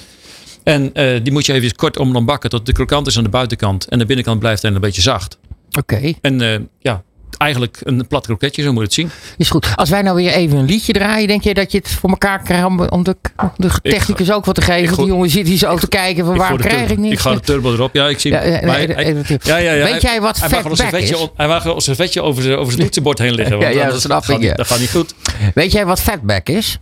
En 0.63 0.93
eh, 0.93 1.19
die 1.23 1.31
moet 1.31 1.45
je 1.45 1.53
even 1.53 1.75
kort 1.75 1.97
om 1.97 2.13
dan 2.13 2.25
bakken 2.25 2.49
tot 2.49 2.65
de 2.65 2.71
krokant 2.71 3.07
is 3.07 3.17
aan 3.17 3.23
de 3.23 3.29
buitenkant. 3.29 3.85
En 3.87 3.99
de 3.99 4.05
binnenkant 4.05 4.39
blijft 4.39 4.61
dan 4.61 4.75
een 4.75 4.81
beetje 4.81 5.01
zacht. 5.01 5.37
Oké. 5.77 6.13
En 6.21 6.69
ja, 6.79 7.03
eigenlijk 7.37 7.77
een 7.83 8.07
plat 8.07 8.25
kroketje, 8.25 8.61
zo 8.63 8.67
moet 8.69 8.77
je 8.77 8.83
het 8.83 8.93
zien. 8.93 9.09
Is 9.37 9.49
goed. 9.49 9.67
Als 9.75 9.89
wij 9.89 10.01
nou 10.01 10.15
weer 10.15 10.31
even 10.31 10.57
een 10.57 10.65
liedje 10.65 10.93
draaien, 10.93 11.27
denk 11.27 11.43
je 11.43 11.53
dat 11.53 11.71
je 11.71 11.77
het 11.77 11.89
voor 11.91 12.09
elkaar 12.09 12.41
krijgt 12.41 12.65
om, 12.65 13.03
de, 13.03 13.15
de 13.57 13.69
technicus 13.81 14.31
ook 14.31 14.45
wat 14.45 14.55
te 14.55 14.61
geven? 14.61 14.97
Die 14.97 15.05
jongen 15.05 15.29
zit 15.29 15.47
hier 15.47 15.57
zo 15.57 15.77
te 15.77 15.87
kijken 15.87 16.25
van 16.25 16.37
waar 16.37 16.57
krijg 16.57 16.89
ik 16.89 16.97
niks? 16.97 17.13
Ik 17.13 17.19
ga 17.19 17.33
de 17.33 17.39
turbo 17.39 17.73
erop. 17.73 17.93
Ja, 17.93 18.07
ik 18.07 18.19
zie 18.19 18.31
Ja, 18.31 18.41
nee, 18.41 18.51
hij- 18.59 19.23
ja, 19.43 19.57
ja. 19.57 19.83
Weet 19.83 20.01
jij 20.01 20.21
wat 20.21 20.39
hij 20.39 20.49
mag 20.49 20.61
fatback 20.61 20.89
vetje 20.89 21.15
is? 21.15 21.27
Hij 21.35 21.47
mag 21.47 21.63
wel 21.63 21.81
zijn 21.81 21.95
vetje 21.95 22.21
over 22.21 22.43
zijn, 22.43 22.55
over 22.57 22.71
zijn 22.71 22.83
toetsenbord 22.83 23.19
heen 23.19 23.33
liggen. 23.33 23.59
Want 23.59 23.73
Ja, 23.73 23.89
dat 23.89 24.01
snap 24.01 24.23
gaat, 24.23 24.41
ik. 24.41 24.57
Dat 24.57 24.67
gaat 24.67 24.79
niet 24.79 24.89
goed. 24.91 25.13
Weet 25.53 25.71
jij 25.71 25.85
wat 25.85 26.01
fatback 26.01 26.49
is? 26.49 26.79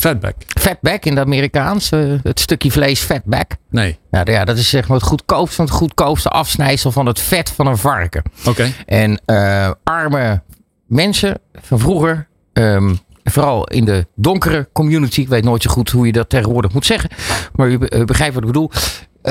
Fatback. 0.00 0.34
Fatback 0.46 1.04
in 1.04 1.16
het 1.16 1.24
Amerikaans, 1.26 1.90
eh, 1.90 2.00
het 2.22 2.40
stukje 2.40 2.70
vlees 2.70 3.00
fatback. 3.00 3.50
Nee. 3.70 3.98
Nou 4.10 4.30
ja, 4.32 4.44
dat 4.44 4.56
is 4.58 4.68
zeg 4.68 4.88
maar 4.88 4.96
het 4.96 5.06
goedkoopste 5.06 5.56
van 5.56 5.64
het 5.64 5.74
goedkoopste 5.74 6.28
afsnijsel 6.28 6.92
van 6.92 7.06
het 7.06 7.20
vet 7.20 7.50
van 7.50 7.66
een 7.66 7.76
varken. 7.78 8.22
Oké. 8.46 8.72
En 8.86 9.20
eh, 9.24 9.70
arme 9.84 10.42
mensen 10.86 11.38
van 11.52 11.78
vroeger, 11.78 12.28
ehm, 12.52 12.94
vooral 13.24 13.64
in 13.66 13.84
de 13.84 14.06
donkere 14.16 14.68
community, 14.72 15.20
ik 15.20 15.28
weet 15.28 15.44
nooit 15.44 15.62
zo 15.62 15.70
goed 15.70 15.90
hoe 15.90 16.06
je 16.06 16.12
dat 16.12 16.28
tegenwoordig 16.28 16.72
moet 16.72 16.86
zeggen, 16.86 17.10
maar 17.54 17.68
u 17.68 17.78
be- 17.78 17.88
eh, 17.88 18.04
begrijpt 18.04 18.34
wat 18.34 18.42
ik 18.42 18.48
bedoel, 18.52 18.70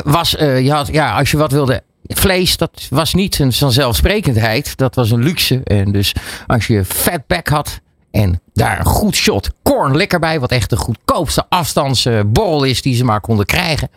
was, 0.03 0.29
je 0.39 0.71
had, 0.71 0.87
ja, 0.87 1.17
als 1.17 1.31
je 1.31 1.37
wat 1.37 1.51
wilde, 1.51 1.83
vlees, 2.07 2.57
dat 2.57 2.87
was 2.89 3.13
niet 3.13 3.39
een 3.39 3.53
vanzelfsprekendheid, 3.53 4.77
dat 4.77 4.95
was 4.95 5.11
een 5.11 5.23
luxe. 5.23 5.61
En 5.63 5.91
dus 5.91 6.15
als 6.47 6.67
je 6.67 6.85
fatback 6.85 7.47
had 7.47 7.79
en 8.11 8.41
daar 8.53 8.79
een 8.79 8.85
goed 8.85 9.15
shot 9.15 9.49
liquor 9.87 10.19
bij, 10.19 10.39
wat 10.39 10.51
echt 10.51 10.69
de 10.69 10.77
goedkoopste 10.77 11.45
afstandsborrel 11.49 12.63
is 12.63 12.81
die 12.81 12.95
ze 12.95 13.03
maar 13.03 13.21
konden 13.21 13.45
krijgen, 13.45 13.89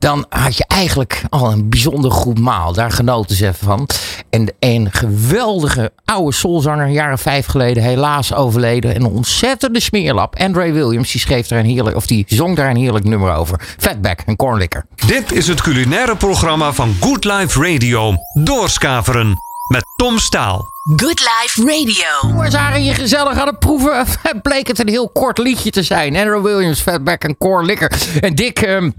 dan 0.00 0.26
had 0.28 0.56
je 0.56 0.64
eigenlijk 0.66 1.22
al 1.28 1.52
een 1.52 1.68
bijzonder 1.68 2.10
goed 2.10 2.38
maal. 2.38 2.72
Daar 2.72 2.90
genoten 2.90 3.36
ze 3.36 3.46
even 3.46 3.66
van. 3.66 3.88
En 4.30 4.52
een 4.58 4.88
geweldige 4.92 5.92
oude 6.04 6.32
soulzanger, 6.32 6.88
jaren 6.88 7.18
vijf 7.18 7.46
geleden, 7.46 7.82
helaas 7.82 8.34
overleden. 8.34 8.94
En 8.94 9.00
een 9.00 9.10
ontzettende 9.10 9.80
smeerlap. 9.80 10.36
Andre 10.36 10.72
Williams, 10.72 11.12
die 11.12 11.20
schreef 11.20 11.46
daar 11.46 11.58
een 11.58 11.64
heerlijk, 11.64 11.96
of 11.96 12.06
die 12.06 12.24
zong 12.28 12.56
daar 12.56 12.70
een 12.70 12.76
heerlijk 12.76 13.04
nummer 13.04 13.34
over. 13.34 13.60
Fatback 13.78 14.20
en 14.26 14.36
cornlikker. 14.36 14.86
Dit 15.06 15.32
is 15.32 15.48
het 15.48 15.60
culinaire 15.60 16.16
programma 16.16 16.72
van 16.72 16.96
Good 17.00 17.24
Life 17.24 17.72
Radio. 17.72 18.14
Doorskaveren 18.34 19.49
met 19.70 19.86
Tom 19.96 20.18
Staal. 20.18 20.72
Good 20.96 21.20
Life 21.20 21.60
Radio. 21.60 22.40
We 22.42 22.50
zagen 22.50 22.84
je 22.84 22.94
gezellig 22.94 23.38
aan 23.38 23.46
het 23.54 23.58
proeven. 23.58 24.06
Bleek 24.42 24.66
het 24.66 24.78
een 24.78 24.88
heel 24.88 25.08
kort 25.08 25.38
liedje 25.38 25.70
te 25.70 25.82
zijn. 25.82 26.16
Andrew 26.16 26.42
Williams, 26.42 26.80
Fatback 26.80 27.24
en 27.24 27.38
cornlikker. 27.38 27.92
En 28.20 28.34
Dick... 28.34 28.60
ehm, 28.60 28.90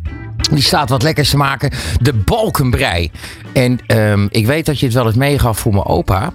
die 0.51 0.63
staat 0.63 0.89
wat 0.89 1.03
lekkers 1.03 1.29
te 1.29 1.37
maken. 1.37 1.71
De 2.01 2.13
balkenbrei. 2.13 3.11
En 3.53 3.79
ehm, 3.87 4.27
ik 4.29 4.45
weet 4.45 4.65
dat 4.65 4.79
je 4.79 4.85
het 4.85 4.95
wel 4.95 5.05
eens 5.05 5.15
meegaf 5.15 5.59
voor 5.59 5.73
mijn 5.73 5.85
opa. 5.85 6.33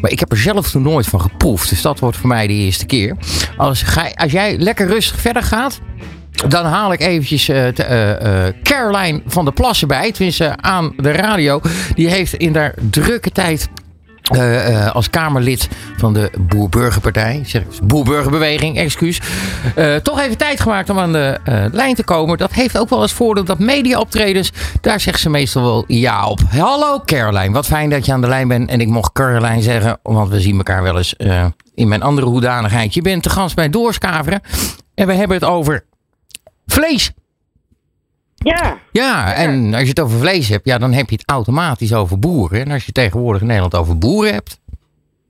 Maar 0.00 0.10
ik 0.10 0.20
heb 0.20 0.30
er 0.30 0.38
zelf 0.38 0.74
nog 0.74 0.82
nooit 0.82 1.06
van 1.06 1.20
geproefd. 1.20 1.68
Dus 1.68 1.82
dat 1.82 1.98
wordt 1.98 2.16
voor 2.16 2.28
mij 2.28 2.46
de 2.46 2.52
eerste 2.52 2.86
keer. 2.86 3.16
Als, 3.56 3.82
ga, 3.82 4.10
als 4.14 4.32
jij 4.32 4.58
lekker 4.58 4.86
rustig 4.86 5.20
verder 5.20 5.42
gaat. 5.42 5.80
Dan 6.48 6.64
haal 6.64 6.92
ik 6.92 7.00
eventjes 7.00 7.48
eh, 7.48 7.68
Caroline 8.62 9.22
van 9.26 9.44
der 9.44 9.54
Plassen 9.54 9.88
bij. 9.88 10.12
Tenminste 10.12 10.56
aan 10.60 10.92
de 10.96 11.12
radio. 11.12 11.60
Die 11.94 12.08
heeft 12.08 12.34
in 12.34 12.56
haar 12.56 12.74
drukke 12.90 13.30
tijd 13.30 13.68
als 14.92 15.10
Kamerlid 15.10 15.68
van 15.96 16.12
de 16.12 16.30
Boer-Burgerpartij, 16.40 17.42
zeg 17.46 17.62
Boer-Burgerbeweging, 17.82 18.76
excuus, 18.76 19.20
toch 20.02 20.20
even 20.20 20.36
tijd 20.36 20.60
gemaakt 20.60 20.90
om 20.90 20.98
aan 20.98 21.12
de 21.12 21.40
lijn 21.72 21.94
te 21.94 22.04
komen. 22.04 22.38
Dat 22.38 22.52
heeft 22.52 22.78
ook 22.78 22.88
wel 22.88 23.02
eens 23.02 23.12
voordeel 23.12 23.44
dat 23.44 23.58
media-optredens, 23.58 24.52
daar 24.80 25.00
zegt 25.00 25.20
ze 25.20 25.30
meestal 25.30 25.62
wel 25.62 25.84
ja 25.86 26.26
op. 26.26 26.40
Hallo 26.48 27.00
Caroline, 27.04 27.52
wat 27.52 27.66
fijn 27.66 27.90
dat 27.90 28.06
je 28.06 28.12
aan 28.12 28.20
de 28.20 28.28
lijn 28.28 28.48
bent. 28.48 28.70
En 28.70 28.80
ik 28.80 28.88
mocht 28.88 29.12
Caroline 29.12 29.62
zeggen, 29.62 29.98
want 30.02 30.30
we 30.30 30.40
zien 30.40 30.56
elkaar 30.56 30.82
wel 30.82 30.96
eens 30.96 31.14
in 31.74 31.88
mijn 31.88 32.02
andere 32.02 32.26
hoedanigheid. 32.26 32.94
Je 32.94 33.02
bent 33.02 33.22
te 33.22 33.30
gast 33.30 33.54
bij 33.54 33.70
Doorskaveren 33.70 34.40
en 34.94 35.06
we 35.06 35.12
hebben 35.12 35.36
het 35.36 35.46
over 35.46 35.84
vlees. 36.66 37.12
Ja, 38.34 38.78
Ja, 38.92 39.34
en 39.34 39.72
als 39.74 39.82
je 39.82 39.88
het 39.88 40.00
over 40.00 40.18
vlees 40.18 40.48
hebt, 40.48 40.66
ja, 40.66 40.78
dan 40.78 40.92
heb 40.92 41.08
je 41.10 41.16
het 41.16 41.30
automatisch 41.30 41.94
over 41.94 42.18
boeren. 42.18 42.60
En 42.60 42.70
als 42.70 42.84
je 42.86 42.92
tegenwoordig 42.92 43.40
in 43.40 43.46
Nederland 43.46 43.74
over 43.76 43.98
boeren 43.98 44.32
hebt, 44.32 44.60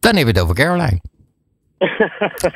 dan 0.01 0.17
heb 0.17 0.27
je 0.27 0.33
het 0.33 0.41
over 0.41 0.55
Caroline. 0.55 1.01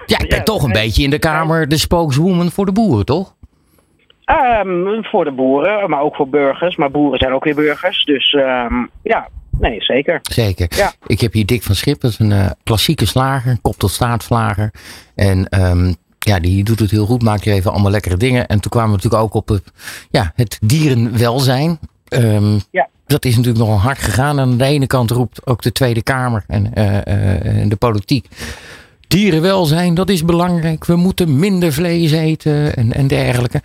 Ja, 0.07 0.19
ik 0.19 0.29
ben 0.29 0.39
Ja, 0.39 0.43
toch 0.43 0.63
een 0.63 0.73
beetje 0.73 1.03
in 1.03 1.11
de 1.11 1.19
Kamer 1.19 1.69
de 1.69 1.77
spokeswoman 1.79 2.51
voor 2.51 2.67
de 2.67 2.73
boeren, 2.73 3.05
toch? 3.05 3.35
ehm, 4.25 5.03
voor 5.03 5.25
de 5.25 5.33
boeren, 5.33 5.91
maar 5.91 6.01
ook 6.01 6.15
voor 6.15 6.29
burgers. 6.29 6.77
Maar 6.77 6.91
boeren 6.91 7.19
zijn 7.19 7.33
ook 7.33 7.45
weer 7.45 7.55
burgers. 7.55 8.05
Dus 8.05 8.33
ehm, 8.33 8.75
ja, 9.03 9.29
nee, 9.59 9.83
zeker. 9.83 10.19
Zeker. 10.23 10.67
Ja. 10.77 10.93
Ik 11.07 11.21
heb 11.21 11.33
hier 11.33 11.47
Dick 11.47 11.63
van 11.63 11.75
Schip, 11.75 12.01
dat 12.01 12.11
is 12.11 12.19
een 12.19 12.33
eh, 12.33 12.51
klassieke 12.65 13.07
slager, 13.07 13.59
kop 13.63 13.77
tot 13.77 13.91
staartslager. 13.91 14.71
En 15.15 15.49
ehm, 15.49 15.93
ja, 16.29 16.41
die 16.41 16.65
doet 16.65 16.79
het 16.79 16.91
heel 16.91 17.07
goed, 17.07 17.23
maakt 17.23 17.45
hier 17.45 17.55
even 17.55 17.73
allemaal 17.73 17.91
lekkere 17.91 18.17
dingen. 18.17 18.47
En 18.47 18.61
toen 18.61 18.71
kwamen 18.71 18.91
we 18.91 18.97
natuurlijk 18.97 19.23
ook 19.23 19.35
op 19.35 19.49
het, 19.49 19.63
ja, 20.11 20.33
het 20.35 20.59
dierenwelzijn. 20.63 21.79
Ehm, 22.09 22.59
Ja. 22.71 22.89
Dat 23.07 23.25
is 23.25 23.37
natuurlijk 23.37 23.65
nogal 23.65 23.81
hard 23.81 23.99
gegaan. 23.99 24.41
Aan 24.41 24.57
de 24.57 24.65
ene 24.65 24.87
kant 24.87 25.11
roept 25.11 25.47
ook 25.47 25.63
de 25.63 25.73
Tweede 25.73 26.03
Kamer 26.03 26.45
en, 26.47 26.75
eh, 26.75 26.97
eh, 26.97 27.61
en 27.61 27.69
de 27.69 27.77
politiek. 27.77 28.27
Dierenwelzijn, 29.07 29.95
dat 29.95 30.09
is 30.09 30.25
belangrijk. 30.25 30.85
We 30.85 30.97
moeten 30.97 31.39
minder 31.39 31.73
vlees 31.73 32.13
eten 32.13 32.77
en, 32.77 32.93
en 32.93 33.07
dergelijke. 33.07 33.63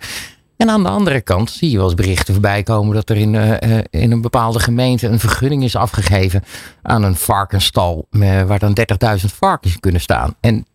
En 0.56 0.70
aan 0.70 0.82
de 0.82 0.88
andere 0.88 1.20
kant 1.20 1.50
zie 1.50 1.70
je 1.70 1.76
wel 1.76 1.84
eens 1.86 1.94
berichten 1.94 2.34
voorbij 2.34 2.62
komen 2.62 2.94
dat 2.94 3.10
er 3.10 3.16
in, 3.16 3.34
eh, 3.34 3.78
in 3.90 4.12
een 4.12 4.20
bepaalde 4.20 4.58
gemeente 4.58 5.06
een 5.06 5.18
vergunning 5.18 5.64
is 5.64 5.76
afgegeven 5.76 6.42
aan 6.82 7.02
een 7.02 7.16
varkensstal 7.16 8.06
waar 8.46 8.58
dan 8.58 8.72
30.000 8.72 9.32
varkens 9.32 9.80
kunnen 9.80 10.00
staan. 10.00 10.34
En 10.40 10.66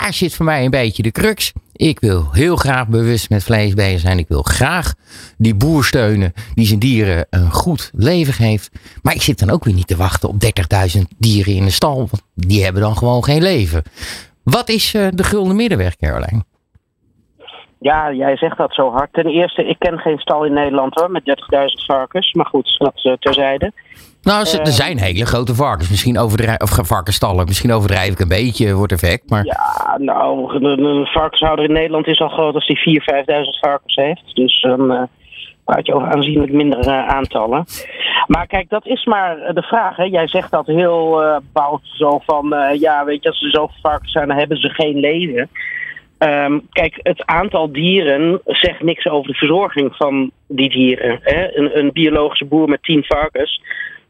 daar 0.00 0.12
zit 0.12 0.34
voor 0.34 0.44
mij 0.44 0.64
een 0.64 0.70
beetje 0.70 1.02
de 1.02 1.10
crux. 1.10 1.52
Ik 1.72 2.00
wil 2.00 2.32
heel 2.32 2.56
graag 2.56 2.88
bewust 2.88 3.30
met 3.30 3.44
vlees 3.44 3.74
bezig 3.74 4.00
zijn. 4.00 4.18
Ik 4.18 4.28
wil 4.28 4.42
graag 4.42 4.94
die 5.38 5.54
boer 5.54 5.84
steunen 5.84 6.32
die 6.54 6.66
zijn 6.66 6.78
dieren 6.78 7.26
een 7.30 7.50
goed 7.50 7.90
leven 7.94 8.32
geeft. 8.32 8.70
Maar 9.02 9.14
ik 9.14 9.22
zit 9.22 9.38
dan 9.38 9.50
ook 9.50 9.64
weer 9.64 9.74
niet 9.74 9.86
te 9.86 9.96
wachten 9.96 10.28
op 10.28 10.34
30.000 10.96 11.02
dieren 11.18 11.54
in 11.54 11.62
een 11.62 11.70
stal. 11.70 11.96
Want 11.96 12.22
die 12.34 12.64
hebben 12.64 12.82
dan 12.82 12.96
gewoon 12.96 13.24
geen 13.24 13.42
leven. 13.42 13.82
Wat 14.44 14.68
is 14.68 14.94
eh, 14.94 15.06
de 15.10 15.24
gulden 15.24 15.56
middenweg, 15.56 15.96
Caroline? 15.96 16.44
Ja, 17.78 18.12
jij 18.12 18.36
zegt 18.36 18.56
dat 18.56 18.74
zo 18.74 18.90
hard. 18.90 19.12
Ten 19.12 19.26
eerste, 19.26 19.64
ik 19.64 19.78
ken 19.78 19.98
geen 19.98 20.18
stal 20.18 20.44
in 20.44 20.52
Nederland 20.52 20.94
hoor, 20.94 21.10
met 21.10 21.22
30.000 21.22 21.84
varkens. 21.86 22.32
Maar 22.32 22.46
goed, 22.46 22.74
dat 22.78 23.04
eh, 23.04 23.12
terzijde. 23.12 23.72
Nou, 24.24 24.58
er 24.58 24.66
zijn 24.66 24.98
hele 24.98 25.26
grote 25.26 25.54
varkens. 25.54 25.90
Misschien 25.90 26.18
overdrijf, 26.18 26.58
of 26.58 26.78
varkensstallen. 26.82 27.46
Misschien 27.46 27.72
overdrijf 27.72 28.12
ik 28.12 28.20
een 28.20 28.28
beetje, 28.28 28.74
wordt 28.74 28.92
effect. 28.92 29.30
Maar 29.30 29.44
Ja, 29.44 29.96
nou, 29.98 30.54
een, 30.64 31.06
varkenshouder 31.06 31.64
in 31.64 31.72
Nederland 31.72 32.06
is 32.06 32.20
al 32.20 32.28
groot 32.28 32.54
als 32.54 32.66
die 32.66 33.00
4.000, 33.00 33.14
5.000 33.14 33.58
varkens 33.60 33.94
heeft. 33.94 34.34
Dus 34.34 34.60
dan 34.60 34.92
eh, 34.92 35.02
praat 35.64 35.86
je 35.86 35.94
over 35.94 36.08
aanzienlijk 36.08 36.52
minder 36.52 36.78
eh, 36.78 37.06
aantallen. 37.06 37.64
Maar 38.26 38.46
kijk, 38.46 38.68
dat 38.68 38.86
is 38.86 39.04
maar 39.04 39.38
eh, 39.38 39.54
de 39.54 39.62
vraag. 39.62 39.96
Hè. 39.96 40.04
Jij 40.04 40.28
zegt 40.28 40.50
dat 40.50 40.66
heel 40.66 41.22
bout 41.52 41.82
zo 41.82 42.20
van, 42.26 42.54
ja, 42.78 43.04
weet 43.04 43.22
je, 43.22 43.28
als 43.28 43.42
er 43.42 43.50
zoveel 43.50 43.76
varkens 43.82 44.12
zijn, 44.12 44.28
dan 44.28 44.36
hebben 44.36 44.56
ze 44.56 44.68
geen 44.68 44.96
leven. 44.96 45.50
Ehm, 46.18 46.58
kijk, 46.70 46.98
het 47.02 47.26
aantal 47.26 47.72
dieren 47.72 48.40
zegt 48.44 48.82
niks 48.82 49.06
over 49.06 49.30
de 49.30 49.38
verzorging 49.38 49.96
van 49.96 50.30
die 50.48 50.70
dieren. 50.70 51.18
Hè. 51.22 51.56
Een, 51.56 51.78
een 51.78 51.92
biologische 51.92 52.44
boer 52.44 52.68
met 52.68 52.82
10 52.82 53.04
varkens 53.04 53.60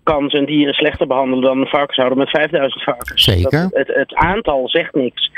kan 0.05 0.31
zijn 0.31 0.45
dieren 0.45 0.75
slechter 0.75 1.07
behandelen 1.07 1.45
dan 1.45 1.61
een 1.61 1.67
varkenshouder 1.67 2.19
met 2.19 2.31
5000 2.31 2.83
varkens. 2.83 3.25
Zeker. 3.25 3.51
Dat- 3.51 3.87
het, 3.87 3.97
het 3.97 4.15
aantal 4.15 4.69
zegt 4.69 4.95
niks. 4.95 5.31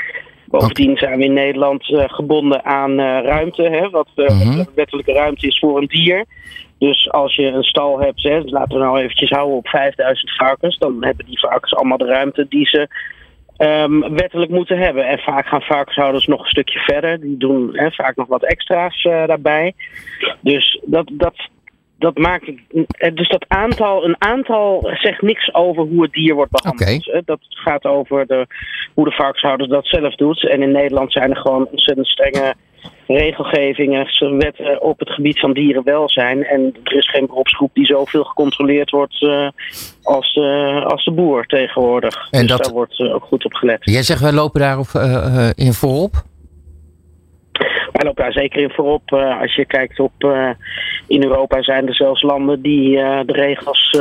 Bovendien 0.45 0.97
zijn 0.97 1.17
we 1.17 1.23
in 1.23 1.33
Nederland 1.33 1.93
eh, 1.93 2.03
gebonden 2.07 2.65
aan 2.65 2.91
eh, 2.99 3.19
ruimte, 3.23 3.63
hè, 3.63 3.89
wat 3.89 4.07
wat 4.15 4.73
wettelijke 4.75 5.11
ruimte 5.11 5.47
is 5.47 5.59
voor 5.59 5.77
een 5.77 5.87
dier. 5.87 6.25
Dus 6.79 7.11
als 7.11 7.35
je 7.35 7.45
een 7.45 7.63
stal 7.63 7.99
hebt, 7.99 8.23
hè, 8.23 8.41
dus 8.41 8.51
laten 8.51 8.77
we 8.77 8.83
nou 8.83 8.99
eventjes 8.99 9.29
houden 9.29 9.55
op 9.57 9.67
5000 9.67 10.35
varkens, 10.35 10.77
dan 10.77 11.03
hebben 11.03 11.25
die 11.25 11.39
varkens 11.39 11.75
allemaal 11.75 11.97
de 11.97 12.05
ruimte 12.05 12.45
die 12.49 12.67
ze 12.67 12.87
ehm, 13.57 13.99
wettelijk 13.99 14.51
moeten 14.51 14.77
hebben. 14.77 15.07
En 15.07 15.19
vaak 15.19 15.47
gaan 15.47 15.61
varkenshouders 15.61 16.25
nog 16.27 16.39
een 16.39 16.49
stukje 16.49 16.79
verder. 16.79 17.19
Die 17.19 17.37
doen 17.37 17.69
hè, 17.73 17.91
vaak 17.91 18.15
nog 18.15 18.27
wat 18.27 18.43
extra's 18.43 19.03
daarbij. 19.03 19.73
Dus 20.41 20.79
dat, 20.85 21.09
dat, 21.13 21.35
dat 21.99 22.17
maakt. 22.17 22.47
eh, 22.47 23.15
Dus 23.15 23.29
dat 23.29 23.45
aantal, 23.47 24.05
een 24.05 24.15
aantal 24.19 24.89
zegt 24.93 25.21
niks 25.21 25.53
over 25.53 25.83
hoe 25.83 26.01
het 26.01 26.11
dier 26.11 26.33
wordt 26.35 26.51
behandeld. 26.51 26.89
hè. 27.05 27.19
Dat 27.25 27.39
gaat 27.49 27.85
over 27.85 28.25
de, 28.27 28.47
hoe 28.93 29.05
de 29.05 29.11
varkenshouder 29.11 29.67
dat 29.67 29.85
zelf 29.87 30.15
doet. 30.15 30.49
En 30.49 30.61
in 30.61 30.71
Nederland 30.71 31.11
zijn 31.11 31.29
er 31.29 31.37
gewoon 31.37 31.67
ontzettend 31.71 32.07
strenge 32.07 32.53
regelgevingen, 33.07 34.07
wetten 34.37 34.81
op 34.81 34.99
het 34.99 35.09
gebied 35.09 35.39
van 35.39 35.53
dierenwelzijn. 35.53 36.43
En 36.43 36.75
er 36.83 36.95
is 36.97 37.09
geen 37.09 37.25
beroepsgroep 37.25 37.69
die 37.73 37.85
zoveel 37.85 38.23
gecontroleerd 38.23 38.89
wordt 38.89 39.21
eh, 39.23 39.49
als, 40.03 40.33
eh, 40.33 40.85
als 40.85 41.05
de 41.05 41.11
boer 41.11 41.45
tegenwoordig. 41.45 42.27
En 42.31 42.39
dus 42.41 42.49
dat- 42.49 42.63
daar 42.63 42.73
wordt 42.73 42.99
eh, 42.99 43.13
ook 43.13 43.23
goed 43.23 43.45
op 43.45 43.53
gelet. 43.53 43.77
jij 43.81 44.03
zegt, 44.03 44.21
wij 44.21 44.31
lopen 44.33 44.59
daarop 44.61 44.87
eh, 44.93 45.47
eh, 45.47 45.49
in 45.55 45.73
voorop. 45.73 46.11
Wij 47.91 48.05
lopen 48.05 48.23
daar 48.23 48.31
zeker 48.31 48.61
in 48.61 48.69
voorop. 48.69 49.11
Eh, 49.11 49.39
als 49.41 49.55
je 49.55 49.65
kijkt 49.65 49.99
op. 49.99 50.11
eh, 50.17 50.49
in 51.07 51.23
Europa 51.23 51.61
zijn 51.63 51.87
er 51.87 51.95
zelfs 51.95 52.21
landen 52.21 52.61
die 52.61 52.99
eh, 52.99 53.19
de 53.25 53.33
regels. 53.33 53.99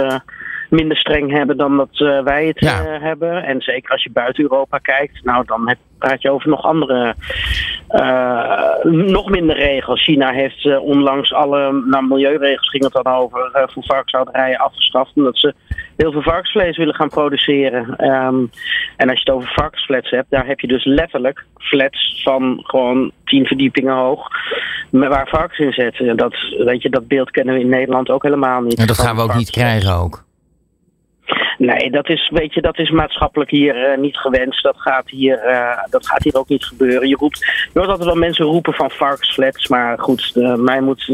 minder 0.71 0.97
streng 0.97 1.31
hebben 1.33 1.57
dan 1.57 1.77
dat 1.77 2.23
wij 2.25 2.47
het 2.47 2.61
Ja. 2.61 2.99
hebben. 3.01 3.45
En 3.45 3.61
zeker 3.61 3.91
als 3.91 4.03
je 4.03 4.11
buiten 4.11 4.43
Europa 4.43 4.79
kijkt, 4.79 5.25
nou 5.25 5.45
dan 5.47 5.69
heb, 5.69 5.79
praat 5.99 6.23
je 6.23 6.31
over 6.31 6.49
nog 6.49 6.63
andere, 6.63 7.15
nog 8.83 9.31
minder 9.31 9.57
regels. 9.57 10.05
China 10.05 10.33
heeft 10.33 10.67
eh, 10.67 10.83
onlangs 10.83 11.33
alle, 11.33 11.83
nou 11.85 12.07
milieuregels 12.07 12.69
ging 12.69 12.85
het 12.85 12.93
dan 12.93 13.15
over, 13.15 13.51
eh, 13.53 13.63
voor 13.67 13.85
varkenshouderijen 13.85 14.59
afgeschaft. 14.59 15.13
Omdat 15.15 15.39
ze 15.39 15.55
heel 15.97 16.13
veel 16.13 16.23
varkensvlees 16.23 16.77
willen 16.77 16.95
gaan 16.95 17.09
produceren. 17.09 17.97
Ehm, 17.97 18.45
en 18.97 19.09
als 19.09 19.23
je 19.23 19.25
het 19.25 19.31
over 19.31 19.53
varkensflats 19.55 20.11
hebt, 20.11 20.31
daar 20.31 20.47
heb 20.47 20.61
je 20.61 20.67
dus 20.67 20.85
letterlijk 20.85 21.45
flats 21.59 22.23
van 22.23 22.61
gewoon 22.63 23.11
tien 23.25 23.47
verdiepingen 23.47 23.95
hoog. 23.95 24.29
Waar 24.91 25.29
varkens 25.29 25.59
in 25.59 25.73
zitten. 25.73 26.09
En 26.09 26.17
Dat, 26.17 26.35
weet 26.59 26.83
je, 26.83 26.91
dat 26.91 27.09
beeld 27.09 27.31
kennen 27.31 27.55
we 27.55 27.61
in 27.61 27.69
Nederland 27.69 28.11
ook 28.11 28.23
helemaal 28.23 28.61
niet. 28.61 28.79
En 28.79 28.87
dat 28.87 28.99
gaan 28.99 29.17
we 29.17 29.23
ook 29.23 29.35
niet 29.35 29.51
krijgen 29.51 29.95
ook. 29.95 30.26
Nee, 31.59 31.91
dat 31.91 32.09
is, 32.09 32.31
weet 32.35 32.55
je, 32.55 32.61
dat 32.61 32.79
is 32.79 32.91
maatschappelijk 32.91 33.51
hier 33.51 33.85
eh, 33.85 33.99
niet 33.99 34.17
gewenst. 34.17 34.63
Dat 34.63 34.77
gaat, 34.79 35.11
hier, 35.11 35.39
eh, 35.39 35.79
dat 35.91 36.07
gaat 36.07 36.23
hier 36.23 36.35
ook 36.35 36.49
niet 36.49 36.65
gebeuren. 36.65 37.09
Je, 37.09 37.17
roept, 37.17 37.39
je 37.39 37.79
hoort 37.79 37.89
altijd 37.89 38.09
wel 38.09 38.17
mensen 38.17 38.45
roepen 38.45 38.73
van 38.73 38.91
varkensflats. 38.91 39.69
Maar 39.69 39.99
goed, 39.99 40.33
eh, 40.35 40.55
mij 40.55 40.81
moet, 40.81 41.11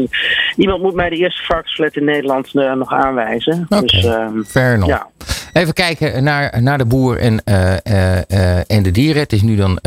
iemand 0.55 0.81
moet 0.81 0.93
mij 0.93 1.09
de 1.09 1.15
eerste 1.15 1.43
varkensflat 1.43 1.95
in 1.95 2.03
Nederland 2.05 2.55
eh, 2.55 2.73
nog 2.73 2.91
aanwijzen. 2.91 3.65
Oké. 3.69 3.81
Dus 3.81 4.05
ehm, 4.05 4.43
Fair 4.43 4.73
enough. 4.73 4.87
ja. 4.87 5.07
Even 5.53 5.73
kijken 5.73 6.23
naar, 6.23 6.61
naar 6.61 6.77
de 6.77 6.85
boer 6.85 7.17
en, 7.17 7.43
en 8.67 8.83
de 8.83 8.91
dieren. 8.91 9.21
Het 9.21 9.31
is 9.31 9.41
nu 9.41 9.55
dan 9.55 9.79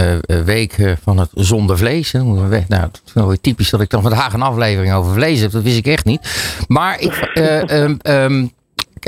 week 0.45 0.97
van 1.03 1.19
het 1.19 1.31
zonder 1.35 1.79
vlees. 1.79 2.13
Nou, 2.13 2.63
het 2.69 3.03
is 3.07 3.13
wel 3.13 3.29
weer 3.29 3.41
typisch 3.41 3.71
dat 3.71 3.81
ik 3.81 3.91
dan 3.91 4.03
vandaag 4.03 4.33
een 4.33 4.43
aflevering 4.43 4.95
over 4.95 5.13
vlees 5.13 5.41
heb. 5.41 5.51
Dat 5.51 5.63
wist 5.63 5.79
ik 5.79 5.87
echt 5.87 6.05
niet. 6.05 6.21
Maar 6.69 7.01
ik, 7.01 7.13
eh, 7.13 7.71
ehm, 7.71 7.95
ehm, 8.03 8.47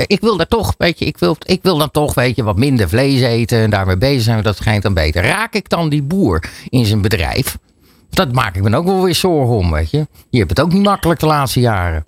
ik 0.07 0.21
wil 0.21 0.37
daar 0.37 0.47
toch, 0.47 0.73
weet 0.77 0.99
je, 0.99 1.05
ik 1.05 1.17
wil, 1.17 1.35
ik 1.45 1.59
wil 1.61 1.77
dan 1.77 1.91
toch, 1.91 2.13
weet 2.13 2.35
je, 2.35 2.43
wat 2.43 2.57
minder 2.57 2.89
vlees 2.89 3.21
eten 3.21 3.59
en 3.59 3.69
daarmee 3.69 3.97
bezig 3.97 4.21
zijn. 4.21 4.43
Dat 4.43 4.55
schijnt 4.55 4.83
dan 4.83 4.93
beter. 4.93 5.23
Raak 5.23 5.53
ik 5.53 5.69
dan 5.69 5.89
die 5.89 6.03
boer 6.03 6.43
in 6.69 6.85
zijn 6.85 7.01
bedrijf? 7.01 7.57
Dat 8.09 8.31
maak 8.33 8.55
ik 8.55 8.63
me 8.63 8.77
ook 8.77 8.85
wel 8.85 9.03
weer 9.03 9.15
zorgen 9.15 9.55
om, 9.55 9.71
weet 9.71 9.91
je. 9.91 10.07
Je 10.29 10.37
hebt 10.37 10.49
het 10.49 10.61
ook 10.61 10.73
niet 10.73 10.83
makkelijk 10.83 11.19
de 11.19 11.25
laatste 11.25 11.59
jaren. 11.59 12.05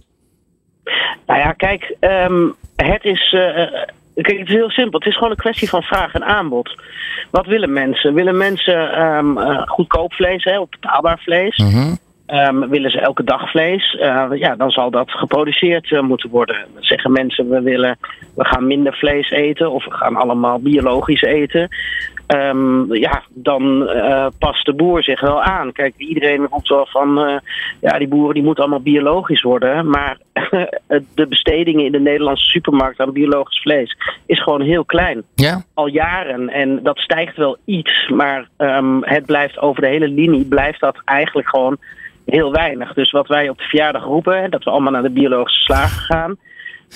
Nou 1.25 1.39
ja, 1.39 1.51
kijk, 1.51 1.95
ehm, 1.99 2.47
het 2.75 3.03
is. 3.03 3.33
eh, 3.33 3.63
eh, 3.63 3.87
Kijk, 4.15 4.39
het 4.39 4.47
is 4.47 4.53
heel 4.53 4.69
simpel. 4.69 4.99
Het 4.99 5.07
is 5.07 5.15
gewoon 5.15 5.29
een 5.31 5.35
kwestie 5.37 5.69
van 5.69 5.81
vraag 5.81 6.13
en 6.13 6.23
aanbod. 6.23 6.75
Wat 7.31 7.45
willen 7.45 7.73
mensen? 7.73 8.13
Willen 8.13 8.37
mensen 8.37 8.91
ehm, 8.91 9.37
eh, 9.37 9.61
goedkoop 9.65 10.13
vlees, 10.13 10.43
hè, 10.43 10.59
of 10.59 10.69
betaalbaar 10.69 11.19
vlees? 11.19 11.57
Mhm. 11.57 11.93
Ehm, 12.31 12.69
willen 12.69 12.91
ze 12.91 12.99
elke 12.99 13.23
dag 13.23 13.49
vlees? 13.49 13.95
Eh, 13.95 14.25
ja, 14.33 14.55
dan 14.55 14.71
zal 14.71 14.91
dat 14.91 15.11
geproduceerd 15.11 15.91
eh, 15.91 16.01
moeten 16.01 16.29
worden. 16.29 16.55
Dan 16.73 16.83
zeggen 16.83 17.11
mensen, 17.11 17.49
we 17.49 17.61
willen, 17.61 17.97
we 18.35 18.45
gaan 18.45 18.67
minder 18.67 18.93
vlees 18.93 19.29
eten 19.29 19.71
of 19.71 19.85
we 19.85 19.91
gaan 19.91 20.15
allemaal 20.15 20.59
biologisch 20.59 21.21
eten. 21.21 21.67
Ehm, 22.27 22.93
ja, 22.93 23.23
dan 23.29 23.87
eh, 23.87 24.27
past 24.39 24.65
de 24.65 24.73
boer 24.73 25.03
zich 25.03 25.21
wel 25.21 25.41
aan. 25.41 25.71
Kijk, 25.71 25.93
iedereen 25.97 26.47
roept 26.49 26.67
wel 26.67 26.85
van, 26.85 27.41
ja, 27.81 27.97
die 27.97 28.07
boeren 28.07 28.33
die 28.33 28.43
moeten 28.43 28.63
allemaal 28.63 28.81
biologisch 28.81 29.41
worden. 29.41 29.89
Maar 29.89 30.17
de 31.15 31.27
bestedingen 31.27 31.85
in 31.85 31.91
de 31.91 31.99
Nederlandse 31.99 32.49
supermarkt 32.49 32.99
aan 32.99 33.13
biologisch 33.13 33.61
vlees 33.61 33.97
is 34.25 34.43
gewoon 34.43 34.61
heel 34.61 34.85
klein 34.85 35.23
Ja? 35.35 35.63
al 35.73 35.87
jaren. 35.87 36.49
En 36.49 36.79
dat 36.83 36.97
stijgt 36.97 37.37
wel 37.37 37.57
iets, 37.65 38.09
maar 38.09 38.49
ehm, 38.57 39.01
het 39.01 39.25
blijft 39.25 39.59
over 39.59 39.81
de 39.81 39.87
hele 39.87 40.07
linie 40.07 40.45
blijft 40.45 40.79
dat 40.79 41.01
eigenlijk 41.05 41.49
gewoon 41.49 41.77
heel 42.25 42.51
weinig. 42.51 42.93
Dus 42.93 43.11
wat 43.11 43.27
wij 43.27 43.49
op 43.49 43.57
de 43.57 43.63
verjaardag 43.63 44.03
roepen, 44.03 44.51
dat 44.51 44.63
we 44.63 44.69
allemaal 44.69 44.91
naar 44.91 45.03
de 45.03 45.09
biologische 45.09 45.61
slager 45.61 46.01
gaan. 46.01 46.37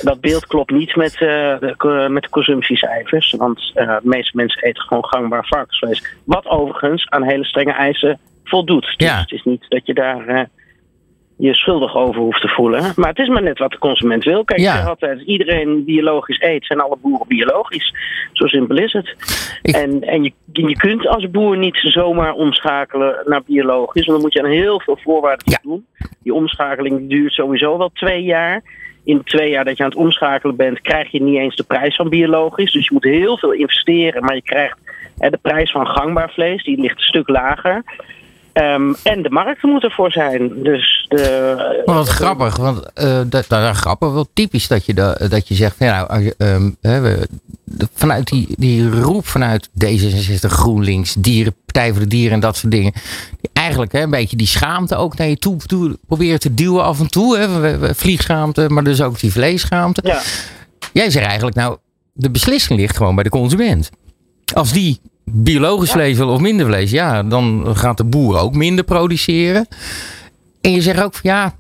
Dat 0.04 0.22
beeld 0.22 0.46
klopt 0.48 0.72
niet 0.72 0.96
met, 0.96 1.14
eh, 1.14 1.20
de, 1.60 2.08
met 2.10 2.24
de 2.24 2.30
consumptiecijfers. 2.30 3.32
Want 3.38 3.72
eh, 3.74 3.88
de 3.88 4.00
meeste 4.10 4.38
mensen 4.38 4.64
eten 4.64 4.84
gewoon 4.84 5.06
gangbaar 5.06 5.46
varkensvlees. 5.46 6.06
Wat 6.24 6.46
overigens 6.48 7.10
aan 7.10 7.24
hele 7.24 7.46
strenge 7.46 7.72
eisen 7.74 8.20
voldoet. 8.44 8.94
Dus 8.98 9.08
Ja. 9.08 9.20
het 9.20 9.32
is 9.32 9.44
niet 9.44 9.66
dat 9.70 9.86
je 9.86 9.94
daar 9.94 10.28
eh, 10.28 10.44
je 11.38 11.54
schuldig 11.54 11.96
over 11.96 12.22
hoeft 12.22 12.42
te 12.42 12.48
voelen. 12.48 12.92
Maar 12.96 13.10
het 13.10 13.20
is 13.20 13.28
maar 13.28 13.42
net 13.44 13.60
wat 13.60 13.72
de 13.72 13.78
consument 13.78 14.24
wil. 14.24 14.44
Kijk, 14.44 14.60
Ja. 14.60 14.84
altijd, 14.84 15.14
als 15.18 15.28
iedereen 15.28 15.86
biologisch 15.86 16.42
eet, 16.42 16.66
zijn 16.66 16.80
alle 16.82 16.98
boeren 17.02 17.28
biologisch. 17.28 17.94
Zo 18.34 18.48
simpel 18.48 18.78
is 18.78 18.94
het. 18.94 19.16
Ik- 19.62 19.76
En, 19.76 20.02
en 20.02 20.24
je, 20.24 20.32
je 20.52 20.76
kunt 20.78 21.08
als 21.08 21.30
boer 21.32 21.58
niet 21.58 21.78
zomaar 21.82 22.34
omschakelen 22.34 23.16
naar 23.26 23.44
biologisch. 23.46 24.06
Want 24.06 24.18
dan 24.18 24.22
moet 24.22 24.34
je 24.34 24.44
aan 24.44 24.50
heel 24.64 24.80
veel 24.80 24.98
voorwaarden 25.04 25.52
Ja. 25.52 25.60
doen. 25.62 25.86
Die 26.24 26.34
omschakeling 26.34 27.10
duurt 27.10 27.34
sowieso 27.34 27.78
wel 27.78 27.90
twee 27.94 28.24
jaar. 28.24 28.64
In 29.04 29.24
twee 29.24 29.50
jaar 29.50 29.66
dat 29.66 29.78
je 29.78 29.84
aan 29.84 29.90
het 29.90 29.98
omschakelen 30.00 30.56
bent, 30.56 30.82
krijg 30.82 31.12
je 31.12 31.22
niet 31.22 31.38
eens 31.40 31.56
de 31.56 31.64
prijs 31.64 31.96
van 31.96 32.10
biologisch. 32.10 32.72
Dus 32.72 32.84
je 32.88 32.94
moet 32.94 33.04
heel 33.04 33.38
veel 33.38 33.52
investeren, 33.52 34.24
maar 34.24 34.36
je 34.36 34.42
krijgt 34.42 34.78
hè, 35.18 35.30
de 35.30 35.40
prijs 35.42 35.72
van 35.72 35.88
gangbaar 35.88 36.30
vlees, 36.32 36.64
die 36.64 36.82
ligt 36.82 36.96
een 36.98 37.04
stuk 37.04 37.30
lager. 37.30 37.84
Ehm, 38.56 38.94
en 39.04 39.22
de 39.22 39.30
markten 39.30 39.70
moeten 39.70 39.90
ervoor 39.90 40.12
zijn. 40.12 40.64
Dus 40.64 41.06
de, 41.10 41.82
Maar 41.86 41.96
wat 41.96 42.08
grappig, 42.08 42.58
want 42.58 42.94
eh, 42.94 43.20
dat, 43.28 43.46
dat, 43.48 43.76
grappig, 43.76 44.12
wel 44.12 44.28
typisch 44.34 44.68
dat 44.68 44.86
je, 44.86 44.94
da- 44.94 45.18
dat 45.30 45.48
je 45.48 45.56
zegt, 45.56 45.76
van, 45.78 45.88
nou, 45.88 46.08
als 46.10 46.22
je, 46.24 46.36
ehm, 46.38 46.70
hè, 46.82 47.00
we, 47.00 47.28
de- 47.64 47.88
vanuit 47.94 48.28
die, 48.28 48.48
die 48.58 48.90
roep 49.02 49.28
vanuit 49.28 49.70
D66, 49.86 50.40
GroenLinks, 50.40 51.14
dieren, 51.14 51.56
Partij 51.66 51.92
voor 51.92 52.00
de 52.02 52.08
Dieren 52.08 52.34
en 52.34 52.40
dat 52.40 52.58
soort 52.58 52.72
dingen. 52.72 52.92
Die 53.42 53.50
eigenlijk 53.54 53.92
hè, 53.92 54.02
een 54.02 54.10
beetje 54.10 54.38
die 54.38 54.48
schaamte 54.48 54.96
ook 54.96 55.18
naar 55.18 55.28
je 55.28 55.38
toe, 55.38 55.58
toe 55.58 55.98
proberen 56.08 56.40
te 56.40 56.54
duwen 56.54 56.84
af 56.84 57.00
en 57.00 57.08
toe. 57.10 57.38
Hè, 57.38 57.96
vliegschaamte, 57.96 58.70
maar 58.70 58.84
dus 58.84 59.02
ook 59.02 59.20
die 59.20 59.32
vleesschaamte. 59.32 60.02
ja. 60.04 60.22
Jij 60.94 61.10
zegt 61.10 61.26
eigenlijk, 61.26 61.56
nou, 61.58 61.78
de 62.14 62.32
beslissing 62.32 62.80
ligt 62.80 62.98
gewoon 62.98 63.16
bij 63.16 63.24
de 63.24 63.30
consument. 63.30 63.90
Als 64.54 64.72
die 64.72 65.00
biologisch 65.26 65.92
vlees 65.92 66.18
wil 66.18 66.30
of 66.30 66.40
minder 66.40 66.66
vlees, 66.66 66.92
ja, 66.92 67.24
dan 67.24 67.64
gaat 67.74 67.98
de 67.98 68.04
boer 68.04 68.38
ook 68.38 68.56
minder 68.56 68.84
produceren. 68.84 69.68
En 70.62 70.72
je 70.72 70.82
zegt 70.82 71.04
ook, 71.04 71.14
van, 71.14 71.30
ja, 71.30 71.56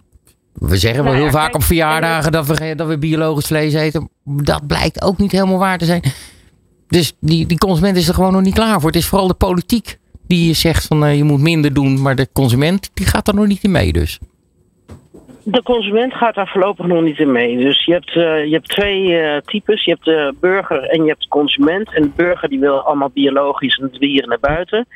we 0.53 0.77
zeggen 0.77 1.03
wel 1.03 1.13
Nou 1.13 1.15
ja, 1.15 1.21
heel 1.23 1.39
vaak 1.39 1.43
kijk, 1.43 1.55
op 1.55 1.63
verjaardagen 1.63 2.31
dat 2.31 2.47
we, 2.47 2.75
dat 2.75 2.87
we 2.87 2.97
biologisch 2.97 3.45
vlees 3.45 3.73
eten. 3.73 4.09
Dat 4.23 4.67
blijkt 4.67 5.01
ook 5.01 5.17
niet 5.17 5.31
helemaal 5.31 5.57
waar 5.57 5.77
te 5.77 5.85
zijn. 5.85 6.03
Dus 6.87 7.13
die, 7.19 7.45
die 7.45 7.57
consument 7.57 7.97
is 7.97 8.07
er 8.07 8.13
gewoon 8.13 8.33
nog 8.33 8.41
niet 8.41 8.53
klaar 8.53 8.79
voor. 8.79 8.89
Het 8.89 8.99
is 8.99 9.05
vooral 9.05 9.27
de 9.27 9.33
politiek 9.33 9.97
die 10.27 10.53
zegt 10.53 10.85
van 10.85 11.05
eh, 11.05 11.17
je 11.17 11.23
moet 11.23 11.39
minder 11.39 11.73
doen, 11.73 12.01
maar 12.01 12.15
de 12.15 12.29
consument 12.33 12.89
die 12.93 13.05
gaat 13.05 13.27
er 13.27 13.35
nog 13.35 13.47
niet 13.47 13.63
in 13.63 13.71
mee 13.71 13.93
dus. 13.93 14.19
De 15.47 15.63
consument 15.63 16.13
gaat 16.13 16.35
daar 16.35 16.47
voorlopig 16.47 16.85
nog 16.85 17.01
niet 17.01 17.19
in 17.19 17.31
mee. 17.31 17.57
Dus 17.57 17.85
je 17.85 17.91
hebt, 17.91 18.15
eh, 18.15 18.45
je 18.45 18.53
hebt 18.53 18.69
twee 18.69 19.17
eh, 19.17 19.41
types. 19.41 19.83
Je 19.83 19.91
hebt 19.91 20.05
de 20.05 20.33
burger 20.39 20.83
en 20.83 21.03
je 21.03 21.09
hebt 21.09 21.21
de 21.21 21.27
consument. 21.27 21.93
En 21.93 22.01
de 22.01 22.11
burger 22.15 22.49
die 22.49 22.59
wil 22.59 22.79
allemaal 22.79 23.09
biologisch 23.13 23.77
en 23.77 23.91
dieren 23.99 24.29
naar 24.29 24.39
buiten. 24.39 24.87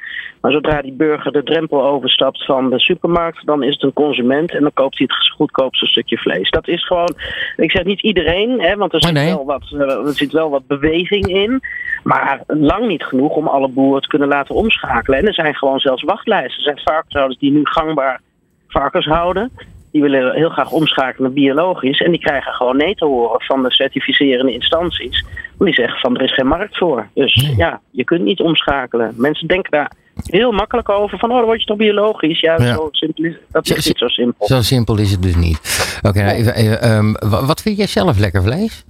Maar 0.42 0.52
zodra 0.52 0.82
die 0.82 0.94
burger 0.94 1.32
de 1.32 1.44
drempel 1.44 1.86
overstapt 1.86 2.46
van 2.46 2.70
de 2.70 2.80
supermarkt, 2.80 3.46
dan 3.46 3.64
is 3.64 3.74
het 3.74 3.84
een 3.84 3.94
consument 3.94 4.52
en 4.52 4.62
dan 4.62 4.74
koopt 4.74 4.98
hij 4.98 5.08
het 5.10 5.30
goedkoopste 5.30 5.86
stukje 5.86 6.18
vlees. 6.18 6.50
Dat 6.50 6.68
is 6.68 6.86
gewoon, 6.86 7.14
ik 7.56 7.72
zeg 7.72 7.84
niet 7.84 8.02
iedereen, 8.02 8.62
hè, 8.62 8.76
want 8.76 8.94
er 8.94 9.00
Oh, 9.00 9.06
zit, 9.06 9.14
nee. 9.14 9.34
wel 9.34 9.46
wat, 9.46 9.64
eh, 9.72 10.08
er 10.08 10.14
zit 10.14 10.32
wel 10.32 10.50
wat 10.50 10.68
beweging 10.68 11.28
in. 11.28 11.62
Maar 12.04 12.44
lang 12.48 12.88
niet 12.88 13.04
genoeg 13.04 13.36
om 13.36 13.48
alle 13.48 13.68
boeren 13.68 14.02
te 14.02 14.08
kunnen 14.08 14.28
laten 14.28 14.56
omschakelen. 14.56 15.20
En 15.20 15.28
er 15.28 15.34
zijn 15.34 15.56
gewoon 15.56 15.80
zelfs 15.80 16.04
wachtlijsten. 16.04 16.58
Er 16.58 16.64
zijn 16.64 16.86
varkenshouders 16.86 17.40
die 17.40 17.52
nu 17.52 17.60
gangbaar 17.64 18.22
varkens 18.68 19.06
houden. 19.06 19.52
Die 19.92 20.02
willen 20.02 20.36
heel 20.36 20.50
graag 20.50 20.72
omschakelen 20.72 21.22
naar 21.24 21.32
biologisch. 21.44 22.02
En 22.02 22.12
die 22.12 22.20
krijgen 22.20 22.54
gewoon 22.54 22.78
nee 22.78 22.96
te 22.96 23.06
horen 23.06 23.42
van 23.42 23.64
de 23.64 23.72
certificerende 23.72 24.54
instanties. 24.54 25.26
Want 25.58 25.72
die 25.72 25.74
zeggen 25.74 26.00
van 26.00 26.16
er 26.18 26.24
is 26.24 26.34
geen 26.34 26.48
markt 26.48 26.78
voor. 26.78 27.08
Dus 27.14 27.52
ja, 27.58 27.82
je 27.92 28.04
kunt 28.04 28.22
niet 28.24 28.40
omschakelen. 28.40 29.14
Mensen 29.18 29.48
denken 29.48 29.72
daar 29.72 29.92
heel 30.24 30.52
makkelijk 30.52 30.90
over. 30.90 31.18
Van 31.20 31.30
oh, 31.32 31.36
dan 31.38 31.46
word 31.46 31.60
je 31.60 31.66
toch 31.66 31.78
biologisch. 31.78 32.40
Ja, 32.40 32.56
Ja. 32.62 32.74
Zo 32.74 32.88
simpel 32.92 33.24
is, 33.24 33.36
dat 33.52 33.68
Zo- 33.68 33.74
is 33.76 33.86
niet 33.88 33.98
zo 33.98 34.08
simpel. 34.08 34.48
Zo 34.48 34.62
simpel 34.62 34.98
is 34.98 35.12
het 35.12 35.22
dus 35.22 35.36
niet. 35.36 35.60
Oké, 36.02 36.22
nou, 36.24 36.36
even, 36.36 36.82
ehm, 36.82 37.12
wa- 37.30 37.46
wat 37.46 37.62
vind 37.62 37.78
jij 37.78 37.88
zelf 37.88 38.20
lekker 38.20 38.44
vlees? 38.44 38.86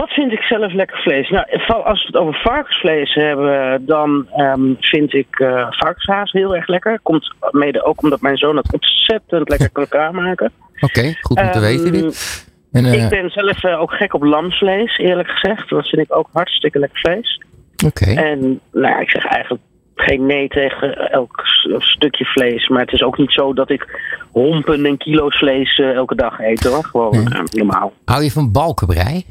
Wat 0.00 0.08
vind 0.10 0.32
ik 0.32 0.40
zelf 0.42 0.72
lekker 0.72 0.98
vlees? 0.98 1.30
Nou, 1.30 1.46
als 1.84 2.00
we 2.00 2.06
het 2.06 2.16
over 2.16 2.40
varkensvlees 2.40 3.14
hebben, 3.14 3.86
dan 3.86 4.28
ehm, 4.36 4.74
vind 4.80 5.14
ik 5.14 5.38
eh 5.38 5.66
varkenshaas 5.70 6.32
heel 6.32 6.56
erg 6.56 6.66
lekker. 6.66 7.00
Komt 7.02 7.34
mede 7.50 7.84
ook 7.84 8.02
omdat 8.02 8.20
mijn 8.20 8.36
zoon 8.36 8.56
het 8.56 8.72
ontzettend 8.72 9.48
lekker 9.48 9.70
kan 9.70 9.88
klaarmaken. 9.88 10.52
Oké, 10.80 11.14
goed 11.20 11.38
om 11.38 11.44
te 11.50 11.58
Ehm, 11.58 11.60
weten 11.60 11.92
dit. 11.92 12.44
En, 12.72 12.84
eh, 12.84 13.02
Ik 13.04 13.08
ben 13.08 13.30
zelf 13.30 13.64
eh, 13.64 13.80
ook 13.80 13.92
gek 13.92 14.14
op 14.14 14.22
lamsvlees, 14.22 14.98
eerlijk 14.98 15.28
gezegd. 15.28 15.68
Dat 15.68 15.88
vind 15.88 16.02
ik 16.02 16.16
ook 16.16 16.28
hartstikke 16.32 16.78
lekker 16.78 16.98
vlees. 17.00 17.42
Oké. 17.86 18.10
En 18.20 18.60
nou 18.72 19.00
ik 19.00 19.10
zeg 19.10 19.24
eigenlijk 19.26 19.62
geen 19.94 20.26
nee 20.26 20.48
tegen 20.48 21.10
elk 21.10 21.42
stukje 21.78 22.24
vlees. 22.24 22.68
Maar 22.68 22.80
het 22.80 22.92
is 22.92 23.02
ook 23.02 23.18
niet 23.18 23.32
zo 23.32 23.52
dat 23.54 23.70
ik 23.70 24.00
hompen 24.32 24.86
en 24.86 24.96
kilo's 24.96 25.36
vlees 25.38 25.78
eh, 25.78 25.90
elke 25.94 26.14
dag 26.14 26.40
eet 26.40 26.64
hoor. 26.64 26.84
Gewoon 26.84 27.10
Nee. 27.24 27.24
eh, 27.24 27.40
normaal. 27.50 27.92
Hou 28.04 28.22
je 28.22 28.30
van 28.30 28.52
balkenbrei? 28.52 29.24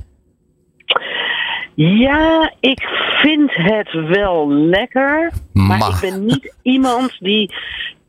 Ja, 1.75 2.53
ik 2.59 2.81
vind 3.21 3.51
het 3.53 3.91
wel 4.07 4.51
lekker. 4.51 5.31
Maar 5.53 5.89
ik 5.89 5.97
ben 6.01 6.25
niet 6.25 6.53
iemand 6.61 7.15
die 7.19 7.53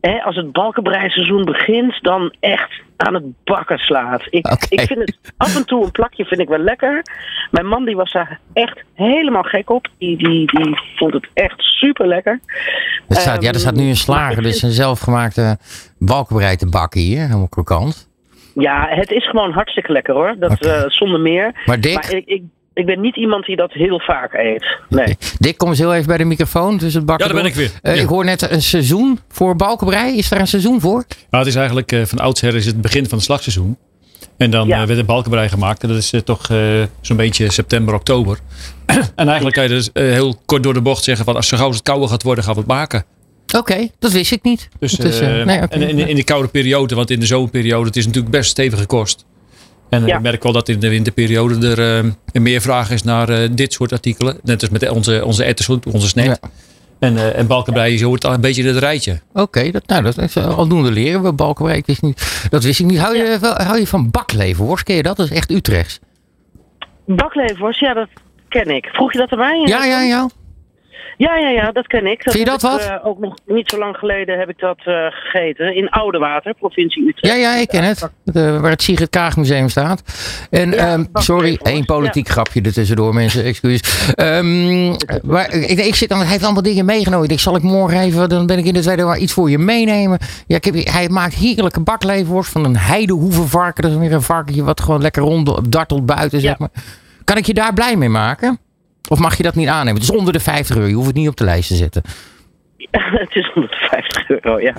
hè, 0.01 0.23
als 0.23 0.37
het 0.37 0.53
balkenbreiseizoen 0.53 1.45
begint, 1.45 2.03
dan 2.03 2.35
echt 2.41 2.81
aan 2.97 3.15
het 3.15 3.25
bakken 3.45 3.79
slaat. 3.79 4.23
Ik, 4.31 4.47
ik 4.69 4.81
vind 4.81 4.99
het 4.99 5.19
af 5.37 5.57
en 5.57 5.65
toe 5.67 5.85
een 5.85 5.91
plakje 5.91 6.25
vind 6.25 6.41
ik 6.41 6.49
wel 6.49 6.59
lekker. 6.59 7.03
Mijn 7.51 7.67
man 7.67 7.85
die 7.85 7.97
was 7.97 8.13
daar 8.13 8.41
echt 8.53 8.85
helemaal 8.95 9.43
gek 9.43 9.71
op. 9.71 9.89
Die, 9.99 10.17
die, 10.17 10.47
die 10.47 10.81
vond 10.97 11.13
het 11.13 11.29
echt 11.35 11.63
super 11.63 12.07
lekker. 12.07 12.41
Er 13.09 13.17
staat, 13.17 13.43
ja, 13.43 13.53
er 13.53 13.59
staat 13.61 13.75
nu 13.75 13.81
een 13.81 13.87
maar 13.87 13.97
slager, 13.97 14.43
dus 14.43 14.63
een 14.63 14.71
zelfgemaakte 14.71 15.59
balkenbereid 15.99 16.59
te 16.59 16.69
bakken 16.69 17.01
hier. 17.01 17.21
Helemaal 17.21 17.49
krokant. 17.49 18.09
Ja, 18.55 18.87
het 18.89 19.11
is 19.11 19.29
gewoon 19.29 19.53
hartstikke 19.53 19.93
lekker 19.93 20.15
hoor. 20.15 20.37
Dat 20.39 20.61
eh, 20.61 20.83
zonder 20.87 21.21
meer. 21.21 21.63
Maar 21.67 21.79
Maar 21.95 22.15
ik, 22.15 22.27
ik, 22.27 22.43
ik 22.77 22.87
ben 22.87 23.01
niet 23.01 23.17
iemand 23.17 23.45
die 23.47 23.57
dat 23.57 23.73
heel 23.73 24.01
vaak 24.01 24.33
eet. 24.35 24.67
Nee. 24.89 25.17
Dick, 25.39 25.59
kom 25.59 25.69
eens 25.69 25.79
heel 25.79 25.95
even 25.95 26.07
bij 26.07 26.17
de 26.17 26.25
microfoon 26.25 26.79
tussen 26.79 26.99
het 27.01 27.07
bakken 27.09 27.27
Ja, 27.27 27.33
daar 27.33 27.43
ben 27.43 27.51
ik 27.51 27.57
weer. 27.57 27.71
Eh, 27.83 27.95
Ja. 27.97 28.03
Ik 28.03 28.09
hoor 28.09 28.25
net 28.25 28.51
een 28.51 28.63
seizoen 28.63 29.19
voor 29.29 29.57
balkenbrei. 29.57 30.17
Is 30.17 30.29
daar 30.29 30.41
een 30.41 30.47
seizoen 30.47 30.81
voor? 30.81 31.05
Nou, 31.09 31.45
het 31.45 31.47
is 31.47 31.55
eigenlijk 31.55 31.93
eh, 31.93 32.03
van 32.05 32.19
oudsher 32.19 32.55
is 32.55 32.67
het 32.67 32.81
begin 32.81 33.07
van 33.07 33.17
het 33.19 33.27
slagseizoen. 33.27 33.77
En 34.37 34.51
dan 34.51 34.67
Ja. 34.67 34.81
eh, 34.81 34.87
werd 34.87 34.99
een 34.99 35.07
balkenbrei 35.07 35.49
gemaakt. 35.49 35.83
En 35.83 35.89
dat 35.89 35.97
is 35.99 36.13
toch 36.25 36.51
eh, 36.51 36.59
zo'n 37.01 37.17
beetje 37.17 37.53
september, 37.53 37.95
oktober. 37.95 38.39
en 38.87 39.03
eigenlijk 39.27 39.55
kan 39.55 39.63
je 39.65 39.69
dus 39.71 39.91
heel 39.93 40.35
kort 40.47 40.63
door 40.63 40.75
de 40.75 40.81
bocht 40.83 41.05
zeggen 41.05 41.25
van 41.25 41.37
als 41.37 41.49
zo 41.49 41.57
gauw 41.57 41.67
als 41.67 41.77
het 41.77 41.85
kouder 41.85 42.09
gaat 42.09 42.23
worden, 42.23 42.45
gaan 42.45 42.55
we 42.55 42.59
het 42.61 42.69
maken. 42.69 43.05
Oké, 43.57 43.89
dat 43.99 44.13
wist 44.13 44.33
ik 44.33 44.43
niet. 44.43 44.69
Dus, 44.79 44.99
nee, 44.99 45.63
oké. 45.63 45.75
en 45.75 45.83
in, 45.83 45.99
in 45.99 46.17
de 46.17 46.25
koude 46.25 46.49
periode, 46.49 46.95
want 46.95 47.11
in 47.11 47.21
de 47.21 47.27
zomerperiode, 47.27 47.87
het 47.87 47.97
is 47.97 48.07
natuurlijk 48.07 48.33
best 48.33 48.51
stevige 48.51 48.87
kost. 48.87 49.25
En 49.89 50.03
eh, 50.03 50.09
Ja. 50.09 50.17
ik 50.17 50.23
merk 50.23 50.43
wel 50.43 50.53
dat 50.53 50.69
in 50.69 50.81
de 50.81 50.89
winterperiode 50.89 51.69
er 51.77 52.05
eh, 52.33 52.41
meer 52.43 52.61
vraag 52.61 52.91
is 52.91 53.03
naar 53.03 53.29
eh, 53.29 53.49
dit 53.53 53.73
soort 53.73 53.93
artikelen. 53.93 54.39
Net 54.43 54.61
als 54.61 54.71
met 54.71 54.89
onze, 54.89 55.25
onze 55.25 55.45
ettersoep, 55.45 55.87
onze. 55.95 56.23
Ja. 56.23 56.37
En, 56.99 57.17
eh 57.17 57.39
en 57.39 57.47
balkenbrei 57.47 58.05
hoort 58.05 58.25
al 58.25 58.33
een 58.33 58.41
beetje 58.41 58.65
het 58.65 58.77
rijtje. 58.77 59.21
Oké, 59.33 59.71
dat, 59.71 59.87
nou, 59.87 60.03
dat 60.03 60.19
is 60.19 60.37
aldoende 60.37 60.91
leren 60.91 61.23
we 61.23 61.33
balkenbrei. 61.33 61.79
Ik 61.79 61.87
wist 61.87 62.03
niet, 62.03 62.47
dat 62.51 62.65
wist 62.65 62.81
ik 62.81 62.87
niet. 62.87 62.99
Hou 62.99 63.17
je, 63.17 63.39
wel, 63.41 63.55
hou 63.55 63.79
je 63.79 63.87
van 63.87 64.11
bakleverworst? 64.11 64.85
Ken 64.85 64.97
je 64.97 65.03
dat? 65.03 65.17
Dat 65.17 65.27
is 65.31 65.37
echt 65.37 65.51
Utrechts. 65.51 66.01
Bakleverworst, 67.07 67.81
ja, 67.81 67.95
dat 67.95 68.09
ken 68.49 68.71
ik. 68.71 68.87
Vroeg 68.87 69.13
je 69.13 69.19
dat 69.19 69.31
erbij? 69.31 69.63
Ja, 69.65 69.85
ja, 69.85 70.01
ja. 70.03 70.29
Ja, 71.19 71.37
ja, 71.37 71.49
ja, 71.49 71.73
dat 71.73 71.87
ken 71.87 72.07
ik. 72.07 72.23
Vind 72.23 72.35
je 72.39 72.45
dat 72.45 72.63
ik, 72.63 72.71
wat? 72.71 72.81
eh, 72.81 73.07
ook 73.07 73.19
nog 73.19 73.35
niet 73.47 73.71
zo 73.71 73.79
lang 73.79 73.97
geleden 73.97 74.39
heb 74.39 74.49
ik 74.49 74.59
dat 74.59 74.79
eh, 74.85 74.95
gegeten. 75.11 75.75
In 75.77 75.89
Oudewater, 75.89 76.55
provincie 76.55 77.09
Utrecht. 77.09 77.35
Ja, 77.37 77.41
ja, 77.41 77.57
ik 77.57 77.69
ken 77.69 77.83
het. 77.85 78.09
De- 78.25 78.61
waar 78.61 78.71
het 78.71 78.83
Sigrid 78.83 79.11
Kaag 79.11 79.37
Museum 79.37 79.69
staat. 79.69 80.03
En, 80.51 80.71
Ja, 80.71 80.77
ehm, 80.93 81.05
sorry, 81.13 81.59
één 81.63 81.85
politiek 81.85 82.29
grapje 82.29 82.63
er 82.63 82.73
tussendoor, 82.73 83.15
mensen. 83.15 83.45
Excuus. 83.45 84.11
Maar, 85.23 85.53
ik, 85.53 85.79
ik 85.79 85.95
zit 85.95 86.09
dan, 86.09 86.19
hij 86.19 86.27
heeft 86.29 86.45
allemaal 86.45 86.63
dingen 86.63 86.85
meegenomen. 86.85 87.23
Ik 87.23 87.29
denk, 87.29 87.41
zal 87.41 87.57
ik 87.57 87.63
morgen 87.63 88.01
even, 88.01 88.29
dan 88.29 88.47
ben 88.47 88.59
ik 88.59 88.65
in 88.65 88.75
de 88.75 88.81
tweede 88.81 89.03
waar 89.03 89.19
iets 89.19 89.33
voor 89.33 89.51
je 89.51 89.59
meenemen. 89.59 90.19
Ja, 90.47 90.57
ik 90.57 90.65
heb, 90.65 90.75
hij 90.75 91.09
maakt 91.09 91.35
heerlijke 91.35 91.81
bakleverworst 91.81 92.53
van 92.53 92.65
een 92.65 92.77
heidehoevenvarken. 92.77 93.83
Dat 93.83 93.93
is 93.93 93.99
weer 93.99 94.13
een 94.13 94.23
varkentje 94.23 94.63
wat 94.65 94.81
gewoon 94.81 95.03
lekker 95.03 95.23
rond 95.23 95.73
dartelt 95.73 96.07
buiten, 96.07 96.41
zeg 96.41 96.51
Ja. 96.51 96.57
maar. 96.59 96.71
Kan 97.25 97.37
ik 97.37 97.47
je 97.47 97.55
daar 97.55 97.73
blij 97.73 97.97
mee 97.97 98.09
maken? 98.09 98.59
Of 99.09 99.19
mag 99.19 99.37
je 99.37 99.43
dat 99.43 99.55
niet 99.55 99.69
aannemen? 99.69 100.01
Het 100.01 100.11
is 100.11 100.17
onder 100.17 100.33
de 100.33 100.41
50 100.41 100.77
euro. 100.77 100.89
Je 100.89 100.95
hoeft 100.95 101.07
het 101.07 101.17
niet 101.17 101.29
op 101.29 101.37
de 101.37 101.45
lijst 101.45 101.69
te 101.69 101.75
zetten. 101.75 102.03
het 102.91 103.35
is 103.35 103.51
150 103.55 104.29
euro, 104.31 104.61
ja. 104.61 104.75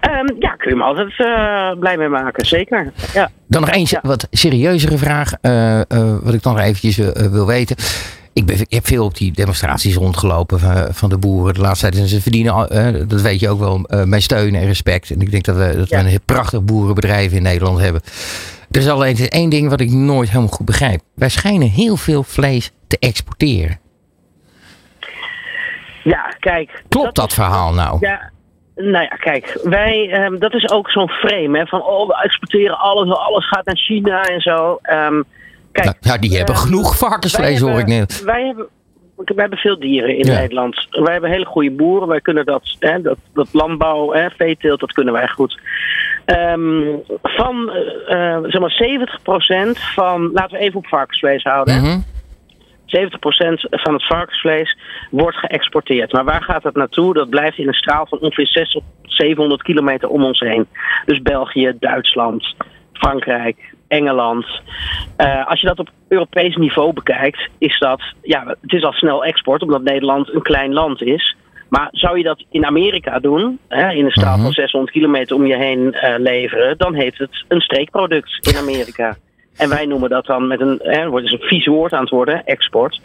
Ehm, 0.00 0.26
ja, 0.38 0.50
kun 0.50 0.70
je 0.70 0.76
me 0.76 0.82
altijd 0.82 1.12
eh, 1.16 1.78
blij 1.78 1.96
mee 1.96 2.08
maken, 2.08 2.46
zeker. 2.46 2.92
Ja. 3.14 3.30
Dan 3.48 3.60
nog 3.60 3.70
één 3.70 3.86
Ja. 3.88 3.98
wat 4.02 4.26
serieuzere 4.30 4.98
vraag. 4.98 5.32
eh, 5.40 5.80
eh, 5.80 6.16
wat 6.22 6.34
ik 6.34 6.42
dan 6.42 6.54
nog 6.54 6.62
eventjes 6.62 6.96
wil 7.30 7.46
weten. 7.46 7.76
Ik, 8.32 8.46
ben, 8.46 8.60
ik 8.60 8.72
heb 8.72 8.86
veel 8.86 9.04
op 9.04 9.16
die 9.16 9.32
demonstraties 9.32 9.94
rondgelopen 9.94 10.60
van, 10.60 10.86
van 10.90 11.08
de 11.08 11.18
boeren 11.18 11.54
de 11.54 11.60
laatste 11.60 11.88
tijd. 11.90 12.02
En 12.02 12.08
ze 12.08 12.20
verdienen, 12.20 13.08
dat 13.08 13.20
weet 13.20 13.40
je 13.40 13.48
ook 13.48 13.58
wel, 13.58 13.86
mijn 14.04 14.22
steun 14.22 14.54
en 14.54 14.66
respect. 14.66 15.10
En 15.10 15.20
ik 15.20 15.30
denk 15.30 15.44
dat 15.44 15.56
we, 15.56 15.74
dat 15.76 15.88
we 15.88 15.96
een 15.96 16.06
heel 16.06 16.18
prachtig 16.24 16.62
boerenbedrijf 16.62 17.32
in 17.32 17.42
Nederland 17.42 17.78
hebben. 17.80 18.00
Er 18.70 18.80
is 18.80 18.88
alleen 18.88 19.16
één 19.28 19.50
ding 19.50 19.68
wat 19.68 19.80
ik 19.80 19.90
nooit 19.90 20.28
helemaal 20.28 20.48
goed 20.52 20.66
begrijp. 20.66 21.00
Wij 21.14 21.28
schijnen 21.28 21.68
heel 21.68 21.96
veel 21.96 22.22
vlees 22.22 22.70
te 22.90 22.98
exporteren. 22.98 23.78
ja, 26.04 26.34
kijk. 26.40 26.82
Klopt 26.88 27.14
dat 27.16 27.28
is- 27.28 27.34
verhaal 27.34 27.72
nou? 27.74 27.96
Ja, 28.00 28.30
nou 28.74 29.02
ja, 29.04 29.16
kijk, 29.16 29.60
wij, 29.62 30.10
ehm, 30.10 30.38
dat 30.38 30.54
is 30.54 30.70
ook 30.70 30.90
zo'n 30.90 31.08
frame, 31.08 31.58
hè, 31.58 31.66
van 31.66 31.82
oh, 31.82 32.06
we 32.06 32.20
exporteren 32.22 32.78
alles, 32.78 33.16
alles 33.16 33.48
gaat 33.48 33.64
naar 33.64 33.76
China 33.76 34.22
en 34.24 34.40
zo. 34.40 34.78
Ehm, 34.82 35.22
kijk, 35.72 35.84
Nou, 35.86 35.96
ja, 36.00 36.18
die 36.18 36.36
hebben 36.36 36.54
ehm, 36.54 36.64
genoeg 36.64 36.96
varkensvlees, 36.96 37.60
hoor 37.60 37.78
ik 37.78 37.86
net. 37.86 38.22
Wij 38.24 38.46
hebben, 38.46 38.66
wij 39.16 39.34
hebben 39.36 39.58
veel 39.58 39.78
dieren 39.78 40.18
in 40.18 40.26
Ja. 40.26 40.38
Nederland. 40.38 40.86
Wij 40.90 41.12
hebben 41.12 41.30
hele 41.30 41.44
goede 41.44 41.70
boeren. 41.70 42.08
Wij 42.08 42.20
kunnen 42.20 42.44
dat, 42.46 42.76
hè, 42.78 43.00
dat, 43.02 43.16
dat 43.34 43.48
landbouw, 43.52 44.12
hè, 44.12 44.30
veeteelt, 44.30 44.80
dat 44.80 44.92
kunnen 44.92 45.12
wij 45.14 45.28
goed. 45.28 45.58
Van 47.22 47.70
eh, 48.06 48.38
zeg 48.42 48.60
maar 48.60 48.70
70% 48.70 49.78
van, 49.94 50.30
laten 50.32 50.58
we 50.58 50.64
even 50.64 50.78
op 50.78 50.86
varkensvlees 50.86 51.42
houden. 51.42 51.80
Mhm. 51.82 51.98
70% 52.96 53.68
van 53.70 53.92
het 53.92 54.06
varkensvlees 54.06 54.76
wordt 55.10 55.36
geëxporteerd. 55.36 56.12
Maar 56.12 56.24
waar 56.24 56.42
gaat 56.42 56.62
dat 56.62 56.74
naartoe? 56.74 57.14
Dat 57.14 57.30
blijft 57.30 57.58
in 57.58 57.68
een 57.68 57.74
straal 57.74 58.06
van 58.06 58.18
ongeveer 58.18 58.46
600, 58.46 58.92
700 59.02 59.62
kilometer 59.62 60.08
om 60.08 60.24
ons 60.24 60.40
heen. 60.40 60.66
Dus 61.04 61.22
België, 61.22 61.72
Duitsland, 61.78 62.54
Frankrijk, 62.92 63.74
Engeland. 63.88 64.46
Eh, 65.16 65.46
als 65.46 65.60
je 65.60 65.66
dat 65.66 65.78
op 65.78 65.90
Europees 66.08 66.56
niveau 66.56 66.92
bekijkt, 66.92 67.48
is 67.58 67.78
dat, 67.78 68.02
ja, 68.22 68.44
het 68.60 68.72
is 68.72 68.82
al 68.82 68.92
snel 68.92 69.24
export, 69.24 69.62
omdat 69.62 69.82
Nederland 69.82 70.34
een 70.34 70.42
klein 70.42 70.72
land 70.72 71.02
is. 71.02 71.36
Maar 71.68 71.88
zou 71.92 72.16
je 72.18 72.24
dat 72.24 72.44
in 72.50 72.66
Amerika 72.66 73.18
doen, 73.18 73.58
hè, 73.68 73.90
in 73.90 74.04
een 74.04 74.10
straal 74.10 74.34
Mhm. 74.34 74.42
van 74.42 74.52
600 74.52 74.92
kilometer 74.92 75.36
om 75.36 75.46
je 75.46 75.56
heen 75.56 75.92
eh, 75.92 76.18
leveren, 76.18 76.78
dan 76.78 76.94
heet 76.94 77.18
het 77.18 77.44
een 77.48 77.60
streekproduct 77.60 78.48
in 78.52 78.56
Amerika. 78.56 79.16
En 79.56 79.68
wij 79.68 79.86
noemen 79.86 80.10
dat 80.10 80.26
dan 80.26 80.46
met 80.46 80.60
een, 80.60 80.78
hè, 80.82 81.08
wordt 81.08 81.26
dus 81.26 81.40
een 81.40 81.48
vies 81.48 81.66
woord 81.66 81.92
aan 81.92 82.00
het 82.00 82.10
worden, 82.10 82.44
export. 82.44 83.00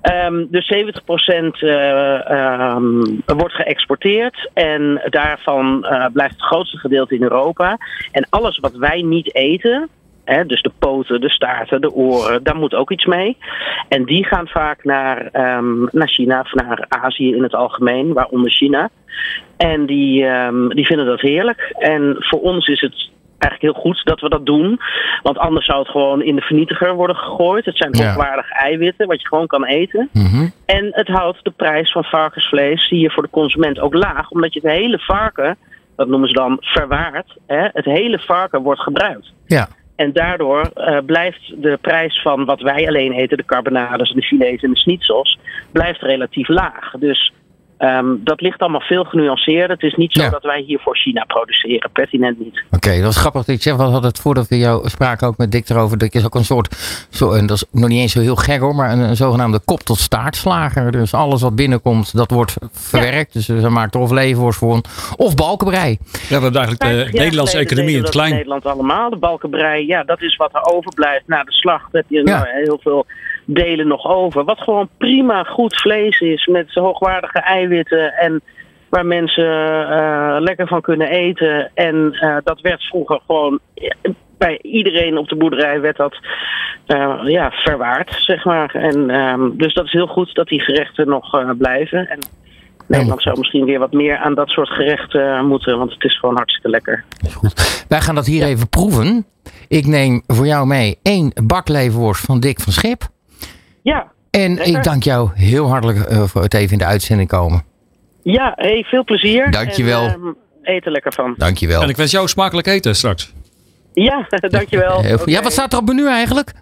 Ehm, 0.00 0.44
dus 0.48 0.66
70% 0.66 1.62
eh, 1.62 2.30
ehm, 2.30 3.02
wordt 3.26 3.54
geëxporteerd 3.54 4.50
en 4.54 5.00
daarvan 5.04 5.84
eh, 5.84 6.06
blijft 6.12 6.34
het 6.34 6.42
grootste 6.42 6.76
gedeelte 6.76 7.14
in 7.14 7.22
Europa. 7.22 7.78
En 8.12 8.26
alles 8.30 8.58
wat 8.58 8.76
wij 8.76 9.02
niet 9.02 9.34
eten, 9.34 9.88
hè, 10.24 10.46
dus 10.46 10.62
de 10.62 10.72
poten, 10.78 11.20
de 11.20 11.30
staarten, 11.30 11.80
de 11.80 11.92
oren, 11.92 12.42
daar 12.42 12.56
moet 12.56 12.74
ook 12.74 12.90
iets 12.90 13.04
mee. 13.04 13.36
En 13.88 14.04
die 14.04 14.24
gaan 14.24 14.48
vaak 14.48 14.84
naar, 14.84 15.28
ehm, 15.32 15.82
naar 15.90 16.08
China 16.08 16.40
of 16.40 16.52
naar 16.52 16.84
Azië 16.88 17.34
in 17.34 17.42
het 17.42 17.54
algemeen, 17.54 18.12
waaronder 18.12 18.50
China. 18.50 18.88
En 19.56 19.86
die, 19.86 20.26
die 20.68 20.86
vinden 20.86 21.06
dat 21.06 21.20
heerlijk. 21.20 21.74
En 21.78 22.16
voor 22.18 22.40
ons 22.40 22.66
is 22.66 22.80
het 22.80 23.10
eigenlijk 23.38 23.62
heel 23.74 23.82
goed 23.82 24.04
dat 24.04 24.20
we 24.20 24.28
dat 24.28 24.46
doen. 24.46 24.80
Want 25.22 25.38
anders 25.38 25.66
zou 25.66 25.78
het 25.78 25.88
gewoon 25.88 26.22
in 26.22 26.36
de 26.36 26.42
vernietiger 26.42 26.94
worden 26.94 27.16
gegooid. 27.16 27.64
Het 27.64 27.76
zijn 27.76 27.92
Ja. 27.92 28.04
hoogwaardige 28.06 28.54
eiwitten, 28.54 29.06
wat 29.06 29.20
je 29.20 29.26
gewoon 29.26 29.46
kan 29.46 29.64
eten. 29.64 30.08
Mhm. 30.12 30.48
En 30.66 30.88
het 30.90 31.08
houdt 31.08 31.44
de 31.44 31.50
prijs 31.50 31.92
van 31.92 32.04
varkensvlees, 32.04 32.88
zie 32.88 33.00
je 33.00 33.10
voor 33.10 33.22
de 33.22 33.30
consument 33.30 33.78
ook 33.78 33.94
laag. 33.94 34.30
Omdat 34.30 34.52
je 34.52 34.60
het 34.62 34.72
hele 34.72 34.98
varken, 34.98 35.56
dat 35.96 36.08
noemen 36.08 36.28
ze 36.28 36.34
dan 36.34 36.56
verwaard, 36.60 37.36
hè, 37.46 37.68
het 37.72 37.84
hele 37.84 38.18
varken 38.18 38.62
wordt 38.62 38.80
gebruikt. 38.80 39.32
Ja. 39.46 39.68
En 39.96 40.12
daardoor 40.12 40.60
eh, 40.74 40.98
blijft 41.06 41.62
de 41.62 41.78
prijs 41.80 42.22
van 42.22 42.44
wat 42.44 42.60
wij 42.60 42.88
alleen 42.88 43.12
eten, 43.12 43.36
de 43.36 43.44
carbonades, 43.44 44.12
de 44.12 44.22
filets 44.22 44.62
en 44.62 44.70
de 44.70 44.78
schnitzels, 44.78 45.38
blijft 45.72 46.02
relatief 46.02 46.48
laag. 46.48 46.90
Dus 46.98 47.32
ehm, 47.78 48.06
dat 48.18 48.40
ligt 48.40 48.60
allemaal 48.60 48.80
veel 48.80 49.04
genuanceerder. 49.04 49.70
Het 49.70 49.82
is 49.82 49.94
niet 49.94 50.12
zo 50.12 50.22
Ja. 50.22 50.30
dat 50.30 50.42
wij 50.42 50.60
hier 50.60 50.78
voor 50.80 50.96
China 50.96 51.24
produceren, 51.24 51.90
pertinent 51.92 52.38
niet. 52.38 52.62
Oké, 52.70 52.94
dat 52.94 53.02
was 53.04 53.16
grappig 53.16 53.44
dat 53.44 53.54
ik 53.54 53.62
zeg. 53.62 53.76
We 53.76 53.82
hadden 53.82 54.02
het 54.02 54.18
voordat 54.18 54.48
we 54.48 54.58
jou 54.58 54.88
spraken 54.88 55.26
ook 55.26 55.36
met 55.36 55.52
Dick 55.52 55.68
erover. 55.68 55.98
Dat 55.98 56.14
is 56.14 56.24
ook 56.24 56.34
een 56.34 56.44
soort, 56.44 56.76
zo, 57.10 57.32
en 57.32 57.46
dat 57.46 57.56
is 57.56 57.64
nog 57.72 57.88
niet 57.88 58.00
eens 58.00 58.12
zo 58.12 58.20
heel 58.20 58.36
gek 58.36 58.60
hoor, 58.60 58.74
maar 58.74 58.92
een, 58.92 58.98
een 58.98 59.16
zogenaamde 59.16 59.60
kop 59.64 59.80
tot 59.80 59.98
staartslager. 59.98 60.90
Dus 60.92 61.14
alles 61.14 61.42
wat 61.42 61.54
binnenkomt, 61.56 62.16
dat 62.16 62.30
wordt 62.30 62.54
verwerkt. 62.72 63.32
Dus 63.32 63.44
ze 63.44 63.68
maakt 63.68 63.94
er 63.94 64.00
of 64.00 64.10
leverworst 64.10 64.58
voor 64.58 64.80
of 65.16 65.34
balkenbrei. 65.34 65.98
Ja, 66.12 66.18
we 66.36 66.42
hebben 66.42 66.52
eigenlijk 66.54 66.82
50 66.82 67.06
de 67.06 67.12
jaar 67.12 67.22
Nederlandse 67.22 67.58
economie 67.58 67.96
in 67.96 68.02
het 68.02 68.10
klein. 68.10 68.32
Nederland 68.34 68.66
allemaal. 68.66 69.10
De 69.10 69.16
balkenbrei, 69.16 69.86
ja, 69.86 70.02
dat 70.04 70.22
is 70.22 70.36
wat 70.36 70.50
er 70.54 70.62
overblijft 70.74 71.26
na 71.26 71.42
de 71.44 71.52
slacht. 71.52 71.92
Heb 71.92 72.04
je 72.08 72.16
Ja. 72.18 72.22
nou, 72.24 72.46
heel 72.64 72.78
veel 72.82 73.06
delen 73.50 73.86
nog 73.86 74.06
over. 74.06 74.44
Wat 74.44 74.60
gewoon 74.60 74.88
prima 74.98 75.42
goed 75.42 75.80
vlees 75.80 76.20
is 76.20 76.46
met 76.46 76.74
hoogwaardige 76.74 77.38
eiwitten 77.38 78.12
en 78.12 78.42
waar 78.88 79.06
mensen 79.06 79.44
eh, 79.90 80.36
lekker 80.38 80.66
van 80.66 80.80
kunnen 80.80 81.08
eten. 81.08 81.70
En 81.74 82.12
eh, 82.12 82.36
dat 82.44 82.60
werd 82.60 82.82
vroeger 82.82 83.20
gewoon 83.26 83.58
eh, 83.74 83.90
bij 84.38 84.58
iedereen 84.62 85.18
op 85.18 85.28
de 85.28 85.36
boerderij 85.36 85.80
werd 85.80 85.96
dat 85.96 86.16
ja, 87.24 87.50
verwaard, 87.50 88.16
zeg 88.18 88.44
maar. 88.44 88.74
En, 88.74 89.10
ehm, 89.10 89.50
dus 89.52 89.74
dat 89.74 89.84
is 89.84 89.92
heel 89.92 90.06
goed 90.06 90.34
dat 90.34 90.48
die 90.48 90.60
gerechten 90.60 91.08
nog 91.08 91.56
blijven. 91.56 92.08
En 92.08 92.18
Nederland 92.86 93.22
zou 93.22 93.38
misschien 93.38 93.64
weer 93.64 93.78
wat 93.78 93.92
meer 93.92 94.16
aan 94.16 94.34
dat 94.34 94.48
soort 94.48 94.68
gerechten 94.68 95.46
moeten, 95.46 95.78
want 95.78 95.92
het 95.92 96.04
is 96.04 96.18
gewoon 96.18 96.36
hartstikke 96.36 96.68
lekker. 96.70 97.04
Goed. 97.34 97.84
Wij 97.88 98.00
gaan 98.00 98.14
dat 98.14 98.26
hier 98.26 98.44
even 98.44 98.68
proeven. 98.68 99.26
Ik 99.68 99.86
neem 99.86 100.22
voor 100.26 100.46
jou 100.46 100.66
mee 100.66 100.98
één 101.02 101.32
bakleverworst 101.46 102.24
van 102.24 102.40
Dick 102.40 102.60
van 102.60 102.72
Schip. 102.72 103.08
Ja, 103.88 104.06
En 104.30 104.54
Lekker. 104.54 104.76
ik 104.76 104.82
dank 104.84 105.02
jou 105.02 105.30
heel 105.34 105.68
hartelijk 105.68 105.98
eh, 105.98 106.22
voor 106.22 106.42
het 106.42 106.54
even 106.54 106.72
in 106.72 106.78
de 106.78 106.84
uitzending 106.84 107.28
komen. 107.28 107.64
ja 108.22 108.52
hey, 108.56 108.84
veel 108.88 109.04
plezier. 109.04 109.50
Dankjewel. 109.50 110.02
En, 110.02 110.12
ehm, 110.12 110.32
eet 110.62 110.86
er 110.86 110.92
lekker 110.92 111.12
van. 111.12 111.34
Dankjewel. 111.36 111.82
En 111.82 111.88
ik 111.88 111.96
wens 111.96 112.10
jou 112.10 112.28
smakelijk 112.28 112.66
eten 112.66 112.94
straks. 112.96 113.32
Ja, 113.92 114.26
dankjewel. 114.48 115.00
Heel 115.02 115.18
goed. 115.18 115.30
Ja, 115.30 115.42
wat 115.42 115.52
staat 115.52 115.72
er 115.72 115.78
op 115.78 115.86
het 115.86 115.96
menu 115.96 116.08
eigenlijk? 116.08 116.52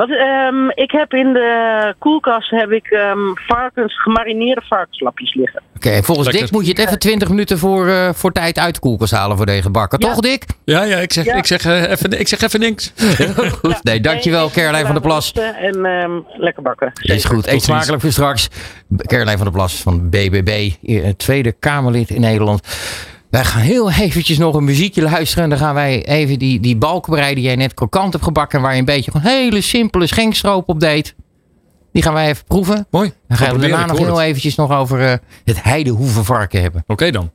Wat, 0.00 0.10
ehm, 0.10 0.68
ik 0.74 0.90
heb 0.90 1.14
in 1.14 1.32
de 1.32 1.94
koelkast 1.98 2.50
heb 2.50 2.70
ik 2.70 2.86
ehm, 2.86 3.18
varkens, 3.34 4.02
gemarineerde 4.02 4.62
varkenslapjes 4.64 5.34
liggen. 5.34 5.62
Oké, 5.76 6.02
volgens 6.02 6.26
Lekker. 6.26 6.44
Dick 6.44 6.52
moet 6.52 6.66
je 6.66 6.70
het 6.70 6.80
even 6.80 6.98
20 6.98 7.28
minuten 7.28 7.58
voor, 7.58 7.88
eh, 7.88 8.08
voor 8.12 8.32
tijd 8.32 8.58
uit 8.58 8.74
de 8.74 8.80
koelkast 8.80 9.12
halen 9.12 9.36
voor 9.36 9.46
deze 9.46 9.70
bakken. 9.70 10.00
Ja. 10.00 10.08
Toch, 10.08 10.20
Dick? 10.20 10.44
Ja, 10.64 10.82
ja, 10.82 10.96
ik 10.96 11.12
zeg, 11.12 11.24
Ja. 11.24 11.34
Ik 11.34 11.46
zeg, 11.46 11.64
eh, 11.64 11.90
even, 11.90 12.20
ik 12.20 12.28
zeg 12.28 12.40
even 12.40 12.60
niks. 12.60 12.92
Goed. 13.62 13.84
Nee, 13.84 14.00
dankjewel, 14.00 14.44
Nee, 14.44 14.52
Caroline 14.52 14.84
van 14.84 14.94
der 14.94 15.02
Plas. 15.02 15.32
En 15.32 15.84
ehm, 15.84 16.20
lekker 16.36 16.62
bakken. 16.62 16.92
Is 17.02 17.24
goed. 17.24 17.46
Eet 17.46 17.62
smakelijk 17.62 18.02
voor 18.02 18.12
straks. 18.12 18.48
Caroline 18.96 19.36
van 19.36 19.44
der 19.44 19.54
Plas 19.54 19.74
van 19.74 20.10
BBB, 20.10 20.70
eh, 20.82 21.08
Tweede 21.16 21.52
Kamerlid 21.52 22.10
in 22.10 22.20
Nederland. 22.20 22.60
Wij 23.30 23.44
gaan 23.44 23.60
heel 23.60 23.90
eventjes 23.90 24.38
nog 24.38 24.54
een 24.54 24.64
muziekje 24.64 25.02
luisteren. 25.02 25.44
En 25.44 25.50
dan 25.50 25.58
gaan 25.58 25.74
wij 25.74 26.06
even 26.06 26.38
die, 26.38 26.60
die 26.60 26.76
balkenbrei 26.76 27.34
die 27.34 27.44
jij 27.44 27.56
net 27.56 27.74
krokant 27.74 28.12
hebt 28.12 28.24
gebakken. 28.24 28.60
Waar 28.60 28.72
je 28.72 28.78
een 28.78 28.84
beetje 28.84 29.10
gewoon 29.10 29.32
hele 29.32 29.60
simpele 29.60 30.06
schenkstroop 30.06 30.68
op 30.68 30.80
deed. 30.80 31.14
Die 31.92 32.02
gaan 32.02 32.12
wij 32.12 32.28
even 32.28 32.44
proeven. 32.44 32.86
Mooi. 32.90 33.12
Dan 33.28 33.36
gaan 33.36 33.54
we 33.54 33.68
daarna 33.68 33.86
nog 33.86 33.98
heel 33.98 34.20
eventjes 34.20 34.54
nog 34.54 34.70
over 34.70 35.06
eh, 35.06 35.14
het 35.44 35.62
heidehoevenvarken 35.62 36.62
hebben. 36.62 36.84
Oké 36.86 37.10
dan. 37.10 37.30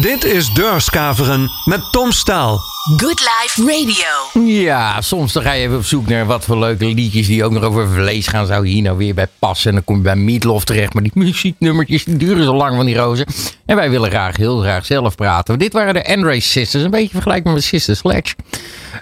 Dit 0.00 0.24
is 0.24 0.52
Deurskaveren 0.52 1.50
met 1.64 1.92
Tom 1.92 2.12
Staal. 2.12 2.60
Good 2.96 3.20
Life 3.20 3.60
Radio. 3.60 4.46
Ja, 4.46 5.00
soms 5.00 5.32
dan 5.32 5.42
ga 5.42 5.52
je 5.52 5.62
even 5.62 5.76
op 5.76 5.84
zoek 5.84 6.08
naar 6.08 6.26
wat 6.26 6.44
voor 6.44 6.58
leuke 6.58 6.84
liedjes 6.84 7.26
die 7.26 7.44
ook 7.44 7.52
nog 7.52 7.62
over 7.62 7.88
vlees 7.88 8.26
gaan. 8.26 8.46
Zou 8.46 8.68
hier 8.68 8.82
nou 8.82 8.96
weer 8.96 9.14
bij 9.14 9.26
passen? 9.38 9.68
En 9.68 9.74
dan 9.74 9.84
kom 9.84 9.96
je 9.96 10.02
bij 10.02 10.16
Meatloaf 10.16 10.64
terecht. 10.64 10.94
Maar 10.94 11.02
die 11.02 11.12
muzieknummertjes 11.14 12.04
die 12.04 12.16
duren 12.16 12.44
zo 12.44 12.54
lang 12.54 12.76
van 12.76 12.86
die 12.86 12.96
rozen. 12.96 13.26
En 13.66 13.76
wij 13.76 13.90
willen 13.90 14.10
graag, 14.10 14.36
heel 14.36 14.60
graag 14.60 14.86
zelf 14.86 15.14
praten. 15.14 15.58
Dit 15.58 15.72
waren 15.72 15.94
de 15.94 16.06
Andre 16.06 16.40
Sisters. 16.40 16.84
Een 16.84 16.90
beetje 16.90 17.08
vergelijkbaar 17.10 17.52
met 17.52 17.64
Sister 17.64 17.96
Sledge. 17.96 18.34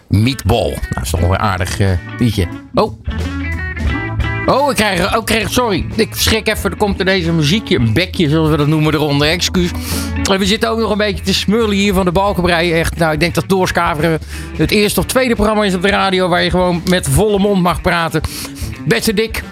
Meatball. 0.09 0.71
Nou, 0.71 0.81
dat 0.89 1.03
is 1.03 1.11
toch 1.11 1.21
wel 1.21 1.31
een 1.31 1.39
aardig 1.39 1.81
eh, 1.81 1.91
liedje. 2.19 2.49
Oh. 2.75 2.99
Oh, 4.49 4.71
ik 4.71 4.77
krijg, 4.77 5.17
oh, 5.17 5.25
krijg, 5.25 5.53
sorry. 5.53 5.87
Ik 5.95 6.15
schrik 6.15 6.49
even. 6.49 6.71
Er 6.71 6.77
komt 6.77 7.01
ineens 7.01 7.27
een 7.27 7.37
muziekje, 7.37 7.79
een 7.79 7.93
bekje, 7.93 8.29
zoals 8.29 8.49
we 8.49 8.57
dat 8.57 8.67
noemen, 8.67 8.95
eronder. 8.95 9.29
Excuus. 9.29 9.71
En 10.31 10.39
we 10.39 10.47
zitten 10.47 10.71
ook 10.71 10.79
nog 10.79 10.91
een 10.91 10.97
beetje 10.99 11.25
te 11.25 11.35
smullen 11.35 11.77
hier 11.77 11.95
van 11.95 12.05
de 12.05 12.13
balkenbrei. 12.13 12.73
Echt, 12.73 12.97
nou, 12.97 13.13
ik 13.13 13.21
denk 13.21 13.35
dat 13.35 13.49
Doorskaveren 13.49 14.19
het 14.57 14.71
eerste 14.71 15.01
of 15.01 15.07
tweede 15.07 15.35
programma 15.35 15.65
is 15.65 15.75
op 15.75 15.83
de 15.83 15.89
radio... 15.89 16.29
waar 16.29 16.43
je 16.43 16.51
gewoon 16.51 16.83
met 16.89 17.09
volle 17.09 17.39
mond 17.39 17.63
mag 17.63 17.81
praten. 17.81 18.21
Beste 18.87 19.15
Dick, 19.15 19.43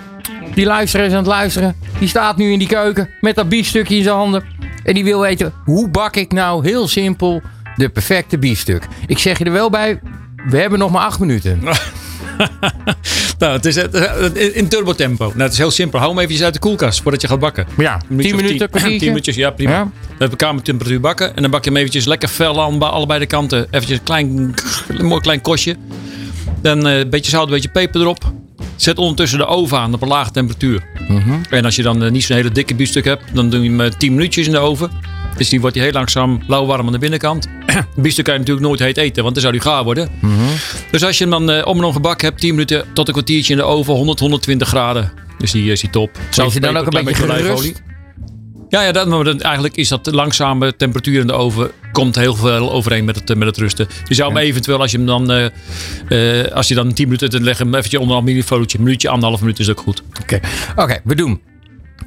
die 0.54 0.66
luisteraar 0.66 1.06
is 1.06 1.12
aan 1.12 1.18
het 1.18 1.26
luisteren. 1.26 1.76
Die 1.98 2.08
staat 2.08 2.36
nu 2.36 2.52
in 2.52 2.58
die 2.58 2.68
keuken 2.68 3.10
met 3.20 3.34
dat 3.34 3.48
biefstukje 3.48 3.96
in 3.96 4.02
zijn 4.02 4.16
handen. 4.16 4.44
En 4.84 4.94
die 4.94 5.04
wil 5.04 5.20
weten, 5.20 5.52
hoe 5.64 5.88
bak 5.88 6.16
ik 6.16 6.32
nou 6.32 6.68
heel 6.68 6.88
simpel 6.88 7.42
de 7.76 7.88
perfecte 7.88 8.38
biefstuk? 8.38 8.86
Ik 9.06 9.18
zeg 9.18 9.38
je 9.38 9.44
er 9.44 9.52
wel 9.52 9.70
bij, 9.70 10.00
we 10.48 10.58
hebben 10.58 10.78
nog 10.78 10.90
maar 10.90 11.04
acht 11.04 11.18
minuten. 11.18 11.60
Nou, 13.38 13.52
het 13.52 13.64
is 13.66 13.76
eh, 13.76 14.24
in- 14.34 14.54
in 14.54 14.68
turbo 14.68 14.92
tempo. 14.92 15.24
Nou, 15.26 15.40
het 15.42 15.52
is 15.52 15.58
heel 15.58 15.70
simpel. 15.70 15.98
Hou 15.98 16.10
hem 16.10 16.20
eventjes 16.20 16.44
uit 16.44 16.54
de 16.54 16.60
koelkast 16.60 17.02
voordat 17.02 17.20
je 17.20 17.28
gaat 17.28 17.38
bakken. 17.38 17.66
Ja, 17.76 17.94
Een 17.94 18.00
10 18.00 18.06
minuutje 18.16 18.34
of 18.34 18.42
minuten, 18.42 18.68
kwartiertje. 18.70 18.98
10 19.04 19.08
minuutjes, 19.08 19.36
ja 19.36 19.50
prima. 19.50 19.70
Ja. 19.72 19.84
We 19.84 20.14
hebben 20.18 20.38
kamertemperatuur 20.38 21.00
bakken. 21.00 21.36
En 21.36 21.42
dan 21.42 21.50
bak 21.50 21.64
je 21.64 21.70
hem 21.70 21.78
eventjes 21.78 22.04
lekker 22.04 22.28
fel 22.28 22.62
aan 22.62 22.80
allebei 22.82 23.18
de 23.20 23.26
kanten. 23.26 23.66
Eventjes 23.70 23.98
een 23.98 24.04
klein, 24.04 24.54
een 24.88 25.06
mooi 25.06 25.20
klein 25.20 25.40
kostje. 25.40 25.76
Dan 26.62 26.86
eh, 26.86 26.98
een 26.98 27.10
beetje 27.10 27.30
zout, 27.30 27.46
een 27.46 27.52
beetje 27.52 27.68
peper 27.68 28.00
erop. 28.00 28.32
Zet 28.76 28.98
ondertussen 28.98 29.38
de 29.38 29.46
oven 29.46 29.78
aan 29.78 29.94
op 29.94 30.02
een 30.02 30.08
lage 30.08 30.30
temperatuur. 30.30 30.82
Mhm. 31.08 31.32
En 31.50 31.64
als 31.64 31.76
je 31.76 31.82
dan 31.82 32.02
eh, 32.04 32.10
niet 32.10 32.24
zo'n 32.24 32.36
hele 32.36 32.50
dikke 32.50 32.74
biefstuk 32.74 33.04
hebt, 33.04 33.22
dan 33.34 33.50
doe 33.50 33.62
je 33.62 33.68
hem 33.68 33.80
eh, 33.80 33.90
10 33.90 34.14
minuutjes 34.14 34.46
in 34.46 34.52
de 34.52 34.58
oven. 34.58 34.90
Dus 35.36 35.48
die 35.48 35.60
wordt 35.60 35.76
hij 35.76 35.84
heel 35.84 35.92
langzaam 35.94 36.40
lauwwarm 36.46 36.86
aan 36.86 36.92
de 36.92 36.98
binnenkant. 36.98 37.48
biefstuk 37.96 38.24
kan 38.24 38.34
je 38.34 38.40
natuurlijk 38.40 38.66
nooit 38.66 38.80
heet 38.80 38.96
eten, 38.96 39.22
want 39.22 39.34
dan 39.34 39.42
zou 39.42 39.54
die 39.54 39.62
gaar 39.62 39.84
worden. 39.84 40.08
Mhm. 40.20 40.32
Dus 40.90 41.04
als 41.04 41.18
je 41.18 41.24
hem 41.26 41.32
dan 41.32 41.50
eh, 41.50 41.66
om 41.66 41.78
en 41.78 41.84
om 41.84 41.92
gebakken 41.92 42.28
hebt, 42.28 42.40
10 42.40 42.50
minuten 42.50 42.84
tot 42.92 43.06
een 43.06 43.12
kwartiertje 43.12 43.52
in 43.52 43.58
de 43.58 43.64
oven, 43.64 43.94
100, 43.94 44.18
120 44.18 44.68
graden. 44.68 45.12
Dus 45.38 45.50
die 45.50 45.72
is 45.72 45.80
die 45.80 45.90
top. 45.90 46.10
Zou 46.30 46.50
je 46.52 46.60
dan 46.60 46.76
ook 46.76 46.86
een 46.94 47.04
beetje 47.04 47.22
olijfolie. 47.22 47.56
gerust? 47.56 47.82
Ja, 48.68 48.82
ja 48.82 48.92
dat, 48.92 49.06
maar 49.08 49.24
dan, 49.24 49.40
eigenlijk 49.40 49.76
is 49.76 49.88
dat 49.88 50.06
langzame 50.12 50.76
temperatuur 50.76 51.20
in 51.20 51.26
de 51.26 51.32
oven. 51.32 51.70
Komt 51.92 52.16
heel 52.16 52.34
veel 52.34 52.72
overeen 52.72 53.04
met 53.04 53.16
het, 53.16 53.30
eh, 53.30 53.36
met 53.36 53.46
het 53.48 53.56
rusten. 53.56 53.86
Je 54.04 54.14
zou 54.14 54.32
hem 54.32 54.38
eventueel, 54.42 54.80
als 54.80 54.90
je 54.90 54.96
hem 54.96 55.06
dan. 55.06 55.30
eh, 55.30 56.44
eh, 56.44 56.52
als 56.52 56.68
je 56.68 56.74
dan 56.74 56.92
10 56.92 57.04
minuten. 57.04 57.30
dan 57.30 57.42
leg 57.42 57.58
hem 57.58 57.74
eventjes 57.74 58.00
onder 58.00 58.16
een 58.16 58.24
minifolietje. 58.24 58.78
Een 58.78 58.84
minuutje, 58.84 59.08
anderhalf 59.08 59.40
minuut 59.40 59.58
is 59.58 59.70
ook 59.70 59.80
goed. 59.80 60.02
Oké, 60.22 60.40
Oké, 60.76 61.00
we 61.04 61.14
doen. 61.14 61.40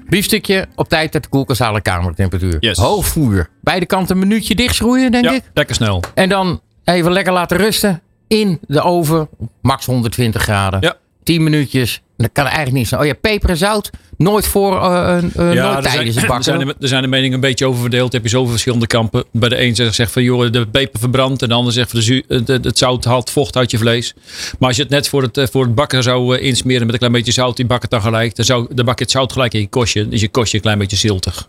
Biefstukje 0.09 0.67
op 0.75 0.89
tijd 0.89 1.13
uit 1.13 1.23
de 1.23 1.29
koelkast 1.29 1.59
halen, 1.59 1.81
kamertemperatuur. 1.81 2.57
Yes. 2.59 2.77
Hoog 2.77 3.05
vuur. 3.05 3.49
Beide 3.61 3.85
kanten 3.85 4.15
een 4.21 4.27
minuutje 4.27 4.55
dichtschroeien, 4.55 5.11
denk 5.11 5.25
Ja, 5.25 5.31
ik. 5.31 5.43
lekker 5.53 5.75
snel. 5.75 6.03
En 6.13 6.29
dan 6.29 6.61
even 6.83 7.11
lekker 7.11 7.33
laten 7.33 7.57
rusten 7.57 8.01
in 8.27 8.59
de 8.67 8.81
oven. 8.81 9.29
Max 9.61 9.85
120 9.85 10.41
graden. 10.41 10.81
Ja. 10.81 10.95
10 11.23 11.43
minuutjes. 11.43 12.01
Dat 12.21 12.29
kan 12.33 12.43
eigenlijk 12.45 12.75
niet 12.75 12.87
zijn. 12.87 13.01
Oh 13.01 13.07
ja, 13.07 13.13
peper 13.21 13.49
en 13.49 13.57
zout. 13.57 13.89
Nooit 14.17 14.47
voor, 14.47 14.81
eh, 14.81 15.17
eh, 15.17 15.23
nooit 15.35 15.57
er 15.57 15.81
tijdens 15.81 15.83
zijn, 15.91 16.05
het 16.07 16.15
er, 16.15 16.27
bakken. 16.27 16.43
zijn, 16.43 16.59
de- 16.59 16.75
er 16.79 16.87
zijn 16.87 17.01
de 17.01 17.07
meningen 17.07 17.33
een 17.33 17.39
beetje 17.39 17.65
over 17.67 17.81
verdeeld. 17.81 18.13
Heb 18.13 18.23
je 18.23 18.29
zoveel 18.29 18.51
verschillende 18.51 18.87
kampen. 18.87 19.23
Bij 19.31 19.49
de 19.49 19.61
een 19.61 19.75
zegt, 19.75 19.95
zegt 19.95 20.11
van 20.11 20.23
joh, 20.23 20.51
de 20.51 20.67
peper 20.67 20.99
verbrandt. 20.99 21.41
En 21.41 21.47
de 21.47 21.53
ander 21.53 21.73
zegt 21.73 21.89
van 21.89 21.99
de 21.99 22.05
zu- 22.05 22.23
eh, 22.27 22.39
de- 22.45 22.59
het 22.61 22.77
zout 22.77 23.05
haalt 23.05 23.29
vocht 23.29 23.55
uit 23.57 23.71
je 23.71 23.77
vlees. 23.77 24.13
Maar 24.59 24.67
als 24.67 24.77
je 24.77 24.83
het 24.83 24.91
net 24.91 25.07
voor 25.09 25.21
het, 25.21 25.49
voor 25.51 25.63
het 25.63 25.75
bakken 25.75 26.03
zou 26.03 26.37
insmeren 26.37 26.81
met 26.83 26.91
een 26.93 26.97
klein 26.99 27.13
beetje 27.13 27.31
zout. 27.31 27.55
Die 27.55 27.65
bak 27.65 27.81
het 27.81 27.91
dan 27.91 28.01
gelijk. 28.01 28.35
Dan, 28.35 28.45
zou, 28.45 28.67
dan 28.73 28.85
bak 28.85 28.97
je 28.97 29.03
het 29.03 29.13
zout 29.13 29.31
gelijk 29.31 29.53
in 29.53 29.59
je 29.59 29.67
kostje. 29.69 30.07
Is 30.09 30.21
je 30.21 30.29
kostje 30.29 30.57
een 30.57 30.63
klein 30.63 30.77
beetje 30.77 30.97
ziltig. 30.97 31.47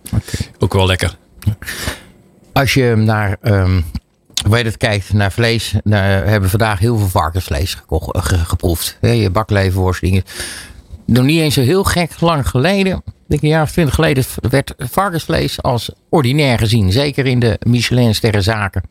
Ook 0.59 0.73
wel 0.75 0.87
lekker. 0.87 1.15
Als 2.53 2.75
je 2.75 2.95
naar, 2.97 3.37
ehm 3.43 3.81
hoe 4.51 4.59
heet 4.59 4.67
het, 4.69 4.77
kijkt 4.77 5.13
naar 5.13 5.33
vlees. 5.33 5.75
Nou, 5.85 6.23
we 6.25 6.29
hebben 6.31 6.51
vandaag 6.51 6.79
heel 6.79 6.99
veel 6.99 7.09
varkensvlees 7.09 7.75
geko- 7.75 8.11
eh, 8.11 8.25
ge- 8.25 8.39
geproefd. 8.45 8.99
Je 9.01 9.31
bakleverworst, 9.31 10.01
dingen. 10.01 10.23
Nog 11.07 11.25
niet 11.25 11.41
eens 11.41 11.55
zo 11.55 11.61
heel 11.61 11.85
gek 11.85 12.21
lang 12.21 12.49
geleden. 12.49 12.97
Ik 13.07 13.13
denk 13.27 13.43
een 13.43 13.49
jaar 13.49 13.63
of 13.63 13.71
twintig 13.71 13.95
geleden 13.95 14.25
werd 14.51 14.75
varkensvlees 14.79 15.63
als 15.63 15.91
ordinair 16.09 16.59
gezien. 16.59 16.93
Zeker 16.93 17.27
in 17.27 17.39
de 17.41 17.57
Michelin 17.67 18.15
sterrenzaken. 18.15 18.83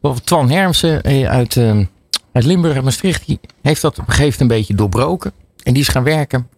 Bijvoorbeeld 0.00 0.26
Twan 0.26 0.50
Hermsen 0.50 1.02
eh, 1.02 1.28
uit, 1.28 1.56
ehm, 1.56 1.84
uit 2.32 2.44
Limburg 2.44 2.76
en 2.76 2.84
Maastricht. 2.84 3.26
Die 3.26 3.40
heeft 3.62 3.82
dat 3.82 3.98
op 3.98 4.08
een 4.08 4.14
gegeven 4.14 4.32
moment 4.32 4.40
een 4.50 4.56
beetje 4.58 4.74
doorbroken. 4.74 5.32
En 5.62 5.72
die 5.72 5.82
is 5.82 5.88
gaan 5.88 6.04
werken 6.04 6.48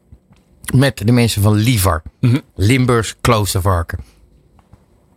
met 0.75 1.01
de 1.05 1.13
mensen 1.13 1.43
van 1.43 1.55
Livar. 1.55 2.03
Limburgs 2.55 3.15
kloostervarken. 3.21 3.99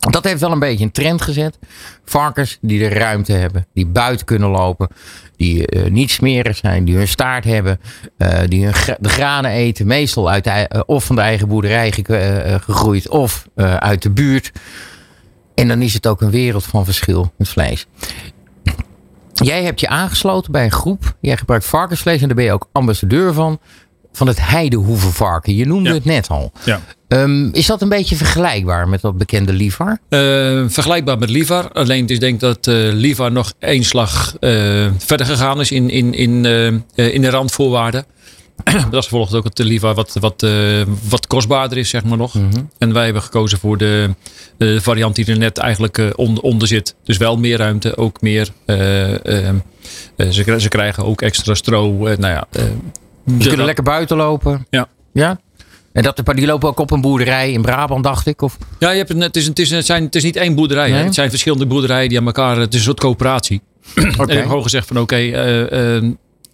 Dat 0.10 0.24
heeft 0.24 0.42
wel 0.42 0.52
een 0.52 0.60
beetje 0.60 0.84
een 0.86 0.92
trend 0.92 1.22
gezet. 1.22 1.60
Varkens 2.06 2.58
die 2.62 2.80
de 2.80 2.88
ruimte 2.88 3.34
hebben, 3.34 3.66
die 3.74 3.86
buiten 3.86 4.26
kunnen 4.26 4.50
lopen, 4.50 4.88
die 5.36 5.68
eh, 5.68 5.92
niet 5.92 6.12
smerig 6.12 6.58
zijn, 6.58 6.86
die 6.86 6.96
hun 6.96 7.08
staart 7.08 7.44
hebben, 7.44 7.80
eh, 8.18 8.40
die 8.48 8.68
de 9.00 9.10
granen 9.10 9.52
eten, 9.52 9.88
meestal 9.88 10.30
uit 10.30 10.44
de, 10.44 10.50
eh, 10.50 10.82
of 10.86 11.04
van 11.06 11.16
de 11.16 11.22
eigen 11.22 11.48
boerderij 11.48 11.92
ge- 11.92 12.58
gegroeid 12.64 13.10
of 13.10 13.48
uit 13.80 14.02
de 14.02 14.10
buurt. 14.12 14.52
En 15.56 15.68
dan 15.68 15.82
is 15.82 15.94
het 15.94 16.08
ook 16.08 16.22
een 16.22 16.30
wereld 16.32 16.64
van 16.64 16.86
verschil 16.86 17.34
met 17.38 17.50
vlees. 17.50 17.88
Jij 19.34 19.64
hebt 19.64 19.80
je 19.80 19.88
aangesloten 19.88 20.52
bij 20.52 20.64
een 20.64 20.72
groep. 20.72 21.16
Jij 21.20 21.38
gebruikt 21.38 21.66
varkensvlees 21.66 22.22
en 22.22 22.28
daar 22.28 22.36
ben 22.36 22.46
je 22.46 22.52
ook 22.52 22.68
ambassadeur 22.72 23.34
van. 23.34 23.60
Van 24.14 24.28
het 24.28 24.38
heidehoevenvarken. 24.42 25.56
Je 25.56 25.66
noemde 25.66 25.90
Ja. 25.90 25.96
het 25.96 26.06
net 26.06 26.28
al. 26.28 26.52
Ja. 26.66 26.82
Ehm, 27.08 27.50
is 27.52 27.66
dat 27.66 27.82
een 27.82 27.90
beetje 27.90 28.16
vergelijkbaar 28.16 28.90
met 28.90 29.02
dat 29.02 29.18
bekende 29.18 29.54
Livar? 29.54 30.00
Eh, 30.10 30.20
vergelijkbaar 30.68 31.18
met 31.18 31.30
Livar. 31.30 31.72
Alleen 31.72 32.08
is 32.08 32.20
denk 32.20 32.34
ik 32.34 32.40
dat 32.40 32.68
eh 32.68 32.76
Livar 32.94 33.32
nog 33.32 33.54
één 33.60 33.84
slag 33.84 34.36
eh, 34.40 34.52
verder 34.98 35.26
gegaan 35.26 35.60
is 35.60 35.72
in, 35.72 35.90
in, 35.90 36.14
in, 36.14 36.46
in 36.96 37.22
de 37.22 37.30
randvoorwaarden. 37.30 38.06
dat 38.92 39.04
is 39.04 39.14
ook 39.14 39.44
het 39.44 39.58
Livar 39.60 39.94
wat, 39.94 40.18
wat, 40.20 40.46
wat 41.10 41.28
kostbaarder 41.28 41.78
is, 41.78 41.90
zeg 41.90 42.04
maar 42.04 42.18
nog. 42.18 42.34
En 42.78 42.94
wij 42.94 43.04
hebben 43.04 43.22
gekozen 43.22 43.60
voor 43.60 43.78
de, 43.78 44.10
de 44.58 44.82
variant 44.82 45.16
die 45.16 45.26
er 45.26 45.38
net 45.38 45.58
eigenlijk 45.58 46.12
onder, 46.16 46.44
onder 46.44 46.68
zit. 46.68 46.96
Dus 47.04 47.18
wel 47.18 47.38
meer 47.38 47.58
ruimte, 47.58 47.98
ook 47.98 48.22
meer. 48.22 48.50
ze, 50.18 50.56
ze 50.58 50.68
krijgen 50.70 51.06
ook 51.06 51.22
extra 51.22 51.54
stro. 51.54 51.92
nou 51.94 52.22
ja, 52.22 52.48
Die 53.26 53.38
de- 53.38 53.48
kunnen 53.48 53.66
lekker 53.66 53.84
buiten 53.84 54.18
lopen. 54.18 54.68
Ja. 54.70 54.88
Ja? 55.14 55.40
En 55.94 56.04
dat, 56.04 56.22
die 56.36 56.46
lopen 56.46 56.70
ook 56.70 56.80
op 56.80 56.92
een 56.92 57.02
boerderij 57.02 57.52
in 57.52 57.62
Brabant, 57.62 58.04
dacht 58.04 58.26
ik? 58.28 58.42
Of? 58.42 58.58
Ja, 58.80 58.90
je 58.90 58.98
hebt 58.98 59.10
het, 59.10 59.24
het, 59.24 59.38
is, 59.38 59.48
het, 59.48 59.60
is, 59.60 59.70
het, 59.70 59.86
zijn, 59.86 60.04
het 60.04 60.16
is 60.16 60.24
niet 60.24 60.36
één 60.36 60.56
boerderij. 60.56 60.92
hè. 60.92 61.04
Het 61.04 61.14
zijn 61.14 61.30
verschillende 61.30 61.66
boerderijen 61.66 62.10
die 62.10 62.20
aan 62.20 62.26
elkaar. 62.26 62.58
Het 62.58 62.74
is 62.74 62.80
een 62.80 62.86
soort 62.86 63.00
coöperatie. 63.00 63.62
En 63.96 64.08
ik 64.08 64.30
heb 64.30 64.46
gewoon 64.46 64.64
gezegd 64.64 64.88
van 64.88 65.00
oké, 65.00 65.16
eh, 65.16 65.96
eh, 65.98 66.04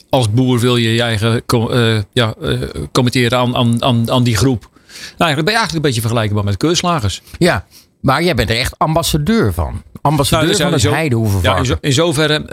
als 0.10 0.32
boer 0.32 0.60
wil 0.60 0.76
je 0.76 0.94
je 0.94 1.02
eigen 1.02 1.42
eh, 1.46 1.98
ja, 2.14 2.34
committeren 2.92 3.38
aan, 3.38 3.56
aan, 3.56 3.84
aan, 3.84 4.12
aan 4.12 4.24
die 4.24 4.38
groep. 4.38 4.62
Nou, 4.62 4.74
eigenlijk 5.18 5.44
ben 5.46 5.54
je 5.54 5.60
eigenlijk 5.60 5.74
een 5.74 5.82
beetje 5.82 6.02
vergelijkbaar 6.02 6.44
met 6.44 6.58
keurslagers. 6.58 7.22
Ja. 7.38 7.66
Maar 8.02 8.24
jij 8.24 8.36
bent 8.36 8.50
er 8.50 8.58
echt 8.58 8.74
ambassadeur 8.78 9.54
van. 9.54 9.84
Ambassadeur 10.02 10.48
Nou, 10.50 10.62
van 10.62 10.72
het 10.72 10.82
zo- 10.82 10.90
Ja, 10.90 10.96
heidehoevenvarken. 10.96 11.60
in, 11.60 11.66
zo, 11.66 11.76
in 11.82 11.94
zoverre. 11.94 12.46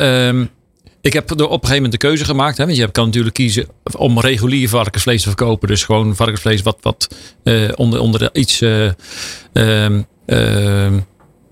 Ik 1.05 1.12
heb 1.12 1.30
er 1.30 1.36
op 1.36 1.42
een 1.42 1.50
gegeven 1.50 1.74
moment 1.74 1.92
de 1.92 2.07
keuze 2.07 2.24
gemaakt. 2.24 2.57
Hè, 2.57 2.64
want 2.64 2.76
je 2.76 2.90
kan 2.90 3.05
natuurlijk 3.05 3.34
kiezen 3.34 3.66
om 3.96 4.20
regulier 4.20 4.68
varkensvlees 4.68 5.22
te 5.22 5.28
verkopen. 5.28 5.68
Dus 5.68 5.84
gewoon 5.84 6.16
varkensvlees 6.16 6.62
wat, 6.62 6.76
wat 6.80 7.09
eh, 7.42 7.68
onder, 7.74 8.00
onder 8.00 8.20
de 8.20 8.30
iets 8.32 8.61
eh, 8.61 8.86
ehm, 9.52 10.02
ehm, 10.26 10.98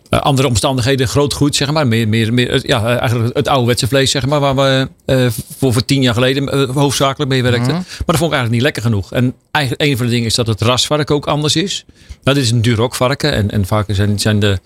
eh, 0.09 0.21
andere 0.21 0.49
omstandigheden 0.49 1.09
groot 1.09 1.33
groeit, 1.33 1.57
zeg 1.57 1.73
maar. 1.73 1.87
Meer, 1.87 2.09
meer, 2.09 2.35
meer, 2.35 2.67
ja, 2.67 2.99
eigenlijk 2.99 3.37
het 3.37 3.49
ouderwetse 3.49 3.89
vlees, 3.89 4.11
zeg 4.11 4.27
maar, 4.27 4.41
waar 4.41 4.57
we 4.57 4.89
eh, 5.05 5.27
voor, 5.59 5.73
voor 5.73 5.85
tien 5.85 6.03
jaar 6.03 6.15
geleden 6.15 6.71
hoofdzakelijk 6.71 7.31
mee 7.31 7.43
werkten. 7.43 7.73
Maar 7.73 7.85
dat 8.07 8.17
vond 8.17 8.33
ik 8.33 8.39
eigenlijk 8.39 8.51
niet 8.51 8.63
lekker 8.63 8.83
genoeg. 8.83 9.13
En 9.13 9.35
eigenlijk 9.51 9.91
een 9.91 9.97
van 9.97 10.07
de 10.07 10.13
dingen 10.13 10.27
is 10.27 10.35
dat 10.35 10.47
het 10.47 10.61
rasvarken 10.61 11.15
ook 11.15 11.27
anders 11.27 11.57
is. 11.57 11.85
Nou, 12.23 12.37
dit 12.37 12.47
is 12.47 12.51
een 12.51 12.63
Duroc-varken. 12.63 13.33
En, 13.33 13.51
en 13.51 13.67
vaak 13.67 13.87
zijn, 13.89 14.19
zijn 14.19 14.39
de, 14.39 14.59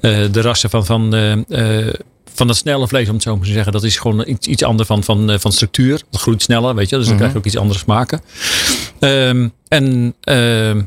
de 0.00 0.40
rassen 0.40 0.70
van, 0.70 0.86
van, 0.86 1.14
van 2.34 2.46
dat 2.46 2.56
snelle 2.56 2.88
vlees, 2.88 3.08
om 3.08 3.14
het 3.14 3.22
zo 3.22 3.36
maar 3.36 3.46
te 3.46 3.52
zeggen. 3.52 3.72
Dat 3.72 3.82
is 3.82 3.96
gewoon 3.96 4.24
iets, 4.26 4.46
iets 4.46 4.64
anders 4.64 4.88
van, 4.88 5.04
van, 5.04 5.30
eh, 5.30 5.38
van 5.38 5.52
structuur. 5.52 6.02
Dat 6.10 6.20
groeit 6.20 6.42
sneller, 6.42 6.74
weet 6.74 6.88
je. 6.88 6.96
Dus 6.96 7.06
dan 7.06 7.16
krijg 7.16 7.32
je 7.32 7.38
ook 7.38 7.44
iets 7.44 7.56
andere 7.56 7.78
smaken. 7.78 8.20
Ehm, 8.98 9.48
en 9.68 10.14
ehm, 10.20 10.82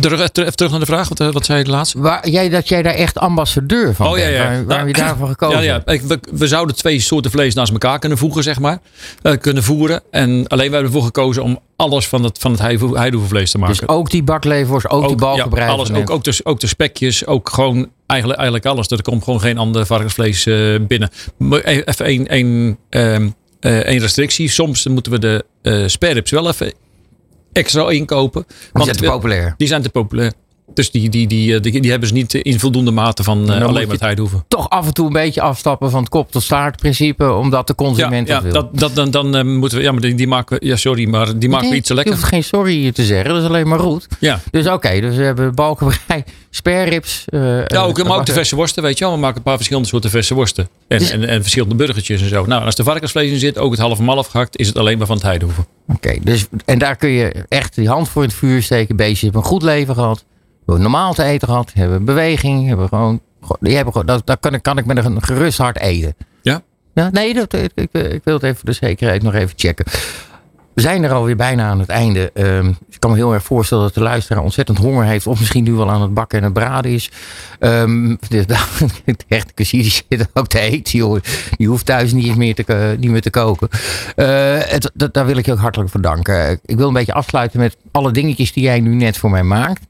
terug, 0.00 0.28
terug- 0.30 0.70
naar 0.70 0.80
de 0.80 0.86
vraag. 0.86 1.08
Wat, 1.08 1.20
eh, 1.20 1.32
wat 1.32 1.44
zei 1.44 1.62
je 1.62 1.70
laatst? 1.70 1.94
Waar, 1.94 2.28
jij, 2.28 2.48
dat 2.48 2.68
jij 2.68 2.82
daar 2.82 2.94
echt 2.94 3.18
ambassadeur 3.18 3.94
van 3.94 4.06
Oh 4.06 4.18
ja, 4.18 4.24
bent. 4.24 4.36
ja. 4.36 4.42
Waar, 4.44 4.56
waar 4.56 4.64
Nou, 4.66 4.78
heb 4.78 4.96
je 4.96 5.02
daarvoor 5.02 5.28
gekozen? 5.38 5.62
Ja, 5.62 5.82
ja. 5.86 5.98
We, 6.06 6.18
we 6.32 6.46
zouden 6.48 6.76
twee 6.76 7.00
soorten 7.00 7.30
vlees 7.30 7.54
naast 7.54 7.72
elkaar 7.72 7.98
kunnen 7.98 8.18
voegen, 8.18 8.42
zeg 8.42 8.58
maar. 8.58 8.78
Eh, 9.22 9.32
kunnen 9.40 9.62
voeren. 9.62 10.02
En 10.10 10.30
alleen 10.30 10.46
wij 10.48 10.58
hebben 10.58 10.82
ervoor 10.82 11.02
gekozen 11.02 11.42
om 11.42 11.58
alles 11.76 12.08
van 12.08 12.24
het, 12.24 12.38
van 12.38 12.50
het 12.50 12.60
te 13.50 13.58
maken. 13.58 13.76
Dus 13.78 13.88
ook 13.88 14.10
die 14.10 14.22
bakleverworst, 14.22 14.88
ook, 14.90 15.00
die 15.00 15.10
ja, 15.10 15.16
balkenbreid. 15.16 15.70
alles, 15.70 15.92
ook, 15.92 16.10
ook, 16.10 16.24
de, 16.24 16.40
ook 16.42 16.60
de 16.60 16.66
spekjes, 16.66 17.26
ook 17.26 17.48
gewoon 17.48 17.88
eigenlijk, 18.08 18.40
eigenlijk 18.40 18.70
alles. 18.70 18.88
Er 18.88 19.02
komt 19.02 19.24
gewoon 19.24 19.40
geen 19.40 19.58
ander 19.58 19.86
varkensvlees 19.86 20.46
eh, 20.46 20.74
binnen. 20.80 21.10
Maar 21.36 21.60
e- 21.64 21.82
Even 21.84 22.04
één 22.04 22.26
één, 22.28 22.78
ehm, 22.90 23.28
eh, 23.60 23.78
één 23.78 23.98
restrictie. 23.98 24.48
Soms 24.48 24.86
moeten 24.86 25.12
we 25.12 25.18
de 25.18 25.44
spareribs 25.88 26.30
wel 26.30 26.48
even 26.48 26.72
extra 27.52 27.90
inkopen. 27.90 28.46
Die 28.72 28.84
zijn 28.84 28.96
te 28.96 29.04
populair. 29.04 29.54
Die 29.56 29.68
zijn 29.68 29.82
te 29.82 29.90
populair. 29.90 30.32
Dus 30.74 30.90
die, 30.90 31.08
die, 31.08 31.26
die, 31.26 31.54
eh, 31.54 31.60
die, 31.60 31.80
die 31.80 31.90
hebben 31.90 32.08
ze 32.08 32.14
niet 32.14 32.34
in 32.34 32.58
voldoende 32.58 32.90
mate 32.90 33.22
van 33.24 33.52
eh, 33.52 33.62
alleen 33.62 33.80
je- 33.80 33.80
maar 33.86 33.94
het 33.94 34.00
heidehoeven. 34.00 34.44
Toch 34.48 34.68
af 34.70 34.86
en 34.86 34.94
toe 34.94 35.06
een 35.06 35.12
beetje 35.12 35.40
afstappen 35.40 35.90
van 35.90 36.00
het 36.00 36.08
kop 36.08 36.30
tot 36.32 36.42
staart 36.42 36.76
principe, 36.76 37.32
omdat 37.32 37.66
de 37.66 37.74
Ja, 37.76 37.84
consument 37.84 38.28
ja 38.28 38.34
dat 38.34 38.42
wil. 38.42 38.52
dat, 38.52 38.78
dat, 38.78 38.94
dan, 38.94 39.10
dan 39.10 39.36
eh, 39.36 39.44
moeten 39.44 39.78
we. 39.78 39.84
Ja, 39.84 39.92
maar 39.92 40.00
die, 40.00 40.14
die 40.14 40.26
maken 40.28 40.58
we. 40.58 40.66
Ja, 40.66 40.76
sorry, 40.76 41.08
maar 41.08 41.38
die 41.38 41.48
maken 41.48 41.70
we 41.70 41.76
iets 41.76 41.86
te 41.86 41.92
Je 41.92 41.98
lekker. 41.98 42.14
hoeft 42.14 42.26
geen 42.28 42.44
sorry 42.44 42.92
te 42.92 43.04
zeggen, 43.04 43.28
dat 43.34 43.42
is 43.42 43.48
alleen 43.48 43.68
maar 43.68 43.78
goed. 43.78 44.06
Ja. 44.20 44.40
Dus 44.50 44.66
oké, 44.66 45.00
dus 45.00 45.16
we 45.16 45.22
hebben 45.22 45.54
balkenbrei, 45.54 46.22
spareribs. 46.50 47.24
eh, 47.26 47.64
Ja, 47.66 47.80
ook, 47.82 48.04
maar 48.04 48.16
ook 48.18 48.26
de 48.26 48.32
verse 48.32 48.56
worsten, 48.56 48.82
weet 48.82 48.98
je 48.98 49.04
wel. 49.04 49.14
We 49.14 49.20
maken 49.20 49.36
een 49.36 49.42
paar 49.42 49.56
verschillende 49.56 49.88
soorten 49.88 50.10
verse 50.10 50.34
worsten. 50.34 50.68
En, 50.88 50.98
Dus- 50.98 51.10
en, 51.10 51.24
en 51.28 51.40
verschillende 51.42 51.74
burgertjes 51.74 52.22
en 52.22 52.28
zo. 52.28 52.46
Nou, 52.46 52.64
als 52.64 52.74
er 52.74 52.84
varkensvlees 52.84 53.30
in 53.30 53.38
zit, 53.38 53.58
ook 53.58 53.70
het 53.70 53.80
halve 53.80 54.02
mal 54.02 54.18
afgehakt, 54.18 54.58
is 54.58 54.66
het 54.66 54.78
alleen 54.78 54.98
maar 54.98 55.06
van 55.06 55.16
het 55.16 55.24
heidehoeven. 55.24 55.66
Oké, 55.88 56.16
dus, 56.22 56.46
en 56.64 56.78
daar 56.78 56.96
kun 56.96 57.08
je 57.10 57.44
echt 57.48 57.74
die 57.74 57.88
hand 57.88 58.08
voor 58.08 58.22
in 58.22 58.28
het 58.28 58.38
vuur 58.38 58.62
steken. 58.62 58.96
Beestjes 58.96 59.20
hebben 59.20 59.40
een 59.40 59.46
goed 59.46 59.62
leven 59.62 59.94
gehad. 59.94 60.24
Hebben 60.74 60.90
normaal 60.92 61.14
te 61.14 61.22
eten 61.22 61.48
gehad. 61.48 61.70
Hebben 61.74 62.04
beweging. 62.04 62.66
Hebben 62.68 62.88
gewoon, 62.88 63.20
die 63.60 63.74
hebben 63.74 63.92
gewoon, 63.92 64.06
dat, 64.06 64.26
dat 64.26 64.40
kan, 64.40 64.54
ik- 64.54 64.62
kan 64.62 64.78
ik 64.78 64.84
met 64.86 65.04
een 65.04 65.22
gerust 65.22 65.58
hart 65.58 65.78
eten. 65.78 66.14
Ja? 66.42 66.62
Ja, 66.94 67.08
nee, 67.12 67.34
dat, 67.34 67.52
ik, 67.52 67.70
ik, 67.74 67.88
ik 67.92 68.20
wil 68.24 68.34
het 68.34 68.42
even 68.42 68.56
voor 68.56 68.64
de 68.68 68.72
zekerheid 68.72 69.22
nog 69.22 69.34
even 69.34 69.52
checken. 69.56 69.84
We 70.74 70.80
zijn 70.84 71.02
er 71.04 71.12
alweer 71.12 71.36
bijna 71.36 71.68
aan 71.68 71.78
het 71.78 71.88
einde. 71.88 72.30
Ehm, 72.34 72.68
ik 72.68 73.00
kan 73.00 73.10
me 73.10 73.16
heel 73.16 73.32
erg 73.32 73.42
voorstellen 73.42 73.84
dat 73.84 73.94
de 73.94 74.00
luisteraar 74.00 74.42
ontzettend 74.42 74.78
honger 74.78 75.04
heeft. 75.04 75.26
Of 75.26 75.38
misschien 75.38 75.64
nu 75.64 75.72
wel 75.72 75.90
aan 75.90 76.02
het 76.02 76.14
bakken 76.14 76.38
en 76.38 76.44
het 76.44 76.52
braden 76.52 76.90
is. 76.90 77.10
Ehm 77.58 78.08
de, 78.28 78.44
hier 79.56 79.82
die 79.82 80.02
zit 80.08 80.28
ook 80.34 80.46
te 80.46 80.58
eten. 80.60 80.98
Joh. 80.98 81.20
Die 81.56 81.68
hoeft 81.68 81.86
thuis 81.86 82.12
niet 82.12 82.36
meer 82.36 82.54
te, 82.54 82.64
ko- 82.64 82.94
niet 82.98 83.10
meer 83.10 83.22
te 83.22 83.30
koken. 83.30 83.68
Eh, 84.16 84.26
het, 84.58 84.90
dat, 84.94 85.14
daar 85.14 85.26
wil 85.26 85.36
ik 85.36 85.46
je 85.46 85.52
ook 85.52 85.58
hartelijk 85.58 85.90
voor 85.90 86.00
danken. 86.00 86.60
Ik 86.64 86.76
wil 86.76 86.88
een 86.88 86.92
beetje 86.94 87.12
afsluiten 87.14 87.60
met 87.60 87.76
alle 87.90 88.10
dingetjes 88.12 88.52
die 88.52 88.62
jij 88.64 88.80
nu 88.80 88.94
net 88.94 89.16
voor 89.16 89.30
mij 89.30 89.42
maakt. 89.42 89.80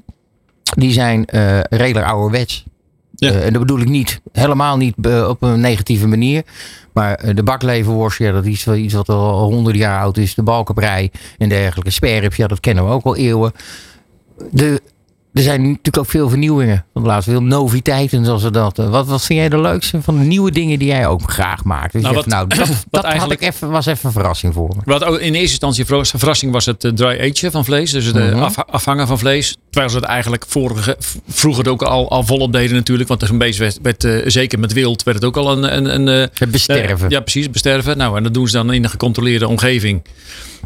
Die 0.79 0.93
zijn 0.93 1.26
eh 1.26 1.61
redelijk 1.61 2.07
ouderwets. 2.07 2.64
Ja. 3.14 3.31
Eh, 3.31 3.47
en 3.47 3.53
dat 3.53 3.62
bedoel 3.62 3.81
ik 3.81 3.89
niet, 3.89 4.20
helemaal 4.33 4.76
niet 4.76 4.95
eh, 5.03 5.29
op 5.29 5.43
een 5.43 5.61
negatieve 5.61 6.07
manier. 6.07 6.43
Maar 6.93 7.35
de 7.35 7.43
bakleverworst, 7.43 8.18
ja, 8.18 8.33
dat 8.33 8.45
is 8.45 8.64
wel 8.64 8.74
iets 8.74 8.95
wat 8.95 9.09
al 9.09 9.53
honderden 9.53 9.81
jaar 9.81 10.01
oud 10.01 10.16
is. 10.16 10.35
De 10.35 10.43
balkenbrei 10.43 11.11
en 11.39 11.49
dergelijke. 11.49 11.91
Sperrips, 11.91 12.37
ja, 12.37 12.47
dat 12.47 12.61
kennen 12.61 12.85
we 12.85 12.91
ook 12.91 13.05
al 13.05 13.16
eeuwen. 13.16 13.53
De, 14.51 14.83
er 15.35 15.43
zijn 15.43 15.61
natuurlijk 15.62 15.99
ook 15.99 16.07
veel 16.07 16.29
vernieuwingen. 16.29 16.85
Van 16.93 17.03
de 17.03 17.09
laatste 17.09 17.31
veel 17.31 17.43
noviteiten, 17.43 18.24
zoals 18.24 18.43
ze 18.43 18.51
dat. 18.51 18.79
eh, 18.79 18.91
Wat, 18.91 19.07
wat 19.07 19.24
vind 19.24 19.39
jij 19.39 19.49
de 19.49 19.61
leukste 19.61 20.03
van 20.03 20.18
de 20.18 20.24
nieuwe 20.24 20.51
dingen 20.51 20.79
die 20.79 20.89
jij 20.89 21.07
ook 21.07 21.31
graag 21.33 21.64
maakt? 21.64 21.93
Dus 21.93 22.03
Nou, 22.03 22.14
wat- 22.14 22.26
nou, 22.26 22.47
dat, 22.49 22.59
dat 22.91 23.05
eigenlijk- 23.05 23.41
had 23.43 23.51
ik 23.51 23.55
even, 23.55 23.70
was 23.70 23.87
even 23.87 24.07
een 24.07 24.12
verrassing 24.12 24.55
voor 24.55 24.68
me. 24.76 24.83
Wat 24.85 25.05
ook 25.05 25.18
in 25.18 25.33
eerste 25.33 25.39
instantie 25.51 25.81
een 25.81 25.87
ver- 26.05 26.18
verrassing 26.18 26.53
was 26.53 26.66
het 26.66 26.85
eh, 26.85 26.93
dry 26.93 27.31
age 27.31 27.51
van 27.51 27.64
vlees. 27.64 27.91
Dus 27.91 28.05
het 28.05 28.16
eh, 28.16 28.24
Mhm. 28.33 28.43
af- 28.43 28.64
afhangen 28.66 29.07
van 29.07 29.18
vlees. 29.18 29.57
Terwijl 29.70 29.93
ze 29.93 29.97
het 29.99 30.07
eigenlijk 30.09 30.45
vorige, 30.49 30.97
vroeger 31.29 31.68
ook 31.68 31.83
al, 31.83 32.11
al 32.11 32.22
volop 32.24 32.53
deden 32.53 32.76
natuurlijk. 32.76 33.09
Want 33.09 33.22
er 33.22 33.31
een 33.31 33.39
beest 33.39 33.59
werd, 33.59 33.79
werd, 33.83 34.07
zeker 34.33 34.59
met 34.59 34.72
wild, 34.72 35.03
werd 35.03 35.16
het 35.16 35.26
ook 35.26 35.37
al 35.37 35.53
een... 35.53 35.76
een, 35.76 36.09
een 36.09 36.29
Het 36.35 36.51
besterven. 36.51 37.11
ja, 37.11 37.20
precies, 37.20 37.51
besterven. 37.51 37.97
Nou, 37.97 38.16
en 38.16 38.22
dat 38.22 38.35
doen 38.35 38.47
ze 38.47 38.53
dan 38.57 38.72
in 38.72 38.85
een 38.85 38.91
gecontroleerde 38.91 39.49
omgeving. 39.49 40.03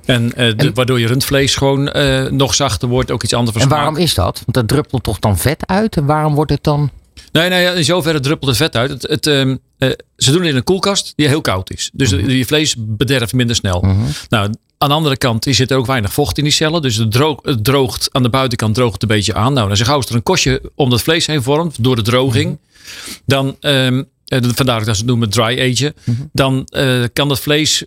En, 0.05 0.35
eh, 0.35 0.57
de- 0.57 0.67
En- 0.67 0.75
waardoor 0.75 1.01
je 1.01 1.07
rundvlees 1.07 1.55
gewoon 1.57 1.89
eh, 1.89 2.31
nog 2.31 2.55
zachter 2.55 2.89
wordt. 2.89 3.11
Ook 3.11 3.23
iets 3.23 3.33
anders 3.35 3.53
van 3.53 3.61
en 3.63 3.69
smaak. 3.69 3.81
waarom 3.83 3.99
is 4.01 4.15
dat? 4.15 4.35
Want 4.45 4.53
dat 4.55 4.69
druppelt 4.69 5.03
toch 5.03 5.19
dan 5.19 5.39
vet 5.39 5.67
uit? 5.67 5.97
En 5.97 6.07
waarom 6.07 6.35
wordt 6.35 6.51
het 6.51 6.65
dan... 6.65 6.91
Nee, 7.33 7.49
nee, 7.49 7.63
ja, 7.63 7.71
in 7.71 7.85
zoverre 7.85 8.21
druppelt 8.21 8.51
het 8.51 8.59
vet 8.59 8.77
uit. 8.77 8.91
Het, 8.91 9.03
het, 9.03 9.27
ehm, 9.27 9.57
eh, 9.79 9.91
ze 10.17 10.31
doen 10.31 10.41
het 10.41 10.51
in 10.51 10.57
een 10.57 10.65
koelkast 10.65 11.13
die 11.17 11.29
heel 11.29 11.41
koud 11.41 11.71
is. 11.71 11.91
Dus 11.93 12.11
je 12.11 12.45
vlees 12.47 12.75
bederft 12.79 13.33
minder 13.33 13.57
snel. 13.57 13.81
Nou, 14.29 14.51
aan 14.79 14.89
de 14.89 14.95
andere 14.95 15.17
kant 15.17 15.47
is 15.47 15.61
er 15.61 15.77
ook 15.77 15.87
weinig 15.87 16.13
vocht 16.13 16.39
in 16.39 16.45
die 16.45 16.53
cellen. 16.53 16.83
Dus 16.83 16.97
het, 16.97 17.13
droog, 17.13 17.39
het 17.43 17.65
droogt 17.65 18.09
aan 18.13 18.23
de 18.23 18.29
buitenkant 18.29 18.75
droogt 18.75 18.93
het 18.93 19.03
een 19.03 19.09
beetje 19.09 19.35
aan. 19.35 19.53
Nou, 19.53 19.69
dan 19.69 19.77
zo 19.77 19.85
gauw 19.85 19.97
als 19.97 20.07
er 20.09 20.15
een 20.15 20.23
kostje 20.23 20.63
om 20.75 20.91
dat 20.91 21.03
vlees 21.03 21.27
heen 21.27 21.43
vormt 21.43 21.85
door 21.85 21.97
de 21.97 22.03
droging. 22.03 22.59
Dan, 23.27 23.57
ehm, 23.61 23.97
eh, 23.97 24.03
vandaar 24.41 24.85
dat 24.85 24.95
ze 24.95 25.01
het 25.01 25.11
noemen 25.11 25.31
dry 25.31 25.71
age. 25.71 25.95
Dan 26.33 26.65
eh, 26.65 27.03
kan 27.13 27.29
dat 27.29 27.41
vlees 27.41 27.85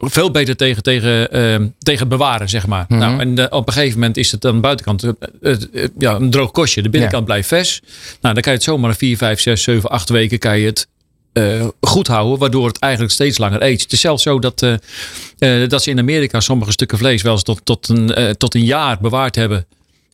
veel 0.00 0.30
beter 0.30 0.56
tegen, 0.56 0.82
tegen, 0.82 1.30
ehm, 1.30 1.68
tegen 1.78 2.08
bewaren, 2.08 2.48
zeg 2.48 2.66
maar. 2.66 2.84
Nou, 2.88 3.20
en 3.20 3.38
eh, 3.38 3.46
op 3.58 3.66
een 3.66 3.72
gegeven 3.72 3.98
moment 3.98 4.16
is 4.16 4.32
het 4.32 4.44
aan 4.44 4.54
de 4.54 4.60
buitenkant 4.60 5.02
eh, 5.02 5.12
eh, 5.42 5.58
ja, 5.98 6.14
een 6.14 6.30
droog 6.30 6.50
kostje. 6.50 6.82
De 6.82 6.90
binnenkant 6.90 7.24
blijft 7.24 7.48
vers. 7.48 7.80
Nou, 8.20 8.34
dan 8.34 8.42
kan 8.42 8.52
je 8.52 8.58
het 8.58 8.62
zomaar 8.62 8.96
4, 8.96 9.16
5, 9.16 9.40
6, 9.40 9.62
7, 9.62 9.90
8 9.90 10.08
weken 10.08 10.38
kan 10.38 10.58
je 10.58 10.66
het 10.66 10.88
eh, 11.34 11.66
goed 11.80 12.06
houden, 12.06 12.38
waardoor 12.38 12.66
het 12.66 12.78
eigenlijk 12.78 13.12
steeds 13.12 13.38
langer 13.38 13.62
eet. 13.62 13.82
Het 13.82 13.92
is 13.92 14.00
zelfs 14.00 14.22
zo 14.22 14.38
dat, 14.38 14.62
eh, 14.62 14.74
eh, 15.62 15.68
dat 15.68 15.82
ze 15.82 15.90
in 15.90 15.98
Amerika 15.98 16.40
sommige 16.40 16.72
stukken 16.72 16.98
vlees 16.98 17.22
wel 17.22 17.32
eens 17.32 17.42
tot, 17.42 17.60
tot, 17.64 17.88
een, 17.88 18.14
eh, 18.14 18.30
tot 18.30 18.54
een 18.54 18.64
jaar 18.64 18.98
bewaard 19.00 19.34
hebben. 19.34 19.66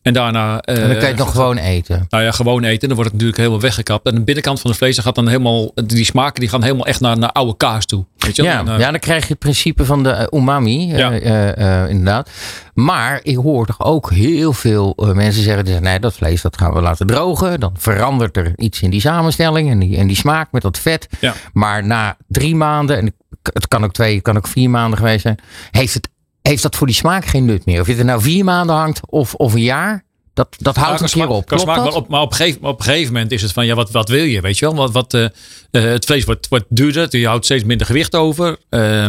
En 0.02 0.12
daarna. 0.12 0.60
eh, 0.60 0.74
En 0.74 0.80
dan 0.80 0.90
kan 0.90 1.00
je 1.00 1.06
het 1.06 1.16
nog 1.16 1.30
gewoon 1.30 1.56
eten. 1.56 2.06
nou 2.08 2.24
ja, 2.24 2.30
gewoon 2.30 2.64
eten. 2.64 2.78
Dan 2.88 2.96
wordt 2.96 3.02
het 3.02 3.12
natuurlijk 3.12 3.36
helemaal 3.38 3.60
weggekapt. 3.60 4.06
En 4.06 4.14
de 4.14 4.20
binnenkant 4.20 4.60
van 4.60 4.70
het 4.70 4.78
vlees 4.78 4.98
gaat 4.98 5.14
dan 5.14 5.26
helemaal. 5.28 5.70
Die 5.74 6.04
smaken 6.04 6.40
die 6.40 6.48
gaan 6.48 6.62
helemaal 6.62 6.86
echt 6.86 7.00
naar, 7.00 7.18
naar 7.18 7.32
oude 7.32 7.56
kaas 7.56 7.84
toe. 7.86 8.04
Weet 8.16 8.36
je? 8.36 8.42
Ja, 8.42 8.58
En, 8.58 8.68
eh, 8.68 8.78
ja, 8.78 8.90
dan 8.90 9.00
krijg 9.00 9.22
je 9.22 9.28
het 9.28 9.38
principe 9.38 9.84
van 9.84 10.02
de 10.02 10.10
eh, 10.10 10.38
umami. 10.38 10.92
eh, 10.92 10.98
Ja. 10.98 11.10
eh, 11.12 11.82
eh, 11.82 11.88
inderdaad. 11.90 12.30
Maar 12.74 13.20
ik 13.22 13.36
hoor 13.36 13.66
toch 13.66 13.80
ook 13.80 14.10
heel 14.10 14.52
veel 14.52 14.92
eh, 14.96 15.10
mensen 15.12 15.42
zeggen: 15.42 15.82
nee, 15.82 16.00
dat 16.00 16.14
vlees 16.14 16.42
dat 16.42 16.56
gaan 16.58 16.72
we 16.72 16.80
laten 16.80 17.06
drogen. 17.06 17.60
Dan 17.60 17.72
verandert 17.78 18.36
er 18.36 18.52
iets 18.56 18.82
in 18.82 18.90
die 18.90 19.00
samenstelling 19.00 19.70
en 19.70 19.78
die, 19.78 19.96
en 19.96 20.06
die 20.06 20.16
smaak 20.16 20.52
met 20.52 20.62
dat 20.62 20.78
vet. 20.78 21.08
Ja. 21.20 21.34
Maar 21.52 21.86
na 21.86 22.16
drie 22.28 22.54
maanden, 22.56 22.96
en 22.98 23.14
het 23.52 23.68
kan 23.68 23.84
ook 23.84 23.92
twee, 23.92 24.14
het 24.14 24.22
kan 24.22 24.36
ook 24.36 24.46
vier 24.46 24.70
maanden 24.70 24.98
geweest 24.98 25.20
zijn, 25.22 25.38
heeft, 25.70 25.94
het, 25.94 26.08
heeft 26.42 26.62
dat 26.62 26.76
voor 26.76 26.86
die 26.86 26.96
smaak 26.96 27.24
geen 27.24 27.44
nut 27.44 27.66
meer. 27.66 27.80
Of 27.80 27.86
je 27.86 27.96
er 27.96 28.04
nou 28.04 28.22
vier 28.22 28.44
maanden 28.44 28.76
hangt 28.76 29.00
of, 29.06 29.34
of 29.34 29.54
een 29.54 29.62
jaar, 29.62 30.04
dat, 30.34 30.56
dat 30.58 30.76
houdt 30.76 30.96
kan 30.98 31.06
een 31.06 31.12
keer 31.12 31.22
smaak- 31.22 31.36
op. 31.36 31.46
Klopt 31.46 31.62
smaak 31.62 31.76
dat? 31.76 31.84
wel 31.84 31.94
op, 31.94 32.08
maar 32.08 32.20
op 32.20 32.30
een, 32.30 32.36
gegeven, 32.36 32.62
op 32.62 32.78
een 32.78 32.84
gegeven 32.84 33.12
moment 33.12 33.32
is 33.32 33.42
het 33.42 33.52
van, 33.52 33.66
ja, 33.66 33.74
wat, 33.74 33.90
wat 33.90 34.08
wil 34.08 34.24
je? 34.24 34.40
Weet 34.40 34.58
je 34.58 34.64
wel? 34.66 34.74
Wat, 34.74 34.92
wat, 34.92 35.14
eh, 35.14 35.24
eh, 35.24 35.30
het 35.70 36.04
vlees 36.04 36.24
wordt, 36.24 36.48
wordt 36.48 36.64
duurder. 36.68 37.18
Je 37.18 37.26
houdt 37.26 37.44
steeds 37.44 37.64
minder 37.64 37.86
gewicht 37.86 38.14
over. 38.16 38.56
Eh, 38.68 39.08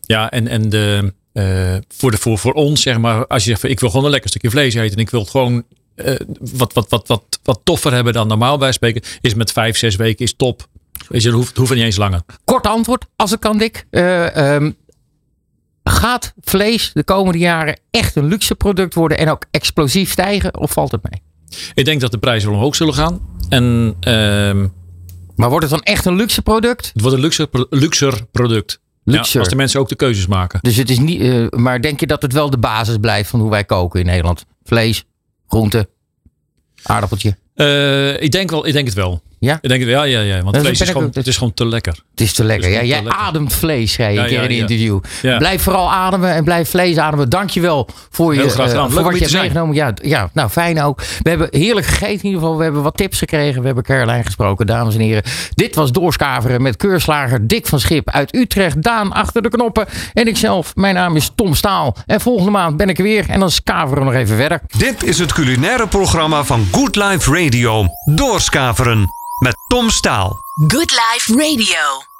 ja, 0.00 0.30
en, 0.30 0.48
en 0.48 0.68
de, 0.68 1.12
eh, 1.32 1.76
voor, 1.88 2.10
de, 2.10 2.16
voor, 2.16 2.38
voor 2.38 2.52
ons, 2.52 2.82
zeg 2.82 2.98
maar, 2.98 3.26
als 3.26 3.42
je 3.42 3.48
zegt, 3.48 3.60
van, 3.60 3.70
ik 3.70 3.80
wil 3.80 3.88
gewoon 3.90 4.04
een 4.04 4.10
lekker 4.10 4.30
stukje 4.30 4.50
vlees 4.50 4.74
eten. 4.74 4.96
En 4.96 5.02
ik 5.02 5.10
wil 5.10 5.20
het 5.20 5.30
gewoon 5.30 5.64
wat, 6.56 6.72
wat, 6.72 6.88
wat, 6.88 7.08
wat, 7.08 7.22
wat 7.42 7.60
toffer 7.64 7.92
hebben 7.92 8.12
dan 8.12 8.28
normaal 8.28 8.58
bij 8.58 8.72
spreken. 8.72 9.02
Is 9.20 9.34
met 9.34 9.52
vijf, 9.52 9.76
zes 9.78 9.96
weken 9.96 10.24
is 10.24 10.34
top. 10.36 10.68
Weet 11.08 11.22
je, 11.22 11.28
dat 11.28 11.38
hoeft, 11.38 11.56
hoeft 11.56 11.74
niet 11.74 11.82
eens 11.82 11.96
langer. 11.96 12.20
Kort 12.44 12.66
antwoord, 12.66 13.04
als 13.16 13.30
het 13.30 13.40
kan, 13.40 13.58
Dick. 13.58 13.86
Eh, 13.90 14.54
ehm, 14.54 14.70
gaat 15.90 16.32
vlees 16.40 16.90
de 16.94 17.04
komende 17.04 17.38
jaren 17.38 17.80
echt 17.90 18.16
een 18.16 18.26
luxe 18.26 18.54
product 18.54 18.94
worden 18.94 19.18
en 19.18 19.28
ook 19.30 19.44
explosief 19.50 20.10
stijgen? 20.10 20.58
Of 20.58 20.72
valt 20.72 20.90
het 20.92 21.00
mee? 21.10 21.22
Ik 21.74 21.84
denk 21.84 22.00
dat 22.00 22.10
de 22.10 22.18
prijzen 22.18 22.48
wel 22.48 22.58
omhoog 22.58 22.74
zullen 22.76 22.94
gaan. 22.94 23.20
En 23.48 23.96
ehm, 24.00 24.66
Maar 25.36 25.48
wordt 25.48 25.64
het 25.70 25.74
dan 25.74 25.82
echt 25.82 26.04
een 26.04 26.16
luxe 26.16 26.42
product? 26.42 26.90
het 26.92 27.00
wordt 27.02 27.16
een 27.16 27.22
luxer, 27.22 27.48
luxer 27.70 28.24
product. 28.32 28.80
Ja, 29.04 29.12
Luxer. 29.12 29.40
als 29.40 29.48
de 29.48 29.56
mensen 29.56 29.80
ook 29.80 29.88
de 29.88 29.94
keuzes 29.96 30.26
maken. 30.26 30.58
Dus 30.62 30.76
het 30.76 30.90
is 30.90 30.98
niet. 30.98 31.20
eh, 31.20 31.46
maar 31.48 31.80
denk 31.82 32.00
je 32.00 32.06
dat 32.06 32.22
het 32.22 32.32
wel 32.32 32.50
de 32.50 32.58
basis 32.58 32.96
blijft 33.00 33.30
van 33.30 33.40
hoe 33.40 33.50
wij 33.50 33.64
koken 33.64 34.00
in 34.00 34.06
Nederland? 34.06 34.44
Vlees, 34.64 35.04
groente, 35.46 35.88
aardappeltje. 36.82 37.36
Eh, 37.54 38.22
ik, 38.22 38.32
denk 38.32 38.50
wel, 38.50 38.66
ik 38.66 38.72
denk 38.72 38.86
het 38.86 38.94
wel. 38.94 39.22
Ja? 39.38 39.58
Ik 39.60 39.68
denk, 39.68 39.84
ja, 39.84 40.02
ja, 40.02 40.20
ja. 40.20 40.42
Want 40.42 40.54
Dat 40.54 40.62
vlees 40.62 40.80
is 40.80 40.90
gewoon, 40.90 41.10
het 41.12 41.26
is 41.26 41.36
gewoon 41.36 41.54
te 41.54 41.66
lekker. 41.66 41.92
Het 42.10 42.20
is 42.20 42.32
te 42.32 42.44
lekker. 42.44 42.70
Ja, 42.70 42.82
jij 42.82 42.98
te 42.98 43.04
lekker. 43.04 43.22
ademt 43.22 43.54
vlees, 43.54 43.92
zei 43.92 44.08
je 44.08 44.14
Ja, 44.14 44.22
een 44.22 44.28
keer 44.28 44.38
ja, 44.38 44.44
in 44.44 44.50
een 44.50 44.56
interview. 44.56 44.98
Ja. 45.22 45.36
Blijf 45.36 45.62
vooral 45.62 45.92
ademen 45.92 46.30
en 46.30 46.44
blijf 46.44 46.70
vlees 46.70 46.96
ademen. 46.96 47.28
Dankjewel 47.28 47.88
voor, 48.10 48.34
je, 48.34 48.50
gedaan. 48.50 48.90
voor 48.90 49.02
wat 49.02 49.12
je 49.12 49.20
hebt 49.20 49.32
meegenomen. 49.32 49.74
Ja, 49.74 49.92
ja, 50.02 50.30
nou 50.32 50.48
fijn 50.48 50.82
ook. 50.82 51.02
We 51.22 51.28
hebben 51.28 51.48
heerlijk 51.50 51.86
gegeten 51.86 52.18
in 52.18 52.24
ieder 52.24 52.40
geval. 52.40 52.56
We 52.56 52.62
hebben 52.62 52.82
wat 52.82 52.96
tips 52.96 53.18
gekregen. 53.18 53.60
We 53.60 53.66
hebben 53.66 53.84
Caroline 53.84 54.24
gesproken, 54.24 54.66
dames 54.66 54.94
en 54.94 55.00
heren. 55.00 55.22
Dit 55.54 55.74
was 55.74 55.92
Doorskaveren 55.92 56.62
met 56.62 56.76
keurslager 56.76 57.46
Dick 57.46 57.66
van 57.66 57.80
Schip 57.80 58.10
uit 58.10 58.34
Utrecht. 58.34 58.82
Daan 58.82 59.12
achter 59.12 59.42
de 59.42 59.48
knoppen. 59.48 59.86
En 60.12 60.26
ikzelf, 60.28 60.74
mijn 60.74 60.94
naam 60.94 61.16
is 61.16 61.30
Tom 61.34 61.54
Staal. 61.54 61.96
En 62.06 62.20
volgende 62.20 62.50
maand 62.50 62.76
ben 62.76 62.88
ik 62.88 62.98
er 62.98 63.04
weer. 63.04 63.24
En 63.28 63.40
dan 63.40 63.50
skaveren 63.50 63.98
we 64.04 64.10
nog 64.10 64.20
even 64.20 64.36
verder. 64.36 64.60
Dit 64.78 65.02
is 65.02 65.18
het 65.18 65.32
culinaire 65.32 65.86
programma 65.88 66.44
van 66.44 66.66
Good 66.72 66.96
Life 66.96 67.42
Radio. 67.42 67.86
Doorskaveren 68.04 69.10
met 69.38 69.56
Tom 69.66 69.90
Staal. 69.90 70.42
Good 70.54 70.90
Life 70.92 71.34
Radio. 71.34 72.15